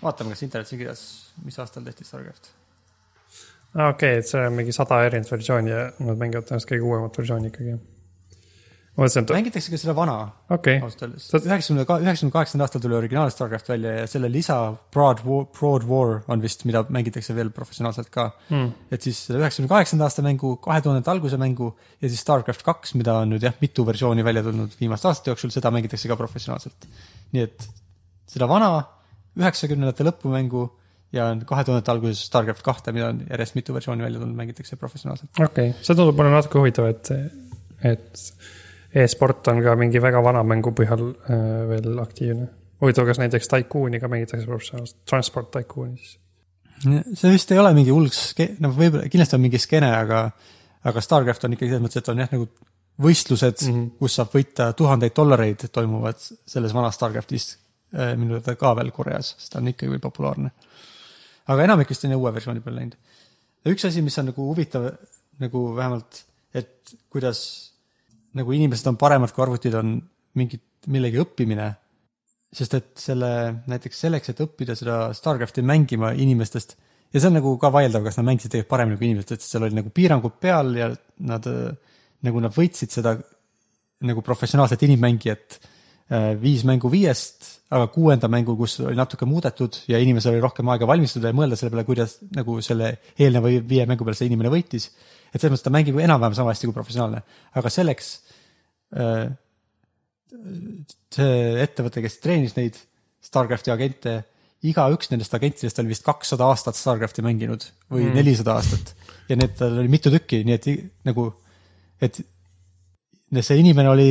vaatame, 0.03 0.37
kas 0.37 0.45
internetis 0.47 0.77
on 0.77 0.83
kirjas, 0.83 1.03
mis 1.43 1.59
aastal 1.59 1.87
tehti 1.89 2.07
Starcraft. 2.07 2.53
aa, 3.75 3.89
okei, 3.95 4.19
et 4.21 4.29
see 4.29 4.43
on 4.47 4.53
mingi 4.59 4.75
sada 4.77 5.01
erinevat 5.07 5.33
versiooni 5.33 5.73
ja 5.73 5.87
nad 6.05 6.21
mängivad 6.21 6.49
tõenäoliselt 6.49 6.75
kõige 6.75 6.87
uuemat 6.91 7.19
versiooni 7.19 7.49
ikkagi. 7.53 7.79
et 8.99 9.31
mängitakse 9.33 9.71
ka 9.73 9.79
seda 9.81 9.95
vana 9.97 10.17
okay., 10.53 10.81
ausalt 10.85 11.03
öeldes. 11.07 11.29
Sa- 11.31 11.41
üheksakümne, 11.41 11.87
üheksakümne 12.05 12.35
kaheksandal 12.35 12.67
aastal 12.67 12.83
tuli 12.85 12.99
originaal 12.99 13.31
Starcraft 13.33 13.71
välja 13.73 13.95
ja 14.03 14.07
selle 14.07 14.29
lisa 14.33 14.59
Broad 14.93 15.23
War, 15.25 15.47
Broad 15.59 15.87
War 15.89 16.21
on 16.29 16.43
vist, 16.45 16.67
mida 16.69 16.85
mängitakse 16.93 17.35
veel 17.35 17.51
professionaalselt 17.57 18.11
ka 18.13 18.27
Hmm. 18.51 18.75
et 18.93 19.01
siis 19.03 19.27
selle 19.27 19.41
üheksakümne 19.41 19.73
kaheksanda 19.73 20.05
aasta 20.05 20.23
mängu, 20.23 20.57
kahe 20.61 20.83
tuhandete 20.85 21.11
alguse 21.11 21.39
mängu 21.41 21.73
ja 22.03 22.09
siis 22.09 22.21
Starcraft 22.21 22.63
kaks, 22.63 22.95
mida 22.95 23.15
on 23.23 23.33
nüüd 23.33 23.43
jah, 23.43 23.55
mitu 23.61 23.87
versiooni 23.87 24.25
välja 24.25 24.43
tulnud 24.43 24.77
viimaste 24.81 25.09
aastate 25.09 25.33
jooksul, 25.33 25.51
seda 25.51 25.71
mängitakse 25.73 26.09
ka 26.09 26.17
professionaalselt. 26.17 26.87
nii 27.33 27.43
et 27.49 27.69
seda 28.29 28.49
vana 28.49 28.85
üheksakümnendate 29.41 30.05
lõpu 30.05 30.29
mängu 30.29 30.69
ja 31.13 31.29
kahe 31.47 31.65
tuhandete 31.67 31.93
alguses 31.93 32.25
Starcraft 32.29 32.65
kahte, 32.67 32.95
mida 32.97 33.11
on 33.13 33.21
järjest 33.29 33.57
mitu 33.59 33.75
versiooni 33.77 34.05
välja 34.05 34.21
tulnud, 34.21 34.37
mängitakse 34.37 34.79
professionaalselt. 34.81 35.31
okei 35.39 35.71
okay., 35.71 35.85
see 35.85 35.99
tundub 35.99 36.19
mulle 36.19 36.33
natuke 36.33 36.61
huvitav, 36.61 36.89
et, 36.93 37.13
et 37.93 38.25
e-sport 39.03 39.53
on 39.53 39.63
ka 39.65 39.77
mingi 39.81 40.03
väga 40.03 40.23
vana 40.25 40.43
mängu 40.47 40.75
põhjal 40.77 41.05
äh, 41.13 41.45
veel 41.71 42.03
aktiivne. 42.03 42.49
huvitav, 42.83 43.07
kas 43.09 43.21
näiteks 43.23 43.53
Tycoon'i 43.53 44.01
ka 44.03 44.11
mängitakse 44.13 44.49
professionaalselt, 44.49 44.99
Transport 45.09 45.53
Tycoon'i 45.59 46.01
siis. 46.01 46.19
see 47.21 47.33
vist 47.33 47.53
ei 47.53 47.63
ole 47.63 47.75
mingi 47.77 47.95
hull 47.95 48.11
ske-, 48.17 48.55
no 48.65 48.73
võib-olla, 48.75 49.09
kindlasti 49.13 49.39
on 49.39 49.45
mingi 49.45 49.61
skeene, 49.63 49.93
aga, 49.97 50.27
aga 50.89 51.05
Starcraft 51.05 51.49
on 51.49 51.59
ikkagi 51.59 51.75
selles 51.75 51.87
mõttes, 51.87 52.03
et 52.03 52.13
on 52.13 52.25
jah, 52.25 52.33
nagu 52.33 52.49
võistlused 53.03 53.67
mm. 53.67 53.75
-hmm. 53.75 53.91
kus 53.99 54.17
saab 54.19 54.33
võita 54.35 54.73
tuhandeid 54.77 55.15
dollareid, 55.17 55.69
toimuvad 55.73 56.21
selles 56.21 56.75
vanas 56.75 56.97
Starcraftis, 56.99 57.57
minu 58.17 58.41
teada 58.41 58.57
ka 58.57 58.73
veel 58.77 58.91
Koreas, 58.91 59.35
sest 59.39 59.53
ta 59.53 59.61
on 59.61 59.69
ikkagi 59.69 59.99
populaarne. 60.01 60.51
Aga 61.49 61.67
enamik 61.67 61.91
vist 61.91 62.05
on 62.07 62.15
uue 62.19 62.33
versiooni 62.35 62.63
peale 62.65 62.81
läinud. 62.81 62.97
üks 63.73 63.87
asi, 63.89 64.03
mis 64.03 64.19
on 64.19 64.31
nagu 64.31 64.49
huvitav 64.49 64.89
nagu 65.43 65.65
vähemalt, 65.77 66.25
et 66.55 66.95
kuidas 67.11 67.41
nagu 68.39 68.53
inimesed 68.53 68.87
on 68.89 68.97
paremad 68.97 69.33
kui 69.33 69.43
arvutid, 69.45 69.75
on 69.75 69.97
mingi 70.39 70.61
millegi 70.93 71.21
õppimine 71.23 71.73
sest 72.53 72.75
et 72.77 72.91
selle, 73.01 73.29
näiteks 73.71 74.03
selleks, 74.05 74.33
et 74.33 74.41
õppida 74.45 74.77
seda 74.77 74.97
Starcrafti 75.17 75.65
mängima 75.65 76.13
inimestest 76.13 76.75
ja 77.13 77.21
see 77.21 77.29
on 77.31 77.39
nagu 77.39 77.55
ka 77.61 77.71
vaieldav, 77.73 78.05
kas 78.07 78.19
nad 78.19 78.29
mängisid 78.29 78.53
tegelikult 78.53 78.73
paremini 78.75 78.99
kui 79.01 79.09
inimesed, 79.09 79.35
sest 79.35 79.55
seal 79.55 79.67
oli 79.67 79.79
nagu 79.79 79.93
piirangud 79.95 80.37
peal 80.41 80.75
ja 80.77 80.91
nad 81.29 81.49
äh, 81.49 81.95
nagu 82.29 82.43
nad 82.45 82.53
võitsid 82.55 82.93
seda 82.93 83.17
nagu 84.09 84.25
professionaalset 84.25 84.85
inimmängijat 84.85 85.59
viis 86.43 86.65
mängu 86.69 86.91
viiest, 86.93 87.47
aga 87.73 87.87
kuuenda 87.93 88.29
mängu, 88.29 88.57
kus 88.59 88.77
oli 88.85 88.97
natuke 88.99 89.25
muudetud 89.29 89.79
ja 89.89 90.01
inimesel 90.03 90.35
oli 90.35 90.43
rohkem 90.45 90.69
aega 90.73 90.89
valmistuda 90.89 91.31
ja 91.31 91.37
mõelda 91.37 91.57
selle 91.57 91.73
peale, 91.73 91.87
kuidas 91.89 92.19
nagu 92.37 92.59
selle 92.65 92.97
eelneva 93.17 93.53
viie 93.69 93.87
mängu 93.89 94.05
peale 94.05 94.19
see 94.19 94.29
inimene 94.29 94.53
võitis. 94.53 94.91
et 95.33 95.41
selles 95.41 95.55
mõttes 95.55 95.65
ta 95.65 95.73
mängib 95.73 95.97
enam-vähem 96.03 96.37
sama 96.37 96.53
hästi 96.53 96.69
kui 96.69 96.77
professionaalne, 96.77 97.23
aga 97.57 97.73
selleks 97.73 98.11
äh, 98.99 99.31
see 101.13 101.39
ettevõte, 101.63 102.05
kes 102.05 102.21
treenis 102.21 102.59
neid 102.59 102.77
Starcrafti 103.23 103.71
agente, 103.71 104.17
igaüks 104.67 105.13
nendest 105.13 105.35
agentidest 105.35 105.79
oli 105.79 105.93
vist 105.95 106.05
kakssada 106.05 106.49
aastat 106.51 106.77
Starcrafti 106.77 107.25
mänginud 107.25 107.65
või 107.93 108.11
nelisada 108.13 108.53
mm. 108.53 108.61
aastat 108.61 108.93
ja 109.31 109.39
need 109.39 109.57
tal 109.59 109.81
oli 109.81 109.91
mitu 109.93 110.13
tükki, 110.13 110.43
nii 110.47 110.59
et 110.59 110.69
nagu, 111.09 111.29
et 112.03 112.21
see 113.41 113.59
inimene 113.63 113.91
oli 113.93 114.11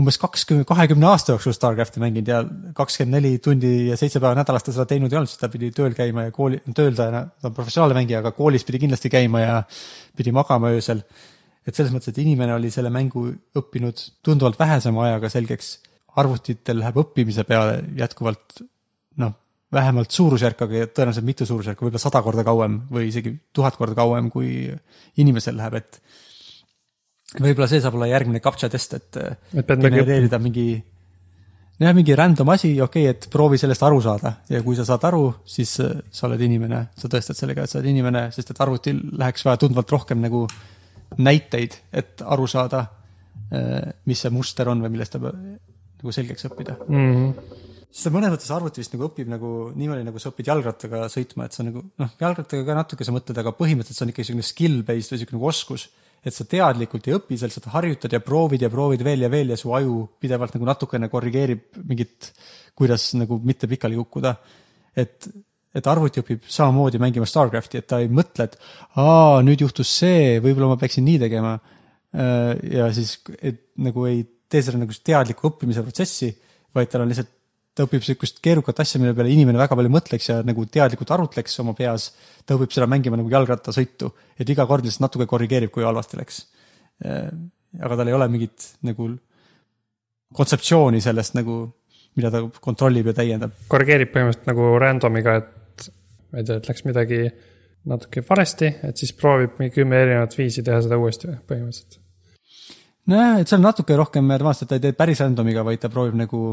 umbes 0.00 0.18
kakskümmend, 0.18 0.66
kahekümne 0.66 1.06
aasta 1.06 1.34
jooksul 1.34 1.54
Starcrafti 1.54 2.00
mänginud 2.02 2.30
ja 2.30 2.40
kakskümmend 2.74 3.14
neli 3.14 3.36
tundi 3.38 3.90
ja 3.90 3.98
seitse 4.00 4.18
päeva 4.18 4.34
nädalas 4.34 4.66
ta 4.66 4.74
seda 4.74 4.88
teinud 4.90 5.12
ei 5.12 5.20
olnud, 5.20 5.30
sest 5.30 5.44
ta 5.44 5.52
pidi 5.52 5.70
tööl 5.76 5.94
käima 5.94 6.26
ja 6.26 6.34
kooli, 6.34 6.58
tööl 6.74 6.96
ta, 6.98 7.10
ta 7.12 7.50
on 7.50 7.54
professionaalne 7.54 8.00
mängija, 8.00 8.24
aga 8.24 8.34
koolis 8.34 8.66
pidi 8.66 8.82
kindlasti 8.82 9.12
käima 9.12 9.44
ja 9.44 9.60
pidi 10.18 10.34
magama 10.34 10.72
öösel 10.74 11.04
et 11.64 11.76
selles 11.76 11.92
mõttes, 11.94 12.12
et 12.12 12.20
inimene 12.20 12.54
oli 12.56 12.70
selle 12.72 12.92
mängu 12.92 13.26
õppinud 13.56 14.02
tunduvalt 14.24 14.58
vähesema 14.60 15.08
ajaga 15.08 15.32
selgeks. 15.32 15.78
arvutitel 16.14 16.78
läheb 16.78 16.98
õppimise 17.00 17.42
peale 17.42 17.80
jätkuvalt 17.98 18.60
noh, 19.18 19.32
vähemalt 19.74 20.14
suurusjärk, 20.14 20.60
aga 20.62 20.84
tõenäoliselt 20.86 21.26
mitu 21.26 21.46
suurusjärku, 21.48 21.88
võib-olla 21.88 22.02
sada 22.02 22.20
korda 22.22 22.44
kauem 22.46 22.76
või 22.86 23.08
isegi 23.08 23.32
tuhat 23.52 23.74
korda 23.76 23.96
kauem, 23.98 24.28
kui 24.30 24.70
inimesel 25.18 25.56
läheb, 25.58 25.74
et 25.80 25.98
võib-olla 27.40 27.68
see 27.70 27.82
saab 27.82 27.98
olla 27.98 28.10
järgmine 28.10 28.42
captcha 28.44 28.70
test, 28.72 28.94
et 28.94 29.16
Et 29.20 29.54
midagi 29.54 29.88
genereerida 29.88 30.38
mingi 30.38 30.68
jah, 31.80 31.94
mingi 31.96 32.14
random 32.14 32.54
asi, 32.54 32.74
okei 32.80 33.08
okay,, 33.08 33.16
et 33.16 33.28
proovi 33.32 33.58
sellest 33.58 33.82
aru 33.82 34.00
saada 34.04 34.36
ja 34.50 34.62
kui 34.62 34.76
sa 34.78 34.86
saad 34.86 35.06
aru, 35.10 35.24
siis 35.46 35.76
äh, 35.82 35.96
sa 36.10 36.28
oled 36.28 36.40
inimene, 36.40 36.86
sa 36.96 37.10
tõestad 37.10 37.38
sellega, 37.38 37.64
et 37.64 37.72
sa 37.72 37.80
oled 37.80 37.90
inimene, 37.90 38.28
sest 38.34 38.54
et 38.54 38.60
arvutil 38.62 39.00
läheks 39.18 39.46
vaja 39.46 39.62
tunduvalt 39.64 39.90
rohkem 39.96 40.22
nagu 40.22 40.46
näiteid, 41.18 41.78
et 41.92 42.22
aru 42.26 42.46
saada, 42.50 42.86
mis 44.08 44.18
see 44.24 44.32
muster 44.34 44.68
on 44.70 44.80
või 44.82 44.94
millest 44.94 45.14
ta 45.14 45.20
peab 45.22 45.36
nagu 45.38 46.12
selgeks 46.12 46.48
õppida. 46.48 46.76
mm. 46.88 47.12
-hmm. 47.14 47.60
sest 47.90 48.12
mõnes 48.12 48.32
mõttes 48.34 48.50
arvuti 48.52 48.82
vist 48.82 48.94
nagu 48.94 49.06
õpib 49.08 49.28
nagu 49.30 49.50
niimoodi, 49.74 50.04
nagu 50.04 50.18
sa 50.18 50.32
õpid 50.32 50.48
jalgrattaga 50.50 51.06
sõitma, 51.12 51.46
et 51.46 51.56
sa 51.56 51.64
nagu 51.64 51.84
noh, 51.98 52.10
jalgrattaga 52.20 52.64
ka 52.66 52.74
natuke 52.80 53.04
sa 53.04 53.14
mõtled, 53.14 53.38
aga 53.38 53.54
põhimõtteliselt 53.56 54.00
see 54.00 54.06
on 54.06 54.12
ikkagi 54.12 54.28
selline 54.30 54.48
skill 54.48 54.82
based 54.82 55.12
või 55.12 55.20
sihuke 55.22 55.36
nagu 55.36 55.48
oskus. 55.48 55.88
Et 56.24 56.32
sa 56.32 56.46
teadlikult 56.48 57.08
ei 57.08 57.16
õpi, 57.18 57.36
sa 57.38 57.48
lihtsalt 57.48 57.68
harjutad 57.74 58.14
ja 58.16 58.20
proovid 58.24 58.64
ja 58.64 58.70
proovid 58.72 59.02
veel 59.04 59.26
ja 59.26 59.30
veel 59.32 59.52
ja 59.52 59.58
su 59.60 59.72
aju 59.76 60.04
pidevalt 60.20 60.56
nagu 60.56 60.68
natukene 60.68 61.10
korrigeerib 61.12 61.82
mingit, 61.84 62.30
kuidas 62.76 63.10
nagu 63.18 63.38
mitte 63.44 63.68
pikali 63.70 63.98
kukkuda. 64.00 64.34
et, 64.96 65.28
et 65.74 65.86
arvuti 65.90 66.22
õpib 66.22 66.48
samamoodi 66.48 67.00
mängima 67.02 67.26
Starcrafti, 67.28 67.82
et 67.82 67.88
ta 67.90 68.00
ei 68.00 68.08
mõtle, 68.08 68.48
et 68.48 68.56
aa, 69.00 69.42
nüüd 69.44 69.66
juhtus 69.66 69.90
see, 70.00 70.38
võib-olla 70.40 70.72
ma 70.72 70.80
peaksin 70.80 71.04
nii 71.04 71.20
tegema. 71.26 71.58
ja 72.14 72.88
siis, 72.94 73.16
et 73.42 73.74
nagu 73.82 74.06
ei 74.06 74.22
tee 74.48 74.62
seda 74.62 74.78
nagu 74.78 74.94
teadliku 75.04 75.50
õppimise 75.50 75.82
protsessi, 75.82 76.30
vaid 76.74 76.90
tal 76.92 77.02
on 77.02 77.10
lihtsalt, 77.10 77.32
ta 77.74 77.86
õpib 77.88 78.04
sihukest 78.06 78.38
keerukat 78.44 78.80
asja, 78.84 79.00
mille 79.02 79.14
peale 79.18 79.32
inimene 79.34 79.58
väga 79.58 79.76
palju 79.78 79.90
mõtleks 79.90 80.28
ja 80.30 80.40
nagu 80.46 80.64
teadlikult 80.70 81.10
arutleks 81.16 81.58
oma 81.62 81.74
peas. 81.74 82.12
ta 82.46 82.54
õpib 82.54 82.74
seda 82.74 82.86
mängima 82.90 83.18
nagu 83.18 83.30
jalgrattasõitu, 83.32 84.12
et 84.38 84.50
iga 84.50 84.66
kord 84.70 84.86
lihtsalt 84.86 85.08
natuke 85.08 85.26
korrigeerib, 85.26 85.72
kui 85.74 85.86
halvasti 85.86 86.20
läks. 86.20 86.44
aga 87.80 87.96
tal 87.96 88.08
ei 88.08 88.14
ole 88.14 88.28
mingit 88.28 88.68
nagu 88.86 89.08
kontseptsiooni 90.34 91.00
sellest 91.02 91.34
nagu, 91.34 91.64
mida 92.18 92.30
ta 92.30 92.44
kontrollib 92.60 93.10
ja 93.10 93.16
täiendab. 93.18 93.56
korrigeerib 93.68 94.12
põhimõtteliselt 94.14 94.52
nagu 94.52 94.70
random'iga, 94.78 95.36
et 95.42 95.90
ma 96.30 96.38
ei 96.38 96.46
tea, 96.46 96.60
et 96.60 96.70
läks 96.70 96.86
midagi 96.86 97.20
natuke 97.90 98.22
valesti, 98.28 98.70
et 98.86 98.96
siis 98.96 99.12
proovib 99.18 99.58
mingi 99.58 99.74
kümme 99.74 99.98
erinevat 100.00 100.38
viisi 100.38 100.62
teha 100.64 100.80
seda 100.84 100.98
uuesti 101.00 101.28
või 101.28 101.40
põhimõtteliselt. 101.50 101.98
nojah, 103.10 103.40
et 103.40 103.50
see 103.50 103.58
on 103.58 103.66
natuke 103.66 103.98
rohkem 103.98 104.30
advanced, 104.30 104.62
et 104.62 104.70
ta 104.70 104.78
ei 104.78 104.86
tee 104.86 104.96
päris 104.96 105.20
random'iga, 105.20 105.66
vaid 105.66 105.82
ta 105.82 105.90
proovib 105.92 106.14
nagu 106.22 106.44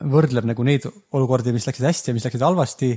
võrdleb 0.00 0.46
nagu 0.48 0.64
neid 0.66 0.86
olukordi, 1.14 1.52
mis 1.54 1.66
läksid 1.68 1.86
hästi 1.86 2.10
ja 2.10 2.16
mis 2.16 2.26
läksid 2.26 2.44
halvasti 2.44 2.90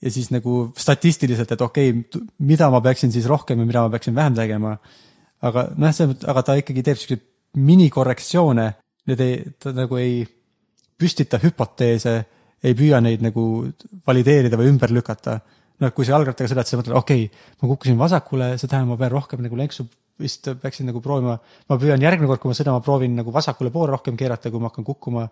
ja 0.00 0.10
siis 0.12 0.30
nagu 0.32 0.70
statistiliselt, 0.78 1.52
et 1.52 1.60
okei 1.60 1.92
okay,, 1.92 2.22
mida 2.48 2.70
ma 2.72 2.80
peaksin 2.84 3.12
siis 3.12 3.28
rohkem 3.28 3.60
ja 3.60 3.68
mida 3.68 3.84
ma 3.84 3.92
peaksin 3.92 4.16
vähem 4.16 4.36
tegema. 4.38 4.76
aga 5.40 5.68
noh, 5.76 5.92
see, 5.96 6.08
aga 6.28 6.42
ta 6.44 6.56
ikkagi 6.60 6.84
teeb 6.84 6.98
siukseid 7.00 7.22
minikorrektsioone, 7.60 8.66
need 9.10 9.22
ei, 9.24 9.38
ta 9.58 9.72
nagu 9.74 9.96
ei 9.98 10.20
püstita 11.00 11.40
hüpoteese, 11.42 12.14
ei 12.62 12.76
püüa 12.76 13.00
neid 13.02 13.24
nagu 13.24 13.44
valideerida 14.06 14.58
või 14.60 14.68
ümber 14.72 14.92
lükata. 14.92 15.40
noh, 15.80 15.92
kui 15.96 16.04
sa 16.04 16.12
jalgrattaga 16.12 16.50
sõidad, 16.50 16.68
siis 16.68 16.76
sa 16.76 16.80
mõtled, 16.80 16.96
okei 16.96 17.24
okay,, 17.24 17.48
ma 17.62 17.68
kukkusin 17.72 17.98
vasakule, 18.00 18.52
see 18.60 18.68
tähendab, 18.68 18.94
ma 18.94 19.00
pean 19.00 19.14
rohkem 19.14 19.40
nagu 19.44 19.56
lenksu 19.56 19.86
vist 20.20 20.50
peaksin 20.62 20.88
nagu 20.90 21.02
proovima, 21.04 21.36
ma 21.68 21.78
püüan 21.80 22.02
järgmine 22.04 22.28
kord, 22.30 22.42
kui 22.42 22.52
ma 22.52 22.58
sõidan, 22.58 22.76
ma 22.78 22.84
proovin 22.84 23.16
nagu 23.18 23.34
vasakule 23.34 23.72
poole 23.74 23.94
rohkem 23.94 24.18
keerata, 24.20 24.52
kui 24.52 24.62
ma 24.62 24.70
hakkan 24.70 24.86
kukkuma. 24.86 25.26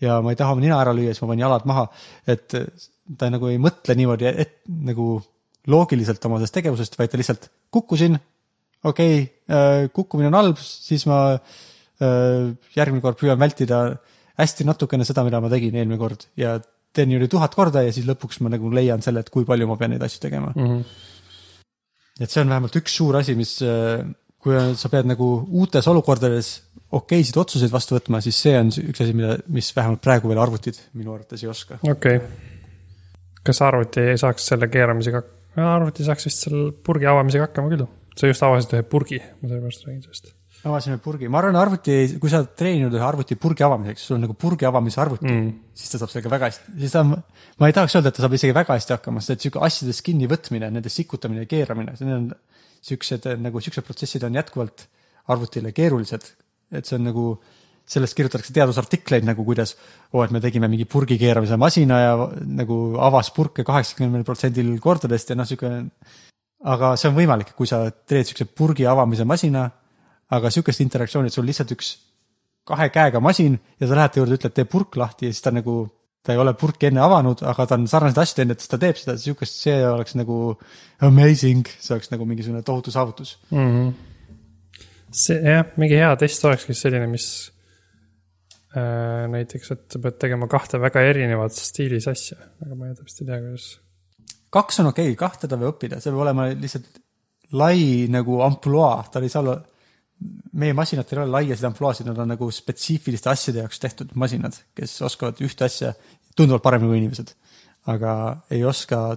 Ja 0.00 0.20
ma 0.24 0.32
ei 0.32 0.38
taha 0.40 0.54
oma 0.56 0.64
nina 0.64 0.78
ära 0.80 0.94
lüüa, 0.96 1.12
siis 1.12 1.20
ma 1.22 1.28
panen 1.28 1.44
jalad 1.44 1.66
maha, 1.68 1.84
et 2.32 2.56
ta 3.20 3.28
nagu 3.28 3.50
ei 3.50 3.58
mõtle 3.60 3.96
niimoodi, 3.98 4.30
et 4.30 4.62
nagu 4.88 5.18
loogiliselt 5.70 6.24
oma 6.24 6.38
sellest 6.40 6.56
tegevusest, 6.56 6.96
vaid 6.96 7.12
ta 7.12 7.20
lihtsalt 7.20 7.50
kukkusin, 7.74 8.16
okei 8.88 9.18
okay,, 9.20 9.90
kukkumine 9.92 10.30
on 10.30 10.38
halb, 10.38 10.62
siis 10.62 11.04
ma 11.10 11.20
äh, 11.34 12.48
järgmine 12.76 13.04
kord 13.04 13.20
püüan 13.20 13.40
vältida 13.40 13.82
hästi 14.40 14.66
natukene 14.68 15.04
seda, 15.04 15.24
mida 15.26 15.40
ma 15.42 15.50
tegin 15.52 15.76
eelmine 15.76 16.00
kord. 16.00 16.24
Ja 16.40 16.56
teen 16.96 17.10
niimoodi 17.10 17.30
tuhat 17.30 17.54
korda 17.54 17.84
ja 17.84 17.92
siis 17.94 18.08
lõpuks 18.08 18.40
ma 18.44 18.52
nagu 18.52 18.70
leian 18.74 19.02
selle, 19.04 19.22
et 19.22 19.30
kui 19.32 19.46
palju 19.48 19.68
ma 19.70 19.76
pean 19.80 19.94
neid 19.94 20.04
asju 20.06 20.22
tegema. 20.24 20.52
Mm. 20.56 20.70
-hmm. 20.70 20.84
et 22.20 22.30
see 22.30 22.42
on 22.42 22.52
vähemalt 22.52 22.76
üks 22.80 22.96
suur 22.96 23.16
asi, 23.20 23.36
mis, 23.38 23.58
kui 24.40 24.56
sa 24.80 24.88
pead 24.92 25.08
nagu 25.10 25.28
uutes 25.60 25.88
olukordades 25.92 26.52
okeisid 26.96 27.36
otsuseid 27.40 27.72
vastu 27.72 27.96
võtma, 27.96 28.22
siis 28.24 28.38
see 28.46 28.56
on 28.58 28.72
üks 28.72 29.04
asi, 29.04 29.14
mida, 29.16 29.36
mis 29.52 29.68
vähemalt 29.76 30.02
praegu 30.04 30.30
veel 30.30 30.40
arvutid 30.42 30.80
minu 30.96 31.14
arvates 31.14 31.44
ei 31.44 31.52
oska. 31.52 31.78
okei 31.82 32.18
okay.. 32.18 32.50
kas 33.46 33.62
arvuti 33.66 34.10
ei 34.12 34.18
saaks 34.20 34.50
selle 34.52 34.70
keeramisega, 34.72 35.22
arvuti 35.70 36.06
saaks 36.08 36.28
vist 36.30 36.48
selle 36.48 36.72
purgi 36.72 37.08
avamisega 37.10 37.50
hakkama 37.50 37.72
küll. 37.74 37.86
sa 38.16 38.30
just 38.30 38.44
avasid 38.46 38.76
ühe 38.78 38.86
purgi, 38.96 39.22
ma 39.40 39.52
sellepärast 39.52 39.88
räägin 39.88 40.04
sellest 40.08 40.36
avasime 40.60 40.98
purgi, 41.00 41.28
ma 41.32 41.38
arvan, 41.40 41.56
arvuti, 41.56 41.94
kui 42.20 42.28
sa 42.28 42.42
oled 42.42 42.50
treeninud 42.58 42.92
ühe 42.92 43.04
arvuti 43.04 43.36
purgi 43.40 43.64
avamiseks, 43.64 44.02
sul 44.04 44.18
on 44.18 44.26
nagu 44.26 44.34
purgi 44.36 44.66
avamise 44.68 45.00
arvuti 45.00 45.30
mm., 45.30 45.46
siis 45.72 45.92
ta 45.94 46.00
saab 46.02 46.12
sellega 46.12 46.32
väga 46.34 46.50
hästi, 46.50 46.74
siis 46.82 46.92
ta, 46.92 47.04
ma 47.06 47.70
ei 47.70 47.76
tahaks 47.76 47.96
öelda, 47.96 48.12
et 48.12 48.18
ta 48.18 48.24
saab 48.26 48.36
isegi 48.36 48.56
väga 48.56 48.76
hästi 48.76 48.92
hakkama, 48.96 49.22
sest 49.24 49.46
sihuke 49.46 49.62
asjadest 49.64 50.04
kinnivõtmine, 50.04 50.68
nende 50.74 50.92
sikutamine 50.92 51.46
ja 51.46 51.48
keeramine, 51.48 51.96
need 51.96 52.16
on 52.18 52.28
siuksed 52.80 53.26
nagu 53.40 53.60
siuksed 53.60 53.84
protsessid 53.86 54.24
on 54.28 54.36
jätkuvalt 54.38 54.86
arvutile 55.28 55.72
keerulised. 55.72 56.30
et 56.72 56.86
see 56.86 56.96
on 56.96 57.04
nagu, 57.08 57.24
sellest 57.90 58.14
kirjutatakse 58.14 58.52
teadusartikleid 58.54 59.24
nagu 59.26 59.44
kuidas, 59.44 59.74
oo, 60.12 60.22
et 60.22 60.30
me 60.30 60.40
tegime 60.40 60.68
mingi 60.70 60.86
purgi 60.86 61.18
keeramise 61.18 61.56
masina 61.58 61.98
ja 62.00 62.12
nagu 62.46 62.76
avas 63.02 63.32
purke 63.34 63.64
kaheksakümnel 63.66 64.24
protsendil 64.24 64.70
kordadest 64.80 65.30
ja 65.30 65.36
noh, 65.36 65.48
sihuke. 65.48 65.70
aga 66.60 66.94
see 67.00 67.08
on 67.10 67.16
võimalik, 67.16 67.54
kui 67.56 67.66
sa 67.66 67.82
teed 67.90 68.28
siukse 68.28 68.44
purgi 68.44 68.86
avamise 68.86 69.24
masina 69.24 69.68
aga 70.30 70.50
sihukest 70.50 70.82
interaktsiooni, 70.84 71.30
et 71.30 71.34
sul 71.34 71.46
lihtsalt 71.48 71.74
üks 71.74 71.94
kahe 72.68 72.88
käega 72.94 73.20
masin 73.22 73.56
ja 73.80 73.88
sa 73.88 73.96
lähed 73.98 74.14
ta 74.14 74.20
juurde, 74.20 74.38
ütled, 74.38 74.54
tee 74.54 74.68
purk 74.68 74.98
lahti 75.00 75.26
ja 75.26 75.34
siis 75.34 75.42
ta 75.42 75.52
nagu, 75.54 75.82
ta 76.24 76.34
ei 76.34 76.40
ole 76.40 76.52
purki 76.58 76.90
enne 76.90 77.00
avanud, 77.04 77.42
aga 77.48 77.66
ta 77.66 77.78
on 77.78 77.86
sarnaseid 77.88 78.20
asju 78.22 78.40
teinud, 78.40 78.58
et 78.58 78.70
ta 78.72 78.78
teeb 78.80 78.98
seda, 79.00 79.16
sihukest, 79.20 79.60
see 79.64 79.78
oleks 79.88 80.16
nagu 80.20 80.36
amazing, 81.06 81.68
see 81.80 81.94
oleks 81.96 82.12
nagu 82.12 82.26
mingisugune 82.28 82.62
tohutu 82.66 82.92
saavutus. 82.94 83.38
mm. 83.50 83.70
-hmm. 83.70 83.92
see 85.22 85.40
jah, 85.40 85.72
mingi 85.80 85.96
hea 85.96 86.12
test 86.20 86.44
olekski 86.44 86.76
selline, 86.76 87.08
mis 87.10 87.26
äh, 88.76 89.28
näiteks, 89.32 89.70
et 89.76 89.86
sa 89.92 89.98
pead 89.98 90.18
tegema 90.20 90.48
kahte 90.48 90.80
väga 90.80 91.04
erinevat 91.12 91.56
stiilis 91.56 92.08
asja, 92.08 92.36
aga 92.64 92.74
ma 92.74 92.90
ei 92.90 92.98
täpselt 92.98 93.24
ei 93.24 93.30
tea, 93.32 93.40
kuidas. 93.46 93.70
kaks 94.50 94.80
on 94.80 94.92
okei 94.92 95.12
okay,, 95.12 95.20
kahte 95.24 95.48
ta 95.48 95.56
võib 95.56 95.74
õppida, 95.74 96.00
see 96.00 96.12
peab 96.12 96.26
olema 96.26 96.50
lihtsalt 96.52 97.00
lai 97.52 98.06
nagu 98.10 98.40
ampluaa, 98.46 99.04
tal 99.12 99.26
ei 99.26 99.32
saa 99.32 99.42
olla, 99.42 99.56
meie 100.60 100.74
masinatel 100.76 101.18
ei 101.18 101.22
ole 101.24 101.32
laiasid 101.34 101.68
ampluaasid, 101.70 102.08
nad 102.10 102.18
on 102.20 102.32
nagu 102.34 102.50
spetsiifiliste 102.52 103.30
asjade 103.32 103.62
jaoks 103.62 103.80
tehtud 103.82 104.12
masinad, 104.20 104.56
kes 104.76 104.98
oskavad 105.06 105.40
ühte 105.44 105.66
asja 105.66 105.92
tunduvalt 106.36 106.64
paremini 106.64 106.92
kui 106.92 107.00
inimesed. 107.02 107.32
aga 107.88 108.12
ei 108.52 108.64
oska 108.64 109.16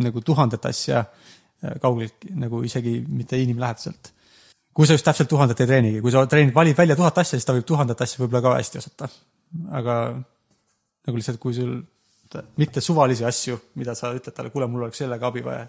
nagu 0.00 0.22
tuhandet 0.24 0.64
asja 0.66 1.02
äh, 1.04 1.76
kaugelt 1.82 2.24
nagu 2.34 2.62
isegi 2.64 3.00
mitte 3.08 3.38
inimlähedaselt. 3.38 4.12
kui 4.74 4.86
sa 4.86 4.96
just 4.96 5.04
täpselt 5.04 5.28
tuhandet 5.28 5.60
ei 5.60 5.66
treenigi, 5.66 6.00
kui 6.00 6.12
sa 6.12 6.26
treenid, 6.26 6.54
valid 6.54 6.76
välja 6.76 6.96
tuhat 6.96 7.18
asja, 7.18 7.36
siis 7.38 7.44
ta 7.44 7.56
võib 7.56 7.66
tuhandet 7.68 8.00
asja 8.00 8.22
võib-olla 8.22 8.42
ka 8.42 8.56
hästi 8.56 8.78
osata. 8.78 9.08
aga 9.70 9.96
nagu 11.06 11.16
lihtsalt, 11.16 11.40
kui 11.40 11.54
sul 11.54 11.80
mitte 12.56 12.80
suvalisi 12.80 13.24
asju, 13.26 13.58
mida 13.74 13.94
sa 13.98 14.14
ütled 14.14 14.34
talle, 14.34 14.50
kuule, 14.54 14.68
mul 14.70 14.86
oleks 14.86 15.02
sellega 15.02 15.26
abi 15.26 15.42
vaja 15.42 15.66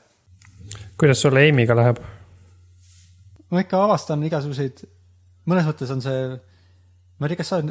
kuidas 0.98 1.22
sul 1.22 1.38
Amy'ga 1.38 1.76
läheb? 1.76 2.02
Ma 3.52 3.64
ikka 3.64 3.84
avastan 3.86 4.24
igasuguseid, 4.28 4.84
mõnes 5.50 5.68
mõttes 5.68 5.94
on 5.94 6.04
see, 6.04 6.28
ma 7.20 7.28
ei 7.28 7.34
tea, 7.34 7.42
kas 7.42 7.54
sa, 7.54 7.62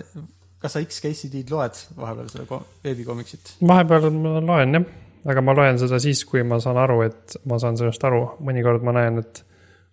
kas 0.62 0.76
sa 0.76 0.83
X-KCD-d 0.85 1.53
loed 1.55 1.83
vahepeal 1.99 2.33
seda 2.33 2.47
ko- 2.49 2.62
veebikomiksit? 2.85 3.55
vahepeal 3.66 4.11
ma 4.14 4.39
loen 4.45 4.78
jah, 4.78 4.89
aga 5.35 5.45
ma 5.45 5.57
loen 5.57 5.81
seda 5.83 6.01
siis, 6.03 6.24
kui 6.28 6.45
ma 6.47 6.61
saan 6.62 6.81
aru, 6.81 7.03
et 7.09 7.39
ma 7.51 7.61
saan 7.62 7.78
sellest 7.81 8.05
aru, 8.09 8.24
mõnikord 8.47 8.87
ma 8.87 8.97
näen, 8.97 9.22
et 9.24 9.45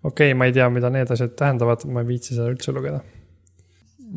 okei 0.04 0.32
okay,, 0.32 0.38
ma 0.38 0.48
ei 0.50 0.56
tea, 0.56 0.70
mida 0.74 0.92
need 0.94 1.12
asjad 1.14 1.36
tähendavad, 1.40 1.86
ma 1.92 2.04
ei 2.04 2.12
viitsi 2.14 2.36
seda 2.36 2.50
üldse 2.52 2.76
lugeda. 2.76 3.04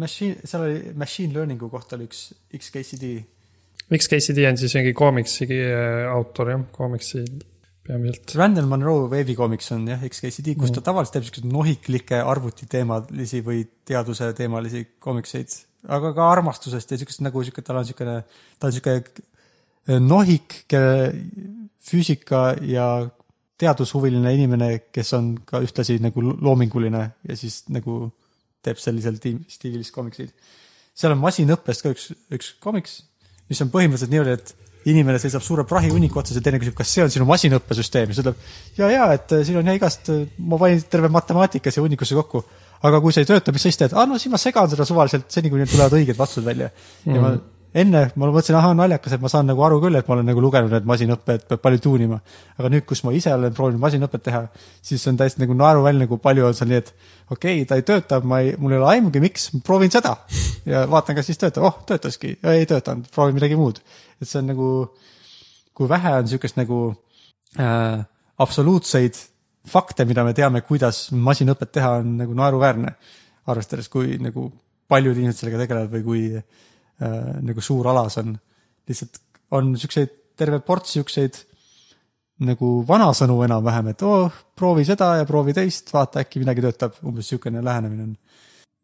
Machine, 0.01 0.39
seal 0.47 0.63
oli 0.63 0.95
machine 0.99 1.35
learning'u 1.35 1.67
kohta 1.71 1.97
oli 1.97 2.07
üks 2.07 2.29
X-KCD, 2.55 3.15
XKCD 3.99 4.45
on 4.47 4.59
siis 4.59 4.75
mingi 4.79 4.93
koomiksi 4.95 5.47
äh, 5.51 6.07
autor 6.13 6.53
jah, 6.53 6.61
koomiksi 6.73 7.25
peamiselt. 7.91 8.35
Randall 8.39 8.69
Monroe 8.71 9.09
veebikomiks 9.13 9.73
on 9.77 9.89
jah, 9.91 10.05
X-KCD, 10.09 10.55
kus 10.61 10.73
ta 10.75 10.83
tavaliselt 10.87 11.19
teeb 11.19 11.27
siukseid 11.29 11.49
nohiklikke 11.51 12.23
arvutiteemalisi 12.33 13.43
või 13.47 13.65
teaduse 13.89 14.31
teemalisi 14.39 14.85
komikseid, 15.03 15.57
aga 15.91 16.15
ka 16.17 16.31
armastusest 16.37 16.95
ja 16.95 17.01
siukest 17.01 17.25
nagu 17.27 17.43
siuke, 17.47 17.65
tal 17.67 17.81
on 17.83 17.89
siukene, 17.89 18.21
ta 18.61 18.71
on 18.71 18.77
siuke 18.77 18.97
nohik, 19.99 20.63
kelle 20.71 21.11
füüsika 21.91 22.55
ja 22.69 22.87
teadushuviline 23.61 24.33
inimene, 24.37 24.71
kes 24.93 25.13
on 25.17 25.35
ka 25.49 25.61
ühtlasi 25.65 25.99
nagu 26.03 26.23
loominguline 26.31 27.03
ja 27.29 27.37
siis 27.37 27.63
nagu 27.73 28.07
teeb 28.65 28.81
sellisel 28.81 29.17
stiilis 29.49 29.93
komikseid. 29.93 30.33
seal 30.95 31.15
on 31.15 31.23
masinõppest 31.23 31.85
ka 31.85 31.93
üks, 31.95 32.11
üks 32.33 32.51
komiks, 32.61 33.01
mis 33.49 33.61
on 33.65 33.71
põhimõtteliselt 33.73 34.13
niimoodi, 34.13 34.37
et 34.37 34.70
inimene 34.89 35.21
seisab 35.21 35.45
suure 35.45 35.67
prahihunniku 35.69 36.23
otsas 36.23 36.39
ja 36.39 36.45
teine 36.45 36.61
küsib, 36.63 36.75
kas 36.79 36.93
see 36.95 37.05
on 37.05 37.13
sinu 37.13 37.27
masinõppesüsteem 37.29 38.09
ja 38.09 38.17
siis 38.17 38.25
ütleb. 38.25 38.49
ja, 38.79 38.91
ja, 38.95 39.07
et 39.17 39.37
siin 39.45 39.61
on 39.61 39.69
ja 39.69 39.77
igast, 39.77 40.09
ma 40.39 40.59
panin 40.61 40.83
terve 40.91 41.13
matemaatika 41.13 41.73
siia 41.73 41.85
hunnikusse 41.85 42.17
kokku. 42.17 42.45
aga 42.89 43.01
kui 43.05 43.13
see 43.13 43.27
ei 43.27 43.31
tööta, 43.33 43.53
mis 43.53 43.65
sa 43.67 43.73
siis 43.73 43.81
teed? 43.83 43.97
aa, 43.97 44.09
no 44.09 44.19
siis 44.19 44.33
ma 44.33 44.41
segan 44.41 44.71
seda 44.73 44.89
suvaliselt 44.89 45.29
seni, 45.29 45.53
kuni 45.53 45.69
tulevad 45.69 45.99
õiged 46.01 46.19
vastused 46.19 46.47
välja 46.47 46.71
mm.. 46.73 47.15
ja 47.15 47.25
ma 47.25 47.35
enne 47.75 48.03
ma 48.19 48.29
mõtlesin, 48.29 48.57
ahah, 48.59 48.73
naljakas, 48.75 49.15
et 49.15 49.23
ma 49.23 49.31
saan 49.31 49.47
nagu 49.51 49.63
aru 49.63 49.79
küll, 49.83 49.99
et 49.99 50.09
ma 50.09 50.17
olen 50.17 50.27
nagu 50.27 50.43
lugenud, 50.43 50.73
et 50.75 50.87
masinõppe, 50.89 51.37
et 51.39 51.47
peab 51.49 51.63
palju 51.63 51.83
tuunima. 51.85 52.21
aga 52.59 52.71
nüüd, 52.73 52.85
kus 52.89 53.05
ma 53.07 53.13
ise 53.15 53.33
olen 53.35 53.55
proovinud 53.55 53.83
masinõpet 53.83 54.25
teha, 54.27 54.43
siis 54.83 55.07
on 55.11 55.19
täiesti 55.21 55.43
nagu 55.45 55.55
naeruväline, 55.59 56.09
kui 56.11 56.19
palju 56.23 56.47
on 56.49 56.57
seal 56.59 56.71
nii, 56.73 56.83
et 56.83 56.93
okei 57.31 57.63
okay,, 57.63 57.67
ta 57.71 57.79
ei 57.79 57.87
tööta, 57.87 58.21
ma 58.21 58.41
ei, 58.45 58.55
mul 58.59 58.75
ei 58.75 58.81
ole 58.81 58.91
aimugi, 58.95 59.23
miks, 59.23 59.51
proovin 59.67 59.93
seda 59.93 60.17
ja 60.67 60.85
vaatan, 60.91 61.19
kas 61.19 61.31
siis 61.31 61.39
töötab, 61.41 61.69
oh, 61.71 61.83
töötaski, 61.87 62.37
ei 62.55 62.67
töötanud, 62.71 63.11
proovin 63.15 63.39
midagi 63.39 63.59
muud. 63.59 63.83
et 64.21 64.29
see 64.29 64.41
on 64.43 64.51
nagu, 64.51 64.71
kui 65.75 65.89
vähe 65.89 66.17
on 66.19 66.27
niisugust 66.27 66.59
nagu 66.59 66.81
äh, 67.59 68.01
absoluutseid 68.41 69.19
fakte, 69.69 70.05
mida 70.09 70.25
me 70.25 70.35
teame, 70.35 70.63
kuidas 70.67 71.11
masinõpet 71.13 71.73
teha, 71.77 71.99
on 72.01 72.17
nagu 72.25 72.35
naeruväärne. 72.35 72.95
arvestades, 73.51 73.89
kui 73.91 74.19
nagu 74.21 74.51
paljud 74.91 75.17
inimesed 75.17 75.41
sellega 75.41 75.63
tegelevad 75.63 75.95
või 75.95 76.03
kui 76.05 76.21
äh, 77.03 77.37
nagu 77.43 77.65
suur 77.65 77.89
ala 77.91 78.09
see 78.09 78.25
on. 78.25 78.35
lihtsalt 78.89 79.21
on 79.57 79.75
siukseid 79.79 80.13
terve 80.39 80.61
ports 80.65 80.97
siukseid 80.97 81.39
nagu 82.47 82.71
vanasõnu 82.89 83.37
enam-vähem, 83.45 83.91
et 83.93 84.03
oo 84.07 84.25
oh,, 84.25 84.37
proovi 84.57 84.87
seda 84.89 85.13
ja 85.19 85.27
proovi 85.29 85.53
teist, 85.57 85.91
vaata 85.93 86.23
äkki 86.23 86.41
midagi 86.41 86.65
töötab, 86.65 86.97
umbes 87.05 87.29
siukene 87.29 87.61
lähenemine 87.65 88.07
on. 88.07 88.15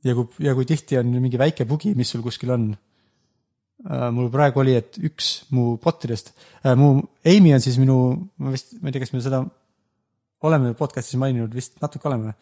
ja 0.05 0.15
kui, 0.17 0.29
ja 0.45 0.53
kui 0.57 0.69
tihti 0.69 0.99
on 1.01 1.15
mingi 1.23 1.41
väike 1.41 1.65
bugi, 1.69 1.95
mis 1.97 2.13
sul 2.13 2.25
kuskil 2.25 2.53
on 2.53 2.67
äh,. 2.73 4.11
mul 4.13 4.29
praegu 4.33 4.61
oli, 4.61 4.77
et 4.77 5.01
üks 5.01 5.47
mu 5.57 5.77
botidest 5.83 6.35
äh,, 6.65 6.77
mu 6.77 7.01
Amy 7.25 7.55
on 7.57 7.65
siis 7.65 7.81
minu, 7.81 7.99
ma 8.37 8.53
vist, 8.53 8.77
ma 8.83 8.91
ei 8.91 8.97
tea, 8.97 9.07
kas 9.07 9.15
me 9.17 9.25
seda 9.25 9.41
oleme 10.47 10.75
podcast'is 10.77 11.19
maininud, 11.21 11.55
vist 11.57 11.81
natuke 11.81 12.11
oleme. 12.11 12.35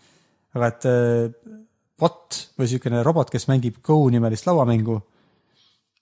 aga 0.54 0.70
et 0.70 0.88
äh, 0.90 1.54
bot 1.98 2.40
või 2.58 2.70
siukene 2.70 3.02
robot, 3.06 3.30
kes 3.30 3.46
mängib 3.50 3.78
Go 3.86 4.02
nimelist 4.10 4.46
lauamängu, 4.50 4.98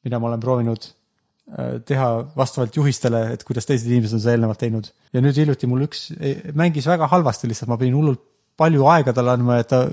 mida 0.06 0.18
ma 0.18 0.30
olen 0.30 0.42
proovinud 0.42 0.88
äh, 0.88 1.78
teha 1.88 2.08
vastavalt 2.36 2.76
juhistele, 2.76 3.24
et 3.36 3.44
kuidas 3.48 3.68
teised 3.68 3.90
inimesed 3.90 4.18
on 4.18 4.24
seda 4.24 4.36
eelnevalt 4.36 4.60
teinud. 4.62 4.90
ja 5.12 5.22
nüüd 5.24 5.38
hiljuti 5.38 5.70
mul 5.70 5.86
üks 5.88 6.10
mängis 6.58 6.88
väga 6.90 7.10
halvasti 7.12 7.50
lihtsalt, 7.50 7.70
ma 7.72 7.80
pidin 7.80 7.98
hullult 7.98 8.22
palju 8.58 8.88
aega 8.92 9.14
talle 9.16 9.36
andma, 9.36 9.60
et 9.62 9.70
ta 9.70 9.86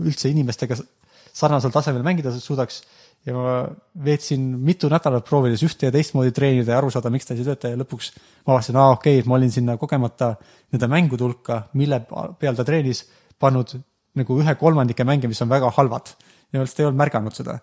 üldse 0.00 0.30
inimestega 0.32 0.78
sarnasel 1.38 1.74
tasemel 1.74 2.06
mängida 2.06 2.32
suudaks. 2.34 2.82
ja 3.26 3.34
ma 3.34 3.54
veetsin 4.04 4.40
mitu 4.62 4.88
nädalat 4.88 5.24
proovides 5.26 5.64
ühte 5.66 5.88
ja 5.88 5.92
teistmoodi 5.92 6.30
treenida 6.32 6.72
ja 6.72 6.76
aru 6.78 6.88
saada, 6.94 7.10
miks 7.10 7.26
ta 7.26 7.34
ei 7.34 7.42
tööta 7.44 7.72
ja 7.72 7.76
lõpuks 7.80 8.12
ma 8.46 8.54
avastasin, 8.54 8.78
aa 8.78 8.92
okei 8.94 9.16
okay,, 9.16 9.24
et 9.24 9.28
ma 9.28 9.34
olin 9.36 9.50
sinna 9.52 9.74
kogemata 9.76 10.30
nende 10.72 10.88
mängude 10.88 11.26
hulka, 11.26 11.64
mille 11.76 11.98
peal 12.38 12.56
ta 12.56 12.64
treenis, 12.64 13.02
pannud 13.42 13.74
nagu 14.16 14.38
ühe 14.38 14.54
kolmandike 14.60 15.04
mänge, 15.04 15.28
mis 15.28 15.42
on 15.42 15.50
väga 15.50 15.72
halvad 15.76 16.14
ja 16.14 16.60
ma 16.60 16.62
lihtsalt 16.62 16.80
ei 16.80 16.88
olnud 16.88 17.02
märganud 17.02 17.36
seda 17.36 17.58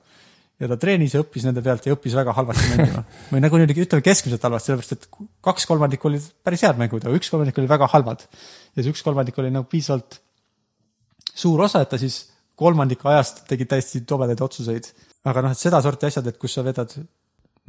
ja 0.59 0.69
ta 0.71 0.77
treenis 0.79 1.15
ja 1.15 1.21
õppis 1.23 1.45
nende 1.47 1.63
pealt 1.63 1.87
ja 1.87 1.95
õppis 1.95 2.15
väga 2.15 2.35
halvasti 2.37 2.69
mängima. 2.71 3.01
või 3.31 3.41
nagu 3.43 3.59
niimoodi 3.59 3.83
ütleme 3.83 4.05
keskmiselt 4.05 4.45
halvasti, 4.47 4.71
sellepärast 4.71 4.95
et 4.95 5.09
kaks 5.43 5.67
kolmandikku 5.69 6.09
olid 6.11 6.29
päris 6.45 6.63
head 6.63 6.79
mängud, 6.79 7.03
aga 7.03 7.19
üks 7.19 7.31
kolmandik 7.33 7.59
oli 7.59 7.71
väga 7.71 7.89
halvad. 7.91 8.23
ja 8.75 8.83
see 8.83 8.93
üks 8.93 9.03
kolmandik 9.03 9.37
oli 9.41 9.51
nagu 9.51 9.67
piisavalt 9.71 10.21
suur 11.35 11.65
osa, 11.67 11.83
et 11.83 11.91
ta 11.91 11.99
siis 11.99 12.21
kolmandiku 12.55 13.11
ajast 13.11 13.43
tegi 13.49 13.67
täiesti 13.67 14.05
tobedaid 14.07 14.41
otsuseid. 14.41 14.87
aga 15.25 15.43
noh, 15.43 15.51
et 15.51 15.59
sedasorti 15.59 16.07
asjad, 16.07 16.27
et 16.31 16.39
kus 16.39 16.55
sa 16.55 16.63
vedad 16.63 16.93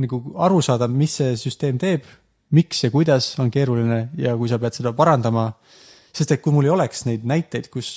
nagu 0.03 0.21
aru 0.45 0.61
saada, 0.63 0.89
mis 0.89 1.19
see 1.19 1.37
süsteem 1.41 1.79
teeb, 1.81 2.05
miks 2.55 2.85
ja 2.85 2.91
kuidas 2.93 3.33
on 3.43 3.51
keeruline 3.51 4.11
ja 4.21 4.37
kui 4.39 4.51
sa 4.51 4.61
pead 4.63 4.77
seda 4.77 4.93
parandama, 4.95 5.49
sest 6.15 6.37
et 6.37 6.43
kui 6.45 6.55
mul 6.55 6.69
ei 6.69 6.75
oleks 6.75 7.07
neid 7.09 7.25
näiteid, 7.27 7.71
kus, 7.73 7.89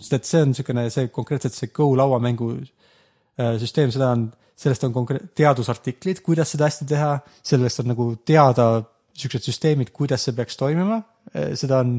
sest 0.00 0.16
et 0.18 0.26
see 0.28 0.42
on 0.42 0.50
niisugune, 0.50 0.88
see 0.90 1.10
konkreetselt 1.14 1.54
see 1.54 1.70
Go 1.76 1.92
lauamängu 1.96 2.56
süsteem, 3.60 3.92
seda 3.94 4.12
on, 4.14 4.28
sellest 4.58 4.84
on 4.86 4.92
konkreet-, 4.94 5.32
teadusartiklid, 5.38 6.20
kuidas 6.24 6.54
seda 6.54 6.68
hästi 6.68 6.86
teha, 6.90 7.14
sellest 7.46 7.82
on 7.82 7.90
nagu 7.92 8.10
teada 8.26 8.68
niisugused 9.14 9.46
süsteemid, 9.46 9.92
kuidas 9.94 10.26
see 10.26 10.34
peaks 10.34 10.58
toimima, 10.58 10.98
seda 11.58 11.80
on, 11.84 11.98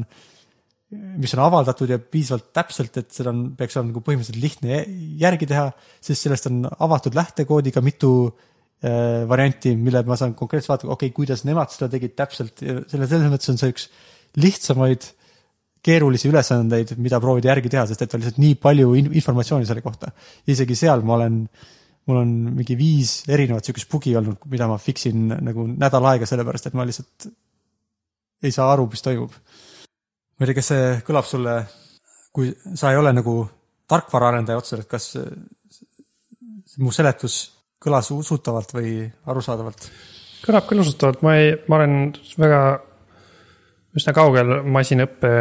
mis 1.20 1.32
on 1.36 1.42
avaldatud 1.46 1.90
ja 1.90 1.98
piisavalt 1.98 2.50
täpselt, 2.56 2.98
et 3.00 3.08
seda 3.14 3.32
on, 3.32 3.46
peaks 3.56 3.78
olema 3.78 3.92
nagu 3.92 4.02
põhimõtteliselt 4.04 4.42
lihtne 4.42 4.74
jä- 4.74 4.82
järgi 5.24 5.48
teha, 5.48 5.70
sest 6.04 6.26
sellest 6.26 6.50
on 6.50 6.60
avatud 6.68 7.16
lähtekoodiga 7.16 7.80
mitu 7.84 8.10
äh, 8.28 9.24
varianti, 9.28 9.72
mille 9.80 10.04
ma 10.08 10.18
saan 10.20 10.36
konkreetselt 10.36 10.74
vaadata, 10.74 10.92
okei 10.92 11.08
okay,, 11.08 11.16
kuidas 11.16 11.46
nemad 11.48 11.72
seda 11.72 11.88
tegid 11.92 12.16
täpselt 12.18 12.60
selle, 12.60 13.08
selles 13.08 13.32
mõttes 13.32 13.52
on 13.52 13.60
see 13.62 13.72
üks 13.72 13.88
lihtsamaid 14.36 15.08
keerulisi 15.86 16.30
ülesandeid, 16.30 16.94
mida 17.02 17.20
proovida 17.22 17.52
järgi 17.52 17.72
teha, 17.72 17.86
sest 17.88 18.02
et 18.02 18.14
on 18.14 18.22
lihtsalt 18.22 18.42
nii 18.42 18.58
palju 18.62 18.92
in 18.98 19.10
informatsiooni 19.20 19.68
selle 19.68 19.84
kohta. 19.84 20.10
isegi 20.50 20.76
seal 20.78 21.04
ma 21.06 21.16
olen, 21.18 21.40
mul 22.10 22.20
on 22.22 22.32
mingi 22.58 22.76
viis 22.78 23.18
erinevat 23.30 23.66
sihukest 23.66 23.90
bugi 23.92 24.14
olnud, 24.18 24.42
mida 24.50 24.68
ma 24.70 24.78
fix 24.82 25.08
in 25.10 25.28
nagu 25.30 25.66
nädal 25.70 26.10
aega, 26.12 26.28
sellepärast 26.28 26.70
et 26.70 26.78
ma 26.78 26.86
lihtsalt 26.88 27.28
ei 28.46 28.54
saa 28.54 28.70
aru, 28.72 28.88
mis 28.92 29.04
toimub. 29.04 29.34
ma 30.36 30.44
ei 30.44 30.50
tea, 30.50 30.58
kas 30.58 30.72
see 30.72 30.88
kõlab 31.06 31.28
sulle, 31.28 31.54
kui 32.34 32.50
sa 32.74 32.92
ei 32.92 33.00
ole 33.00 33.14
nagu 33.16 33.38
tarkvaraarendaja 33.88 34.60
otseselt, 34.60 34.88
kas 34.90 35.14
mu 36.82 36.92
seletus 36.92 37.38
kõlas 37.82 38.10
usutavalt 38.14 38.74
või 38.76 38.98
arusaadavalt? 39.30 39.88
kõlab 40.46 40.66
küll 40.68 40.82
usutavalt, 40.82 41.22
ma 41.26 41.38
ei, 41.40 41.54
ma 41.70 41.80
olen 41.80 41.96
väga 42.38 42.60
üsna 43.96 44.12
kaugel 44.16 44.60
masinõppe 44.68 45.32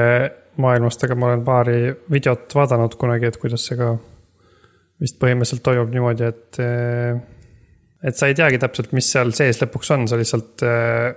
maailmast, 0.64 1.04
aga 1.04 1.18
ma 1.20 1.32
olen 1.32 1.44
paari 1.46 1.80
videot 2.12 2.54
vaadanud 2.56 2.96
kunagi, 3.00 3.30
et 3.30 3.40
kuidas 3.42 3.66
see 3.68 3.78
ka 3.80 3.92
vist 5.04 5.18
põhimõtteliselt 5.20 5.64
toimub 5.66 5.92
niimoodi, 5.92 6.30
et, 6.30 6.60
et 8.08 8.16
sa 8.16 8.30
ei 8.32 8.38
teagi 8.38 8.62
täpselt, 8.62 8.94
mis 8.96 9.10
seal 9.12 9.34
sees 9.36 9.60
lõpuks 9.60 9.92
on, 9.92 10.08
sa 10.08 10.20
lihtsalt 10.20 10.64
äh, 10.64 11.10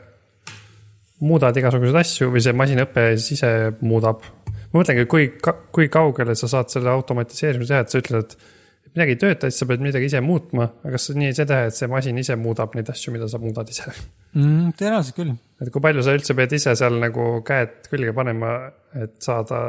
muudad 1.22 1.56
igasuguseid 1.58 2.00
asju 2.02 2.32
või 2.34 2.42
see 2.42 2.56
masinõpe 2.58 3.08
siis 3.16 3.38
ise 3.38 3.52
muudab. 3.80 4.26
ma 4.72 4.80
mõtlengi, 4.80 5.06
kui, 5.10 5.30
kui 5.74 5.88
kaugele 5.92 6.34
sa 6.38 6.50
saad 6.50 6.74
selle 6.74 6.90
automatiseerimise 6.90 7.72
teha, 7.72 7.86
et 7.86 7.94
sa 7.94 8.02
ütled, 8.02 8.26
et 8.26 8.57
midagi 8.98 9.14
ei 9.14 9.20
tööta, 9.22 9.48
siis 9.48 9.62
sa 9.62 9.70
pead 9.70 9.86
midagi 9.86 10.10
ise 10.10 10.20
muutma, 10.24 10.66
aga 10.82 10.96
kas 10.98 11.08
nii 11.14 11.30
ei 11.30 11.38
saa 11.38 11.48
teha, 11.48 11.70
et 11.70 11.78
see 11.78 11.88
masin 11.90 12.18
ise 12.18 12.36
muudab 12.40 12.74
neid 12.74 12.90
asju, 12.90 13.14
mida 13.14 13.30
sa 13.30 13.40
muudad 13.42 13.70
ise? 13.70 13.86
mm,. 14.34 14.74
tõenäoliselt 14.80 15.16
küll. 15.16 15.32
et 15.62 15.72
kui 15.72 15.84
palju 15.88 16.04
sa 16.04 16.18
üldse 16.18 16.36
pead 16.38 16.58
ise 16.58 16.76
seal 16.82 17.00
nagu 17.00 17.30
käed 17.46 17.88
külge 17.92 18.14
panema, 18.16 18.58
et 18.98 19.16
saada 19.24 19.68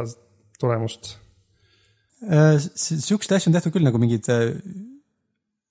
tulemust? 0.59 1.13
Äh, 2.27 2.57
Siukseid 2.59 3.37
asju 3.37 3.49
on 3.49 3.55
tehtud 3.55 3.73
küll 3.77 3.87
nagu 3.87 3.99
mingid 4.01 4.27
äh, 4.33 4.49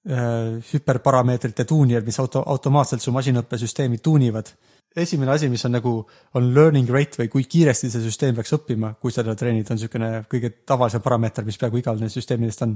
äh, 0.09 0.57
hüperparameetrite 0.71 1.67
tuunijad, 1.69 2.07
mis 2.07 2.19
auto, 2.23 2.41
automaatselt 2.47 3.05
su 3.05 3.13
masinõppesüsteemi 3.13 4.01
tuunivad. 4.01 4.55
esimene 4.99 5.31
asi, 5.31 5.49
mis 5.49 5.63
on 5.65 5.77
nagu, 5.77 5.91
on 6.35 6.47
learning 6.55 6.89
rate 6.91 7.21
või 7.21 7.29
kui 7.31 7.45
kiiresti 7.45 7.91
see 7.93 8.01
süsteem 8.03 8.35
peaks 8.35 8.55
õppima, 8.57 8.95
kui 8.99 9.13
sa 9.13 9.23
teda 9.23 9.37
treenid, 9.39 9.69
on 9.71 9.77
niisugune 9.79 10.09
kõige 10.33 10.51
tavalisem 10.67 11.05
parameeter, 11.05 11.45
mis 11.47 11.61
peaaegu 11.61 11.79
igal 11.79 12.01
neist 12.01 12.19
süsteemidest 12.19 12.65
on. 12.67 12.73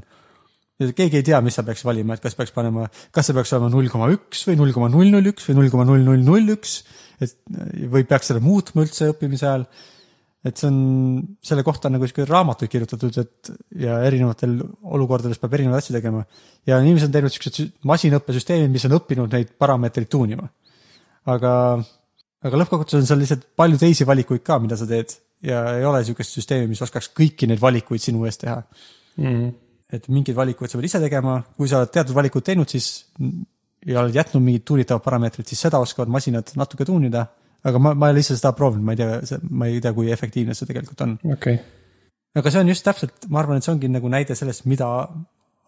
Keegi 0.81 1.21
ei 1.21 1.27
tea, 1.27 1.41
mis 1.45 1.55
sa 1.59 1.65
peaks 1.67 1.85
valima, 1.87 2.17
et 2.17 2.25
kas 2.25 2.37
peaks 2.39 2.55
panema, 2.55 2.89
kas 3.15 3.29
see 3.29 3.37
peaks 3.37 3.53
olema 3.55 3.71
null 3.73 3.91
koma 3.93 4.11
üks 4.15 4.47
või 4.49 4.59
null 4.59 4.75
koma 4.75 4.91
null 4.93 5.13
null 5.13 5.33
üks 5.33 5.49
või 5.49 5.59
null 5.61 5.73
koma 5.73 5.87
null 5.89 6.05
null 6.07 6.25
null 6.27 6.55
üks, 6.57 6.81
et 7.23 7.37
või 7.93 8.07
peaks 8.09 8.33
seda 8.33 8.43
muutma 8.43 8.87
üldse 8.87 9.13
õppimise 9.13 9.49
ajal 9.49 9.67
et 10.43 10.59
see 10.59 10.69
on, 10.69 10.79
selle 11.45 11.63
kohta 11.63 11.89
on 11.89 11.97
nagu 11.97 12.07
sihuke 12.09 12.27
raamatuid 12.27 12.71
kirjutatud, 12.71 13.19
et 13.23 13.51
ja 13.85 14.01
erinevatel 14.09 14.57
olukordades 14.97 15.39
peab 15.39 15.55
erinevaid 15.55 15.79
asju 15.79 15.95
tegema. 15.95 16.25
ja 16.67 16.81
inimesed 16.83 17.09
on 17.09 17.15
teinud 17.15 17.35
siuksed 17.35 17.59
sü- 17.59 17.69
masinõppesüsteemid, 17.87 18.73
mis 18.75 18.87
on 18.89 18.97
õppinud 18.99 19.37
neid 19.37 19.53
parameetreid 19.63 20.11
tuunima. 20.11 20.49
aga, 21.31 21.53
aga 22.43 22.63
lõppkokkuvõttes 22.63 22.99
on 22.99 23.07
seal 23.07 23.23
lihtsalt 23.23 23.47
palju 23.57 23.79
teisi 23.79 24.07
valikuid 24.09 24.43
ka, 24.43 24.59
mida 24.59 24.79
sa 24.79 24.89
teed 24.91 25.15
ja 25.47 25.63
ei 25.77 25.87
ole 25.87 26.03
sihukest 26.03 26.41
süsteemi, 26.41 26.73
mis 26.75 26.83
oskaks 26.83 27.13
kõiki 27.15 27.47
neid 27.51 27.63
valikuid 27.63 28.03
sinu 28.03 28.27
eest 28.27 28.43
teha. 28.43 28.59
Mm. 29.23 29.53
Et 29.93 30.09
mingeid 30.09 30.37
valikuid 30.37 30.71
sa 30.71 30.79
pead 30.79 30.89
ise 30.89 31.01
tegema, 31.03 31.37
kui 31.57 31.69
sa 31.71 31.83
oled 31.83 31.93
teatud 31.93 32.17
valikud 32.17 32.45
teinud, 32.47 32.71
siis 32.71 33.05
ja 33.87 34.01
oled 34.03 34.17
jätnud 34.17 34.45
mingid 34.45 34.65
tuunitavad 34.69 35.05
parameetrid, 35.05 35.49
siis 35.49 35.63
seda 35.67 35.81
oskavad 35.83 36.11
masinad 36.13 36.55
natuke 36.59 36.87
tuunida. 36.89 37.27
aga 37.63 37.79
ma, 37.79 37.93
ma 37.95 38.09
ei 38.09 38.17
ole 38.17 38.23
ise 38.25 38.35
seda 38.35 38.51
proovinud, 38.59 38.83
ma 38.83 38.95
ei 38.97 38.99
tea, 38.99 39.39
ma 39.51 39.69
ei 39.71 39.81
tea, 39.83 39.93
kui 39.95 40.11
efektiivne 40.11 40.55
see 40.59 40.67
tegelikult 40.67 41.05
on. 41.07 41.15
okei 41.23 41.55
okay., 41.55 41.59
aga 42.41 42.51
see 42.51 42.63
on 42.65 42.73
just 42.73 42.85
täpselt, 42.87 43.29
ma 43.29 43.43
arvan, 43.43 43.61
et 43.61 43.67
see 43.67 43.75
ongi 43.75 43.91
nagu 43.93 44.09
näide 44.11 44.35
sellest, 44.39 44.65
mida 44.71 44.89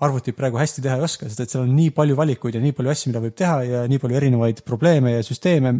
arvutid 0.04 0.34
praegu 0.34 0.58
hästi 0.58 0.82
teha 0.82 0.96
ei 0.98 1.04
oska, 1.06 1.28
sest 1.28 1.44
et 1.44 1.52
seal 1.52 1.66
on 1.66 1.74
nii 1.76 1.92
palju 1.94 2.16
valikuid 2.18 2.56
ja 2.56 2.62
nii 2.62 2.74
palju 2.76 2.90
asju, 2.90 3.12
mida 3.12 3.22
võib 3.22 3.36
teha 3.38 3.58
ja 3.68 3.82
nii 3.90 4.00
palju 4.02 4.18
erinevaid 4.18 4.64
probleeme 4.66 5.14
ja 5.14 5.26
süsteeme 5.26 5.74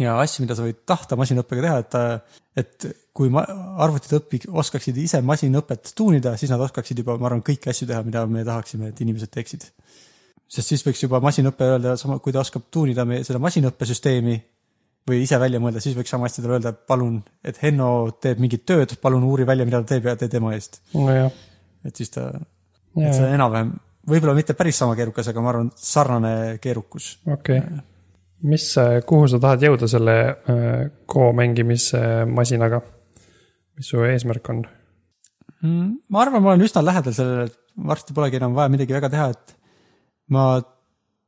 ja 0.00 0.16
asju, 0.22 0.42
mida 0.44 0.56
sa 0.58 0.66
võid 0.66 0.80
tahta 0.88 1.18
masinõppega 1.20 1.66
teha, 1.66 1.78
et 1.84 2.64
et 2.64 2.88
kui 3.14 3.30
ma 3.30 3.44
arvutid 3.84 4.16
õpi-, 4.18 4.42
oskaksid 4.50 4.96
ise 4.98 5.20
masinõpet 5.22 5.92
tuunida, 5.96 6.34
siis 6.38 6.50
nad 6.50 6.62
oskaksid 6.64 6.98
juba, 6.98 7.14
ma 7.20 7.30
arvan, 7.30 7.44
kõiki 7.46 7.70
asju 7.70 7.86
teha, 7.90 8.02
mida 8.06 8.24
me 8.26 8.42
tahaksime, 8.46 8.90
et 8.90 9.04
inimesed 9.04 9.30
teeksid. 9.34 9.68
sest 10.54 10.70
siis 10.70 10.82
võiks 10.86 11.02
juba 11.02 11.20
masinõpe 11.22 11.66
öelda 11.66 11.94
sama, 11.98 12.18
kui 12.22 12.34
ta 12.34 12.42
oskab 12.42 12.66
tuunida 12.74 13.06
meie 13.08 13.24
seda 13.26 13.38
masinõppesüsteemi 13.42 14.34
või 15.08 15.22
ise 15.24 15.38
välja 15.40 15.60
mõelda, 15.60 15.80
siis 15.84 15.96
võiks 15.96 16.10
sama 16.10 16.26
hästi 16.28 16.42
talle 16.42 16.58
öelda, 16.58 16.72
palun, 16.72 17.20
et 17.44 17.58
Henno 17.62 17.88
teeb 18.20 18.40
mingit 18.42 18.64
tööd, 18.66 18.96
palun 19.02 19.24
uuri 19.28 19.46
välja, 19.46 19.66
mida 19.68 19.82
ta 19.82 19.94
teeb 19.94 20.08
ja 20.08 20.16
tee 20.18 20.32
tema 20.32 20.54
eest. 20.56 20.80
nojah, 20.94 21.30
et 21.86 22.00
siis 22.00 22.10
ta, 22.14 22.30
et 22.96 23.14
see 23.14 23.26
on 23.26 23.36
enam-vähem, 23.36 23.74
võib-olla 24.10 24.34
mitte 24.38 24.56
päris 24.58 24.80
sama 24.80 24.96
keerukas, 24.98 25.28
aga 25.30 25.44
ma 25.44 25.52
arvan, 25.52 25.70
sarnane 25.76 26.34
keerukus. 26.64 27.12
okei 27.28 27.60
okay.. 27.60 27.84
mis, 28.50 28.66
kuhu 29.06 29.30
sa 29.30 29.40
tahad 29.42 29.68
jõuda 29.68 29.90
selle 29.90 30.18
äh, 30.26 30.74
Go 31.06 31.30
mängimise 31.36 32.02
masinaga? 32.26 32.82
Mis 33.78 33.90
su 33.90 34.02
eesmärk 34.06 34.48
on? 34.52 34.62
Mm, 35.64 35.90
ma 36.12 36.22
arvan, 36.24 36.42
ma 36.44 36.52
olen 36.52 36.66
üsna 36.66 36.82
lähedal 36.84 37.14
sellele, 37.16 37.48
et 37.48 37.86
varsti 37.88 38.14
polegi 38.16 38.38
enam 38.38 38.54
vaja 38.56 38.72
midagi 38.72 38.94
väga 38.94 39.10
teha, 39.12 39.28
et 39.34 39.54
ma 40.34 40.46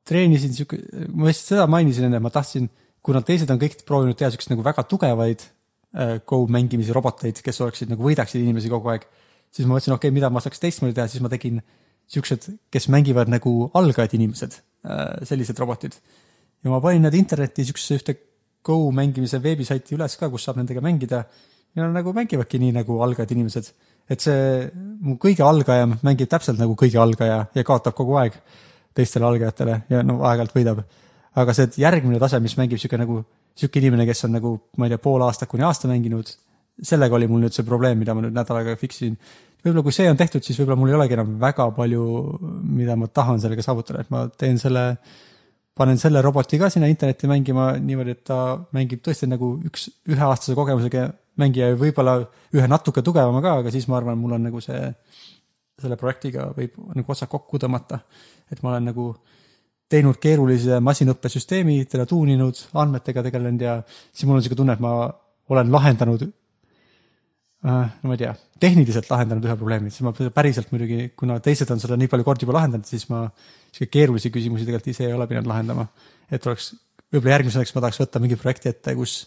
treenisin 0.07 0.55
sihuke, 0.55 0.79
ma 1.13 1.31
vist 1.31 1.51
seda 1.51 1.67
mainisin 1.71 2.09
enne, 2.09 2.21
ma 2.23 2.33
tahtsin, 2.35 2.69
kuna 3.07 3.23
teised 3.27 3.51
on 3.53 3.61
kõik 3.63 3.81
proovinud 3.87 4.19
teha 4.19 4.31
siukseid 4.35 4.55
nagu 4.55 4.67
väga 4.67 4.85
tugevaid 4.91 5.43
äh, 5.47 6.19
Go 6.29 6.43
mängimise 6.51 6.95
roboteid, 6.95 7.41
kes 7.45 7.63
oleksid 7.65 7.91
nagu 7.93 8.07
võidaksid 8.07 8.43
inimesi 8.43 8.71
kogu 8.73 8.93
aeg, 8.93 9.09
siis 9.55 9.67
ma 9.67 9.77
mõtlesin, 9.77 9.97
okei 9.97 10.11
okay,, 10.11 10.15
mida 10.15 10.31
ma 10.31 10.43
saaks 10.45 10.63
teistmoodi 10.63 10.97
teha, 10.99 11.09
siis 11.11 11.25
ma 11.25 11.33
tegin 11.33 11.63
siuksed, 12.13 12.47
kes 12.71 12.87
mängivad 12.93 13.31
nagu 13.33 13.71
algajad 13.79 14.15
inimesed, 14.19 14.61
sellised 15.27 15.59
robotid. 15.59 15.97
ja 16.63 16.71
ma 16.71 16.79
panin 16.83 17.03
nad 17.07 17.15
internetti 17.15 17.67
siuksesse 17.67 18.01
ühte 18.01 18.19
Go 18.67 18.91
mängimise 18.91 19.39
veebisaiti 19.39 19.95
üles 19.95 20.17
ka, 20.19 20.27
kus 20.27 20.43
saab 20.43 20.57
nendega 20.59 20.81
mängida 20.83 21.21
ja 21.77 21.85
nad 21.85 21.99
nagu 22.01 22.13
mängivadki 22.17 22.61
nii 22.61 22.73
nagu 22.79 23.01
algajad 23.05 23.33
inimesed. 23.37 23.73
et 24.09 24.23
see 24.23 24.71
mu 25.01 25.17
kõige 25.23 25.43
algajam 25.45 25.97
mängib 26.07 26.31
täpselt 26.31 26.59
nagu 26.59 26.77
kõige 26.79 26.99
algaja 27.03 27.47
ja 27.55 27.65
kaotab 27.65 27.95
kogu 27.95 28.17
aeg 28.21 28.39
teistele 28.97 29.27
algajatele 29.29 29.83
ja 29.91 30.03
no 30.03 30.21
aeg-ajalt 30.23 30.55
võidab. 30.57 30.85
aga 31.37 31.53
see 31.53 31.69
järgmine 31.83 32.19
tase, 32.23 32.41
mis 32.41 32.57
mängib 32.57 32.81
sihuke 32.81 32.97
nagu, 32.97 33.21
sihuke 33.55 33.81
inimene, 33.83 34.07
kes 34.09 34.25
on 34.25 34.33
nagu, 34.39 34.55
ma 34.77 34.87
ei 34.87 34.95
tea, 34.95 35.03
pool 35.03 35.25
aastat 35.27 35.51
kuni 35.53 35.67
aasta 35.69 35.89
mänginud, 35.91 36.31
sellega 36.83 37.19
oli 37.19 37.29
mul 37.29 37.45
nüüd 37.45 37.53
see 37.53 37.67
probleem, 37.67 37.99
mida 38.01 38.15
ma 38.15 38.25
nüüd 38.25 38.37
nädal 38.37 38.63
aega 38.63 38.77
fix 38.81 39.03
isin. 39.03 39.19
võib-olla 39.65 39.85
kui 39.85 39.93
see 39.93 40.09
on 40.09 40.17
tehtud, 40.17 40.45
siis 40.45 40.57
võib-olla 40.61 40.79
mul 40.81 40.95
ei 40.95 40.97
olegi 40.97 41.17
enam 41.19 41.37
väga 41.43 41.69
palju, 41.77 42.07
mida 42.79 42.97
ma 42.97 43.11
tahan 43.21 43.43
sellega 43.43 43.65
saavutada, 43.67 44.01
et 44.01 44.11
ma 44.15 44.27
teen 44.39 44.59
selle 44.63 44.87
panen 45.77 46.01
selle 46.01 46.23
roboti 46.25 46.59
ka 46.59 46.71
sinna 46.73 46.89
internetti 46.89 47.29
mängima 47.29 47.69
niimoodi, 47.77 48.17
et 48.17 48.25
ta 48.25 48.39
mängib 48.77 49.03
tõesti 49.05 49.29
nagu 49.29 49.53
üks 49.69 49.89
üheaastase 50.09 50.57
kogemusega 50.57 51.07
mängija 51.41 51.73
ja 51.73 51.79
võib-olla 51.79 52.17
ühe 52.57 52.69
natuke 52.71 53.05
tugevama 53.05 53.43
ka, 53.45 53.59
aga 53.61 53.73
siis 53.75 53.89
ma 53.91 53.99
arvan, 54.01 54.17
mul 54.19 54.39
on 54.39 54.47
nagu 54.49 54.63
see 54.65 54.81
selle 55.77 55.99
projektiga 56.01 56.49
võib 56.57 56.79
nagu 56.97 57.13
otsad 57.13 57.29
kokku 57.29 57.61
tõmmata. 57.61 58.01
et 58.51 58.63
ma 58.63 58.73
olen 58.73 58.89
nagu 58.93 59.11
teinud 59.91 60.17
keerulise 60.23 60.81
masinõppesüsteemi, 60.83 61.85
teda 61.91 62.07
tuuninud, 62.07 62.59
andmetega 62.75 63.23
tegelenud 63.27 63.63
ja 63.63 63.77
siis 63.87 64.25
mul 64.27 64.39
on 64.39 64.43
sihuke 64.43 64.59
tunne, 64.59 64.75
et 64.75 64.83
ma 64.83 64.97
olen 65.53 65.71
lahendanud 65.71 66.25
no 67.67 68.09
ma 68.11 68.15
ei 68.15 68.21
tea, 68.23 68.33
tehniliselt 68.63 69.09
lahendanud 69.11 69.47
ühe 69.47 69.57
probleemi, 69.59 69.93
siis 69.93 70.05
ma 70.07 70.13
päriselt 70.35 70.71
muidugi, 70.73 71.11
kuna 71.19 71.39
teised 71.45 71.71
on 71.75 71.83
seda 71.83 71.99
nii 71.99 72.11
palju 72.13 72.27
kordi 72.27 72.47
juba 72.47 72.59
lahendanud, 72.61 72.87
siis 72.89 73.09
ma 73.11 73.25
sihuke 73.73 73.91
keerulisi 73.99 74.33
küsimusi 74.35 74.67
tegelikult 74.67 74.93
ise 74.93 75.09
ei 75.09 75.17
ole 75.17 75.27
pidanud 75.31 75.51
lahendama. 75.51 75.87
et 76.31 76.47
oleks, 76.47 76.73
võib-olla 77.13 77.37
järgmiseks 77.37 77.75
ma 77.75 77.83
tahaks 77.85 78.01
võtta 78.03 78.23
mingi 78.23 78.39
projekti 78.39 78.71
ette, 78.71 78.95
kus 78.99 79.19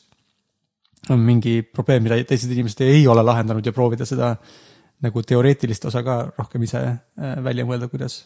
on 1.13 1.21
mingi 1.23 1.61
probleem, 1.63 2.03
mida 2.03 2.17
teised 2.27 2.51
inimesed 2.51 2.81
ei 2.87 3.05
ole 3.07 3.23
lahendanud 3.23 3.65
ja 3.65 3.75
proovida 3.75 4.07
seda 4.07 4.33
nagu 5.03 5.23
teoreetilist 5.23 5.85
osa 5.87 6.03
ka 6.03 6.17
rohkem 6.37 6.65
ise 6.67 6.81
äh, 6.83 7.37
välja 7.43 7.67
mõelda, 7.67 7.87
kuidas, 7.91 8.21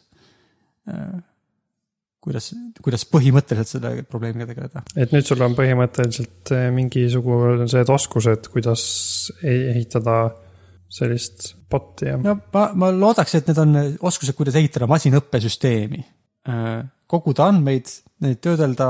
kuidas, 2.24 2.51
kuidas 2.84 3.05
põhimõtteliselt 3.11 3.76
selle 3.76 4.05
probleemiga 4.09 4.47
tegeleda. 4.49 4.84
et 4.95 5.13
nüüd 5.15 5.28
sul 5.28 5.43
on 5.45 5.57
põhimõtteliselt 5.57 6.53
äh, 6.55 6.67
mingisugused 6.76 7.93
oskused, 7.93 8.49
kuidas 8.53 8.84
e-, 9.41 9.74
ehitada 9.74 10.17
sellist 10.93 11.53
bot'i 11.71 12.11
ja. 12.11 12.19
no 12.21 12.38
ma, 12.53 12.67
ma 12.78 12.91
loodaks, 12.93 13.39
et 13.39 13.49
need 13.49 13.63
on 13.63 13.80
oskused, 14.11 14.38
kuidas 14.38 14.59
ehitada 14.59 14.89
masinõppesüsteemi. 14.91 16.03
koguda 17.07 17.47
andmeid, 17.47 17.89
neid 18.26 18.39
töödelda, 18.43 18.88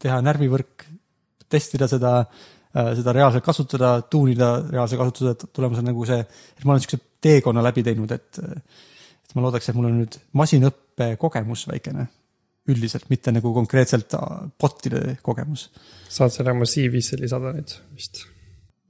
teha 0.00 0.20
närvivõrk, 0.24 0.86
testida 1.52 1.86
seda 1.90 2.22
Äh, 2.76 2.92
seda 2.98 3.12
reaalselt 3.14 3.44
kasutada, 3.44 4.02
tuunida 4.10 4.50
reaalse 4.68 4.98
kasutuse 5.00 5.48
tulemusel 5.54 5.86
nagu 5.86 6.04
see, 6.04 6.18
et 6.20 6.64
ma 6.64 6.74
olen 6.74 6.82
niisuguse 6.82 7.22
teekonna 7.24 7.62
läbi 7.64 7.84
teinud, 7.86 8.10
et 8.12 8.40
et 8.42 9.34
ma 9.34 9.44
loodaks, 9.46 9.70
et 9.70 9.78
mul 9.78 9.88
on 9.88 9.96
nüüd 10.02 10.18
masinõppe 10.36 11.14
kogemus 11.20 11.64
väikene 11.70 12.04
üldiselt, 12.72 13.08
mitte 13.12 13.34
nagu 13.34 13.52
konkreetselt 13.54 14.14
bot'ide 14.60 15.18
kogemus. 15.26 15.68
saad 16.08 16.32
selle 16.34 16.54
oma 16.54 16.66
CV-sse 16.68 17.18
lisada 17.20 17.52
nüüd 17.56 17.76
vist? 17.96 18.24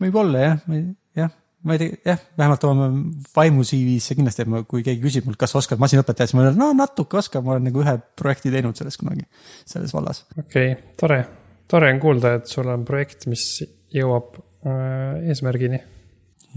võib-olla 0.02 0.44
jah, 0.44 0.62
ma 0.68 0.78
ei, 0.78 0.86
jah, 1.16 1.32
ma 1.66 1.76
ei 1.76 1.82
tea, 1.82 1.98
jah, 2.12 2.24
vähemalt 2.38 2.66
oma 2.68 2.88
vaimu 3.36 3.64
CV-sse 3.66 4.16
kindlasti, 4.18 4.44
et 4.44 4.52
ma, 4.52 4.62
kui 4.68 4.84
keegi 4.86 5.02
küsib 5.02 5.28
mult, 5.28 5.38
kas 5.40 5.54
sa 5.54 5.60
oskad 5.62 5.80
masinõpet 5.82 6.18
teha, 6.18 6.28
siis 6.28 6.38
ma 6.38 6.44
ütlen, 6.44 6.58
no 6.60 6.70
natuke 6.76 7.20
oskan, 7.20 7.44
ma 7.46 7.56
olen 7.56 7.68
nagu 7.70 7.82
ühe 7.84 7.96
projekti 8.18 8.52
teinud 8.54 8.78
selles 8.78 8.98
kunagi, 9.00 9.26
selles 9.68 9.94
vallas. 9.96 10.24
okei 10.36 10.72
okay,, 10.72 10.92
tore, 11.00 11.22
tore 11.70 11.92
on 11.94 12.02
kuulda, 12.02 12.36
et 12.40 12.52
sul 12.52 12.68
on 12.72 12.84
projekt, 12.88 13.28
mis 13.30 13.46
jõuab 13.94 14.36
äh, 14.38 15.30
eesmärgini. 15.32 15.80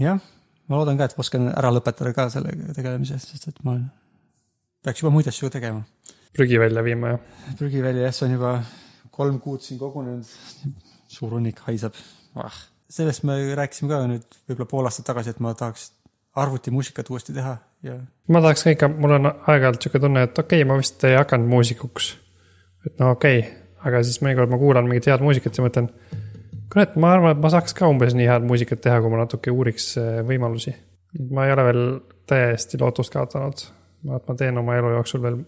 jah, 0.02 0.20
ma 0.70 0.82
loodan 0.82 1.00
ka, 1.00 1.08
et 1.10 1.18
oskan 1.20 1.48
ära 1.52 1.72
lõpetada 1.74 2.12
ka 2.16 2.28
sellega 2.32 2.76
tegelemise, 2.76 3.18
sest 3.22 3.50
et 3.50 3.64
ma 3.66 3.78
peaks 4.84 5.02
juba 5.02 5.12
muid 5.14 5.28
asju 5.28 5.50
tegema. 5.52 5.82
Prügi 6.36 6.60
välja 6.60 6.84
viima, 6.84 7.14
jah? 7.14 7.54
prügi 7.58 7.82
välja, 7.84 8.08
jah, 8.08 8.16
see 8.16 8.28
on 8.28 8.36
juba 8.38 8.52
kolm 9.14 9.40
kuud 9.42 9.64
siin 9.64 9.80
kogunenud. 9.80 10.28
suur 11.10 11.34
hunnik 11.36 11.62
haiseb 11.66 11.96
ah.. 12.38 12.60
sellest 12.88 13.24
me 13.26 13.38
rääkisime 13.58 13.90
ka 13.90 14.04
nüüd 14.10 14.38
võib-olla 14.48 14.70
pool 14.70 14.90
aastat 14.90 15.08
tagasi, 15.10 15.34
et 15.34 15.42
ma 15.42 15.54
tahaks 15.58 15.90
arvutimuusikat 16.40 17.10
uuesti 17.10 17.34
teha 17.36 17.56
ja. 17.86 17.98
ma 18.28 18.42
tahaks 18.44 18.64
ka 18.66 18.76
ikka, 18.76 18.90
mul 18.94 19.16
on 19.18 19.30
aeg-ajalt 19.30 19.82
sihuke 19.82 20.02
tunne, 20.02 20.26
et 20.28 20.38
okei 20.38 20.62
okay,, 20.62 20.68
ma 20.68 20.78
vist 20.80 21.04
ei 21.08 21.18
hakanud 21.18 21.50
muusikuks. 21.50 22.12
et 22.86 23.02
no 23.02 23.14
okei 23.16 23.42
okay., 23.42 23.56
aga 23.88 24.02
siis 24.04 24.20
mõnikord 24.22 24.52
ma 24.52 24.60
kuulan 24.60 24.88
mingit 24.88 25.08
head 25.10 25.24
muusikat 25.24 25.56
ja 25.56 25.64
mõtlen 25.64 25.90
kurat, 26.70 26.96
ma 27.00 27.14
arvan, 27.16 27.34
et 27.34 27.42
ma 27.42 27.50
saaks 27.52 27.74
ka 27.76 27.88
umbes 27.90 28.14
nii 28.16 28.28
head 28.30 28.46
muusikat 28.46 28.82
teha, 28.84 29.00
kui 29.02 29.12
ma 29.12 29.24
natuke 29.24 29.52
uuriks 29.54 29.92
äh, 30.00 30.20
võimalusi. 30.26 30.74
ma 31.34 31.46
ei 31.46 31.54
ole 31.54 31.64
veel 31.66 31.84
täiesti 32.30 32.78
lootust 32.80 33.12
kaotanud. 33.12 33.64
ma, 34.06 34.20
et 34.20 34.28
ma 34.28 34.36
teen 34.38 34.58
oma 34.58 34.76
elu 34.78 34.94
jooksul 34.98 35.22
veel 35.24 35.40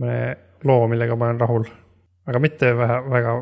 loo, 0.00 0.88
millega 0.90 1.16
ma 1.16 1.30
olen 1.30 1.40
rahul. 1.40 1.66
aga 2.26 2.40
mitte 2.42 2.72
vähe, 2.76 2.98
väga, 3.10 3.34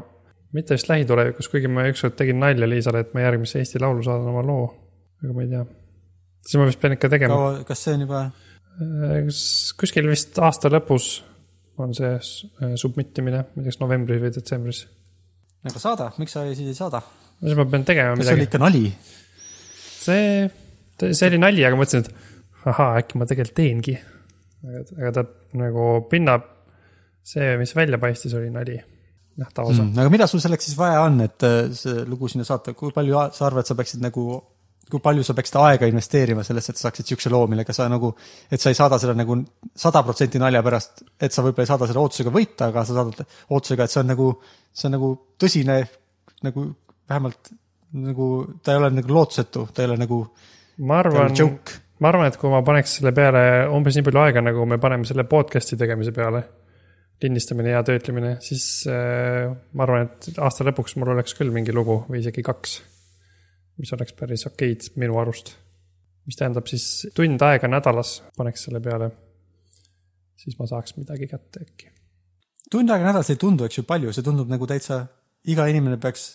mitte 0.52 0.76
vist 0.76 0.88
lähitulevikus, 0.88 1.48
kuigi 1.48 1.70
ma 1.72 1.86
ükskord 1.88 2.16
tegin 2.18 2.40
nalja 2.42 2.68
Liisale, 2.68 3.04
et 3.04 3.14
ma 3.16 3.24
järgmisse 3.24 3.58
Eesti 3.58 3.80
Laulu 3.82 4.02
saadan 4.04 4.32
oma 4.32 4.42
loo. 4.46 4.66
aga 5.22 5.36
ma 5.36 5.44
ei 5.44 5.52
tea. 5.52 5.64
siis 6.46 6.60
ma 6.60 6.68
vist 6.70 6.80
pean 6.80 6.96
ikka 6.98 7.12
tegema. 7.12 7.38
kas 7.68 7.84
see 7.86 7.94
on 7.98 8.06
juba? 8.06 8.24
Äh, 8.74 9.30
kuskil 9.80 10.10
vist 10.10 10.38
aasta 10.42 10.72
lõpus 10.72 11.16
on 11.78 11.94
see 11.94 12.12
äh, 12.14 12.74
submit 12.80 13.18
imine, 13.18 13.46
ma 13.46 13.62
ei 13.62 13.64
tea, 13.64 13.72
kas 13.72 13.82
novembris 13.82 14.22
või 14.22 14.34
detsembris 14.34 14.84
aga 15.64 15.80
saada, 15.80 16.10
miks 16.20 16.34
sa 16.36 16.44
siis 16.52 16.68
ei 16.68 16.76
saada? 16.76 17.00
no 17.00 17.48
siis 17.48 17.58
ma 17.58 17.66
pean 17.70 17.86
tegema 17.88 18.14
kas 18.14 18.20
midagi. 18.20 18.28
see 18.28 18.38
oli 18.38 18.48
ikka 18.48 18.60
nali? 18.62 18.84
see, 20.04 21.12
see 21.20 21.30
oli 21.30 21.40
nali, 21.40 21.64
aga 21.64 21.78
mõtlesin, 21.80 22.04
et 22.04 22.68
ahaa, 22.68 22.98
äkki 23.00 23.20
ma 23.20 23.28
tegelikult 23.28 23.56
teengi. 23.56 23.94
Aga, 24.64 24.82
aga 24.98 25.12
ta 25.18 25.24
nagu 25.60 25.86
pinna, 26.10 26.38
see, 27.24 27.54
mis 27.60 27.74
välja 27.76 28.00
paistis, 28.02 28.34
oli 28.38 28.50
nali. 28.54 28.80
nähtav 29.34 29.66
osa 29.66 29.82
mm,. 29.82 29.98
aga 29.98 30.10
mida 30.14 30.26
sul 30.30 30.38
selleks 30.42 30.68
siis 30.68 30.78
vaja 30.78 31.00
on, 31.02 31.20
et 31.24 31.42
äh, 31.42 31.64
see 31.74 32.04
lugu 32.06 32.28
sinna 32.30 32.44
saata, 32.46 32.74
kui 32.78 32.92
palju 32.94 33.24
sa 33.34 33.48
arvad, 33.48 33.66
sa 33.66 33.74
peaksid 33.74 34.04
nagu 34.04 34.26
kui 34.90 35.00
palju 35.02 35.24
sa 35.24 35.34
peaksid 35.34 35.56
aega 35.58 35.88
investeerima 35.88 36.44
sellesse, 36.46 36.72
et 36.72 36.78
sa 36.78 36.88
saaksid 36.88 37.08
siukse 37.08 37.32
loo, 37.32 37.48
millega 37.50 37.74
sa 37.74 37.88
nagu, 37.90 38.12
et 38.52 38.62
sa 38.62 38.70
ei 38.70 38.78
saada 38.78 38.98
seda 39.00 39.16
nagu 39.16 39.38
sada 39.74 40.04
protsenti 40.06 40.38
nalja 40.38 40.62
pärast, 40.62 41.02
et 41.18 41.34
sa 41.34 41.42
võib-olla 41.42 41.66
ei 41.66 41.72
saada 41.72 41.88
selle 41.88 42.02
ootusega 42.04 42.32
võita, 42.34 42.68
aga 42.68 42.84
sa 42.84 42.98
saadad 42.98 43.24
ootusega, 43.48 43.86
et 43.86 43.94
see 43.94 44.02
on 44.04 44.10
nagu, 44.12 44.30
see 44.70 44.88
on 44.90 44.96
nagu 44.98 45.10
tõsine, 45.40 45.78
nagu 46.44 46.66
vähemalt 47.10 47.54
nagu 47.94 48.28
ta 48.62 48.74
ei 48.74 48.82
ole 48.82 48.90
nagu 48.90 49.14
lootusetu, 49.14 49.68
ta 49.72 49.82
ei 49.82 49.88
ole 49.90 49.98
nagu. 50.02 50.20
ma 50.84 50.98
arvan, 51.02 51.34
ma 52.00 52.10
arvan, 52.10 52.28
et 52.30 52.38
kui 52.40 52.50
ma 52.50 52.62
paneks 52.66 52.98
selle 52.98 53.14
peale 53.16 53.44
umbes 53.72 53.96
nii 53.96 54.06
palju 54.06 54.22
aega, 54.24 54.42
nagu 54.44 54.66
me 54.68 54.80
paneme 54.82 55.06
selle 55.08 55.26
podcast'i 55.30 55.78
tegemise 55.80 56.14
peale, 56.16 56.42
lindistamine 57.22 57.70
ja 57.70 57.84
töötlemine, 57.86 58.34
siis 58.44 58.64
äh, 58.90 59.46
ma 59.72 59.86
arvan, 59.86 60.08
et 60.08 60.42
aasta 60.42 60.66
lõpuks 60.66 60.98
mul 60.98 61.14
oleks 61.14 61.36
küll 61.38 61.54
mingi 61.54 61.72
lugu 61.72 62.02
või 62.08 62.20
isegi 62.24 62.42
kaks 62.44 62.80
mis 63.80 63.92
oleks 63.92 64.14
päris 64.18 64.46
okeid 64.46 64.90
minu 65.00 65.18
arust. 65.20 65.54
mis 66.24 66.38
tähendab 66.40 66.64
siis 66.70 67.10
tund 67.12 67.42
aega 67.44 67.68
nädalas 67.68 68.22
paneks 68.36 68.62
selle 68.64 68.80
peale, 68.80 69.10
siis 70.40 70.56
ma 70.56 70.64
saaks 70.70 70.96
midagi 70.96 71.28
kätte 71.28 71.64
äkki. 71.66 71.90
tund 72.70 72.90
aega 72.90 73.10
nädalas 73.10 73.30
ei 73.30 73.40
tundu, 73.40 73.66
eks 73.66 73.78
ju, 73.78 73.84
palju, 73.88 74.12
see 74.12 74.24
tundub 74.24 74.48
nagu 74.48 74.66
täitsa, 74.66 75.04
iga 75.44 75.66
inimene 75.68 75.98
peaks 76.00 76.28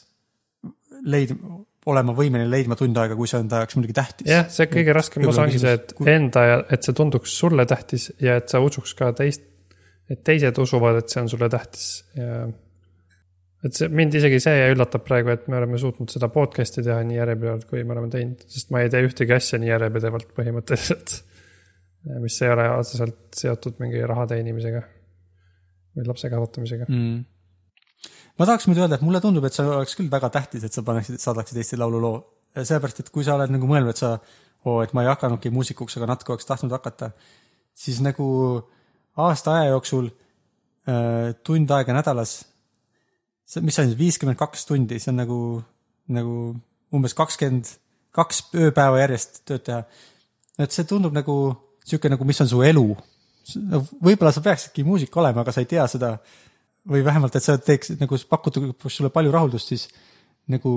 leidma, 1.01 1.63
olema 1.89 2.15
võimeline 2.15 2.49
leidma 2.51 2.77
tund 2.79 2.97
aega, 3.01 3.17
kui 3.17 3.29
see 3.29 3.41
on 3.41 3.49
ta 3.51 3.63
jaoks 3.63 3.77
muidugi 3.77 3.97
tähtis. 3.97 4.29
jah, 4.29 4.47
see 4.53 4.69
kõige 4.71 4.95
raskem 4.95 5.27
osa 5.29 5.45
ongi 5.45 5.61
see, 5.61 5.75
et 5.79 5.93
kui... 5.97 6.09
enda, 6.13 6.45
et 6.69 6.85
see 6.85 6.97
tunduks 6.97 7.35
sulle 7.41 7.65
tähtis 7.69 8.09
ja 8.23 8.39
et 8.41 8.49
sa 8.51 8.61
usuks 8.63 8.95
ka 8.99 9.11
teist, 9.17 9.45
et 10.09 10.23
teised 10.25 10.57
usuvad, 10.61 11.01
et 11.01 11.13
see 11.13 11.23
on 11.23 11.31
sulle 11.31 11.49
tähtis 11.51 11.91
ja 12.17 12.43
et 13.65 13.75
see 13.75 13.89
mind 13.91 14.15
isegi 14.15 14.39
see 14.43 14.69
üllatab 14.73 15.03
praegu, 15.07 15.33
et 15.33 15.49
me 15.51 15.57
oleme 15.59 15.79
suutnud 15.81 16.11
seda 16.11 16.29
podcast'i 16.31 16.83
teha 16.85 17.01
nii 17.07 17.19
järjepidevalt, 17.19 17.65
kui 17.69 17.83
me 17.83 17.95
oleme 17.95 18.11
teinud, 18.13 18.45
sest 18.47 18.71
ma 18.73 18.83
ei 18.83 18.91
tee 18.93 19.03
ühtegi 19.07 19.35
asja 19.35 19.59
nii 19.59 19.73
järjepidevalt 19.73 20.31
põhimõtteliselt. 20.37 21.17
mis 22.23 22.37
ei 22.45 22.53
ole 22.53 22.69
otseselt 22.77 23.35
seotud 23.35 23.81
mingi 23.83 23.99
raha 24.07 24.23
teenimisega 24.31 24.85
või 25.97 26.07
lapse 26.07 26.29
kasvatamisega 26.31 26.87
mm.. 26.87 27.17
Ma 28.39 28.47
tahaks 28.47 28.67
muidu 28.69 28.85
öelda, 28.85 28.99
et 28.99 29.05
mulle 29.05 29.21
tundub, 29.23 29.45
et 29.45 29.55
see 29.55 29.65
oleks 29.67 29.97
küll 29.99 30.11
väga 30.11 30.29
tähtis, 30.33 30.63
et 30.63 30.75
sa 30.75 30.83
paneksid, 30.87 31.19
saadaksid 31.21 31.59
Eesti 31.59 31.79
Laulu 31.79 32.01
loo. 32.03 32.19
sellepärast, 32.55 33.03
et 33.03 33.09
kui 33.13 33.23
sa 33.23 33.35
oled 33.35 33.51
nagu 33.53 33.67
mõelnud, 33.69 33.93
et 33.93 34.01
sa, 34.01 34.15
oo, 34.65 34.79
et 34.81 34.93
ma 34.97 35.03
ei 35.03 35.11
hakanudki 35.11 35.51
muusikuks, 35.53 35.97
aga 35.99 36.13
natuke 36.13 36.33
oleks 36.33 36.47
tahtnud 36.49 36.73
hakata, 36.73 37.11
siis 37.77 37.99
nagu 38.01 38.25
aasta 39.19 39.59
aja 39.59 39.75
jooksul 39.75 40.09
äh, 40.09 41.35
tund 41.43 41.71
aega 41.75 41.93
nädalas 41.93 42.39
mis 43.57 43.75
see 43.75 43.83
on 43.83 43.89
siis, 43.89 43.97
viiskümmend 43.97 44.37
kaks 44.37 44.67
tundi, 44.69 44.99
see 45.01 45.11
on 45.11 45.21
nagu, 45.23 45.39
nagu 46.13 46.35
umbes 46.95 47.15
kakskümmend 47.17 47.71
kaks 48.15 48.43
ööpäeva 48.57 49.01
järjest 49.01 49.41
tööd 49.47 49.65
teha. 49.65 49.83
et 50.59 50.75
see 50.75 50.85
tundub 50.85 51.15
nagu 51.15 51.35
sihuke 51.85 52.11
nagu, 52.11 52.25
mis 52.25 52.41
on 52.41 52.49
su 52.51 52.61
elu. 52.65 52.85
võib-olla 54.05 54.31
sa 54.35 54.43
peaksidki 54.45 54.85
muusik 54.85 55.15
olema, 55.17 55.41
aga 55.41 55.51
sa 55.51 55.63
ei 55.63 55.69
tea 55.69 55.87
seda. 55.87 56.17
Või 56.89 57.03
vähemalt, 57.05 57.35
et 57.37 57.45
sa 57.45 57.57
teeks 57.61 57.93
nagu 57.99 58.17
pakutud 58.29 58.71
sulle 58.87 59.11
palju 59.13 59.33
rahuldust, 59.33 59.71
siis 59.73 59.87
nagu 60.49 60.71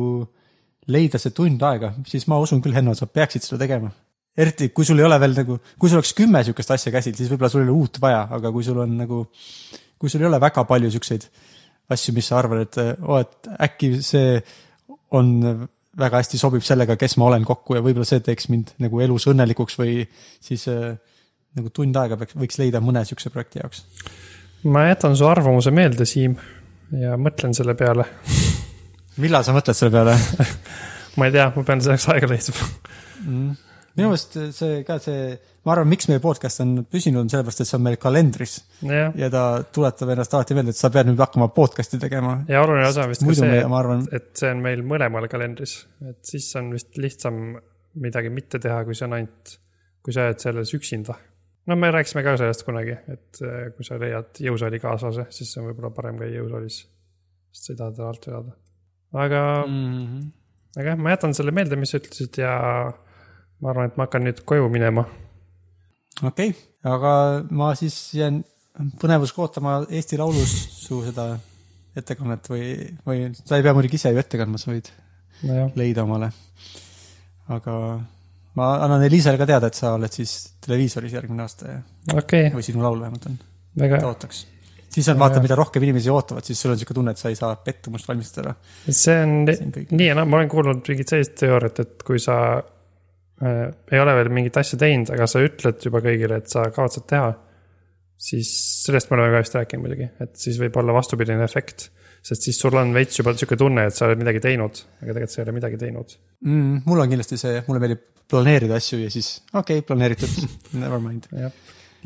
leida 0.92 1.20
see 1.20 1.34
tund 1.36 1.62
aega, 1.66 1.92
siis 2.08 2.26
ma 2.30 2.40
usun 2.42 2.62
küll, 2.62 2.74
Henno, 2.76 2.94
sa 2.98 3.06
peaksid 3.06 3.46
seda 3.46 3.60
tegema. 3.64 3.92
eriti, 4.36 4.70
kui 4.72 4.86
sul 4.88 4.96
ei 4.96 5.04
ole 5.04 5.18
veel 5.20 5.34
nagu, 5.36 5.58
kui 5.78 5.90
sul 5.90 6.00
oleks 6.00 6.14
kümme 6.16 6.40
sihukest 6.44 6.70
asja 6.72 6.92
käsil, 6.94 7.12
siis 7.16 7.28
võib-olla 7.28 7.50
sul 7.52 7.60
ei 7.60 7.68
ole 7.68 7.74
uut 7.76 7.98
vaja, 8.00 8.22
aga 8.32 8.52
kui 8.54 8.64
sul 8.64 8.78
on 8.80 8.94
nagu, 8.96 9.26
kui 10.00 10.08
sul 10.08 10.24
ei 10.24 10.28
ole 10.30 10.40
väga 10.40 10.64
palju 10.64 10.88
siukseid 10.94 11.26
asju, 11.92 12.14
mis 12.16 12.30
sa 12.30 12.38
arvad, 12.40 12.62
et 12.64 12.78
oo 13.04 13.18
et 13.20 13.50
äkki 13.66 13.92
see 14.00 14.38
on 15.12 15.34
väga 16.00 16.22
hästi 16.22 16.40
sobib 16.40 16.64
sellega, 16.64 16.96
kes 16.96 17.18
ma 17.20 17.28
olen 17.28 17.44
kokku 17.44 17.76
ja 17.76 17.84
võib-olla 17.84 18.08
see 18.08 18.22
teeks 18.24 18.48
mind 18.48 18.72
nagu 18.80 19.00
elus 19.04 19.28
õnnelikuks 19.28 19.76
või 19.80 19.98
siis 20.40 20.64
äh, 20.72 20.94
nagu 21.58 21.72
tund 21.74 21.96
aega 22.00 22.16
peaks, 22.20 22.36
võiks 22.38 22.60
leida 22.60 22.80
mõne 22.84 23.04
sihukese 23.04 23.32
projekti 23.34 23.60
jaoks. 23.60 23.84
Ma 24.64 24.86
jätan 24.88 25.16
su 25.18 25.26
arvamuse 25.28 25.72
meelde, 25.74 26.06
Siim, 26.08 26.36
ja 26.98 27.16
mõtlen 27.20 27.54
selle 27.56 27.74
peale. 27.78 28.06
Millal 29.22 29.44
sa 29.44 29.54
mõtled 29.56 29.76
selle 29.76 29.92
peale? 29.94 30.16
Ma 31.18 31.28
ei 31.28 31.34
tea, 31.34 31.50
ma 31.52 31.62
pean 31.68 31.82
selleks 31.84 32.06
aega 32.08 32.28
leidma. 32.30 32.66
Mm.. 33.26 33.56
minu 33.98 34.08
meelest 34.08 34.38
see 34.56 34.78
ka 34.88 34.94
see, 35.04 35.34
ma 35.66 35.74
arvan, 35.74 35.90
miks 35.90 36.08
meie 36.08 36.22
podcast 36.24 36.62
on 36.64 36.70
püsinud, 36.88 37.20
on 37.20 37.28
sellepärast, 37.28 37.60
et 37.60 37.68
see 37.68 37.76
on 37.76 37.82
meil 37.84 37.98
kalendris. 38.00 38.54
Jah, 38.80 39.12
ja 39.20 39.28
ta 39.34 39.42
tuletab 39.76 40.14
ennast 40.14 40.32
alati 40.38 40.56
meelde, 40.56 40.72
et 40.72 40.80
sa 40.80 40.88
pead 40.94 41.10
nüüd 41.10 41.20
hakkama 41.20 41.50
podcast'i 41.52 42.00
tegema. 42.00 42.38
ja 42.48 42.62
oluline 42.64 42.88
osa 42.88 43.04
on 43.04 43.12
vist 43.12 43.26
ka 43.26 43.36
see,, 43.36 43.60
arvan, 43.80 44.06
et 44.16 44.30
see 44.40 44.54
on 44.54 44.64
meil 44.64 44.80
mõlemal 44.94 45.28
kalendris, 45.28 45.76
et 46.08 46.32
siis 46.32 46.48
on 46.56 46.72
vist 46.72 46.96
lihtsam 46.96 47.42
midagi 48.00 48.32
mitte 48.32 48.62
teha, 48.62 48.80
kui 48.88 48.96
see 48.96 49.10
on 49.10 49.18
ainult, 49.18 49.56
kui 50.00 50.16
sa 50.16 50.30
oled 50.30 50.40
selles 50.48 50.72
üksinda. 50.80 51.18
No 51.66 51.76
me 51.76 51.90
rääkisime 51.94 52.24
ka 52.26 52.36
sellest 52.40 52.64
kunagi, 52.66 52.96
et 53.12 53.42
eh, 53.46 53.70
kui 53.76 53.86
sa 53.86 53.98
leiad 54.00 54.42
jõusaali 54.42 54.80
kaaslase, 54.82 55.28
siis 55.34 55.52
see 55.52 55.62
on 55.62 55.70
võib-olla 55.70 55.92
parem 55.94 56.18
käia 56.20 56.40
jõusaalis. 56.40 56.82
sest 57.52 57.68
sa 57.68 57.72
ei 57.72 57.80
taha 57.80 57.94
teda 57.96 58.08
alt 58.08 58.28
vedada. 58.28 58.56
aga 59.24 59.42
mm., 59.66 60.20
aga 60.76 60.94
jah, 60.94 60.98
ma 60.98 61.14
jätan 61.14 61.34
selle 61.38 61.54
meelde, 61.54 61.78
mis 61.78 61.94
sa 61.94 62.00
ütlesid 62.00 62.40
ja 62.42 62.54
ma 63.62 63.70
arvan, 63.70 63.90
et 63.90 63.98
ma 63.98 64.08
hakkan 64.08 64.26
nüüd 64.26 64.42
koju 64.48 64.68
minema. 64.72 65.06
okei 66.22 66.54
okay., 66.54 66.54
aga 66.92 67.12
ma 67.50 67.74
siis 67.78 67.98
jään 68.18 68.42
põnevusega 69.00 69.44
ootama 69.44 69.78
Eesti 69.90 70.18
Laulus 70.18 70.52
su 70.82 71.02
seda 71.04 71.34
ettekannet 71.96 72.48
või, 72.48 72.72
või 73.06 73.28
sa 73.36 73.58
ei 73.58 73.64
pea 73.64 73.74
muidugi 73.76 74.00
ise 74.00 74.12
ju 74.12 74.20
ette 74.22 74.40
kandma, 74.40 74.58
sa 74.58 74.72
võid 74.72 74.88
nojah, 75.44 75.70
leida 75.76 76.06
omale. 76.06 76.30
aga 77.52 77.74
ma 78.58 78.72
annan 78.84 79.04
Elisale 79.06 79.40
ka 79.40 79.48
teada, 79.48 79.70
et 79.70 79.78
sa 79.78 79.94
oled 79.96 80.12
siis 80.12 80.32
televiisoris 80.64 81.14
järgmine 81.16 81.44
aasta 81.44 81.70
ja, 81.70 81.78
okay,, 82.14 82.50
või 82.54 82.64
sinu 82.66 82.82
laul 82.84 83.00
vähemalt 83.00 83.28
on, 83.30 83.38
väga 83.80 84.02
ta, 84.02 84.10
ootaks. 84.10 84.42
siis 84.92 85.08
on 85.12 85.20
vaata, 85.22 85.40
mida 85.44 85.56
rohkem 85.58 85.86
inimesi 85.86 86.12
ootavad, 86.12 86.44
siis 86.46 86.60
sul 86.60 86.74
on 86.74 86.78
niisugune 86.78 87.00
tunne, 87.00 87.14
et 87.16 87.22
sa 87.22 87.32
ei 87.32 87.38
saa 87.38 87.54
pettumust 87.56 88.08
valmistada. 88.08 88.54
see 88.88 89.16
on 89.24 89.38
nii 89.46 90.10
ja 90.10 90.18
naa, 90.18 90.28
ma 90.28 90.40
olen 90.40 90.52
kuulnud 90.52 90.84
mingit 90.88 91.14
sellist 91.14 91.38
teooriat, 91.40 91.80
et 91.86 92.04
kui 92.06 92.20
sa 92.22 92.36
äh, 92.58 93.64
ei 93.92 94.02
ole 94.02 94.18
veel 94.20 94.32
mingit 94.40 94.60
asja 94.60 94.80
teinud, 94.84 95.14
aga 95.16 95.30
sa 95.30 95.44
ütled 95.44 95.88
juba 95.88 96.04
kõigile, 96.04 96.42
et 96.42 96.52
sa 96.52 96.68
kavatsed 96.74 97.08
teha, 97.08 97.32
siis 98.22 98.52
sellest 98.84 99.10
me 99.10 99.18
oleme 99.18 99.34
ka 99.34 99.42
vist 99.46 99.58
rääkinud 99.58 99.86
muidugi, 99.86 100.12
et 100.22 100.36
siis 100.38 100.60
võib 100.60 100.76
olla 100.82 100.94
vastupidine 101.00 101.42
efekt. 101.48 101.88
Sest 102.22 102.46
siis 102.46 102.58
sul 102.60 102.76
on 102.78 102.94
veits 102.94 103.18
juba 103.18 103.34
niisugune 103.34 103.58
tunne, 103.58 103.86
et 103.90 103.96
sa 103.96 104.06
oled 104.06 104.20
midagi 104.20 104.42
teinud, 104.44 104.80
aga 105.00 105.08
tegelikult 105.10 105.34
sa 105.34 105.40
ei 105.40 105.46
ole 105.46 105.56
midagi 105.58 105.80
teinud. 105.80 106.16
mm,. 106.46 106.82
mul 106.86 107.04
on 107.04 107.12
kindlasti 107.12 107.38
see, 107.40 107.62
mulle 107.66 107.82
meeldib 107.82 108.04
planeerida 108.30 108.78
asju 108.78 109.00
ja 109.02 109.10
siis 109.12 109.34
okei 109.52 109.80
okay,, 109.80 109.86
planeeritud, 109.86 110.48
never 110.82 111.02
mind. 111.02 111.28
jah, 111.36 111.54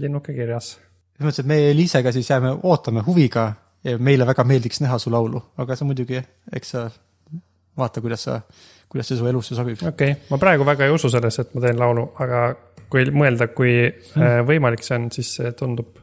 linnuke 0.03 0.35
kirjas. 0.37 0.77
selles 1.17 1.29
mõttes, 1.29 1.45
et 1.45 1.51
me 1.53 1.61
Elisega 1.71 2.13
siis 2.17 2.31
jääme, 2.31 2.57
ootame 2.63 3.05
huviga 3.07 3.51
ja 3.87 3.99
meile 3.99 4.27
väga 4.27 4.45
meeldiks 4.45 4.81
näha 4.85 4.99
su 4.99 5.13
laulu, 5.13 5.43
aga 5.63 5.77
sa 5.77 5.87
muidugi, 5.89 6.23
eks 6.57 6.73
sa 6.75 6.87
vaata, 7.77 8.01
kuidas 8.01 8.25
sa, 8.27 8.41
kuidas 8.89 9.11
see 9.11 9.19
su 9.19 9.29
elusse 9.29 9.59
sobib. 9.59 9.83
okei 9.83 10.17
okay., 10.17 10.31
ma 10.31 10.41
praegu 10.41 10.67
väga 10.67 10.89
ei 10.89 10.95
usu 10.95 11.11
sellesse, 11.13 11.47
et 11.47 11.55
ma 11.55 11.67
teen 11.67 11.79
laulu, 11.81 12.09
aga 12.25 12.43
kui 12.93 13.07
mõelda, 13.13 13.51
kui 13.55 13.77
äh, 13.85 14.41
võimalik 14.47 14.85
see 14.87 14.97
on, 14.99 15.09
siis 15.15 15.33
see 15.39 15.53
tundub, 15.59 15.99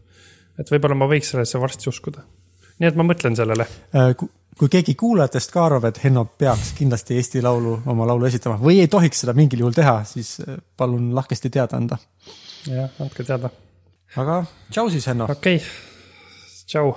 et 0.60 0.70
võib-olla 0.70 0.98
ma 1.00 1.10
võiks 1.10 1.34
sellesse 1.34 1.62
varsti 1.62 1.90
uskuda. 1.92 2.26
Nii 2.80 2.90
et 2.90 2.98
ma 3.00 3.06
mõtlen 3.08 3.38
sellele. 3.38 3.68
Äh, 3.96 4.14
kui 4.60 4.70
keegi 4.70 4.96
kuulajatest 5.00 5.54
ka 5.54 5.66
arvab, 5.68 5.88
et 5.90 6.00
Henno 6.04 6.26
peaks 6.26 6.74
kindlasti 6.78 7.18
Eesti 7.20 7.42
Laulu, 7.42 7.80
oma 7.90 8.08
laulu 8.10 8.28
esitama 8.30 8.60
või 8.62 8.80
ei 8.84 8.92
tohiks 8.92 9.24
seda 9.24 9.36
mingil 9.38 9.64
juhul 9.64 9.76
teha, 9.78 10.00
siis 10.10 10.36
äh, 10.44 10.60
palun 10.78 11.12
lahkesti 11.16 11.52
teada 11.54 11.80
anda. 11.80 11.98
jah, 12.68 12.92
andke 13.04 13.26
teada. 13.28 13.50
aga 14.16 14.44
tšau 14.70 14.90
siis, 14.94 15.08
Henno. 15.10 15.30
okei 15.32 15.58
okay., 15.62 15.68
tšau 16.68 16.96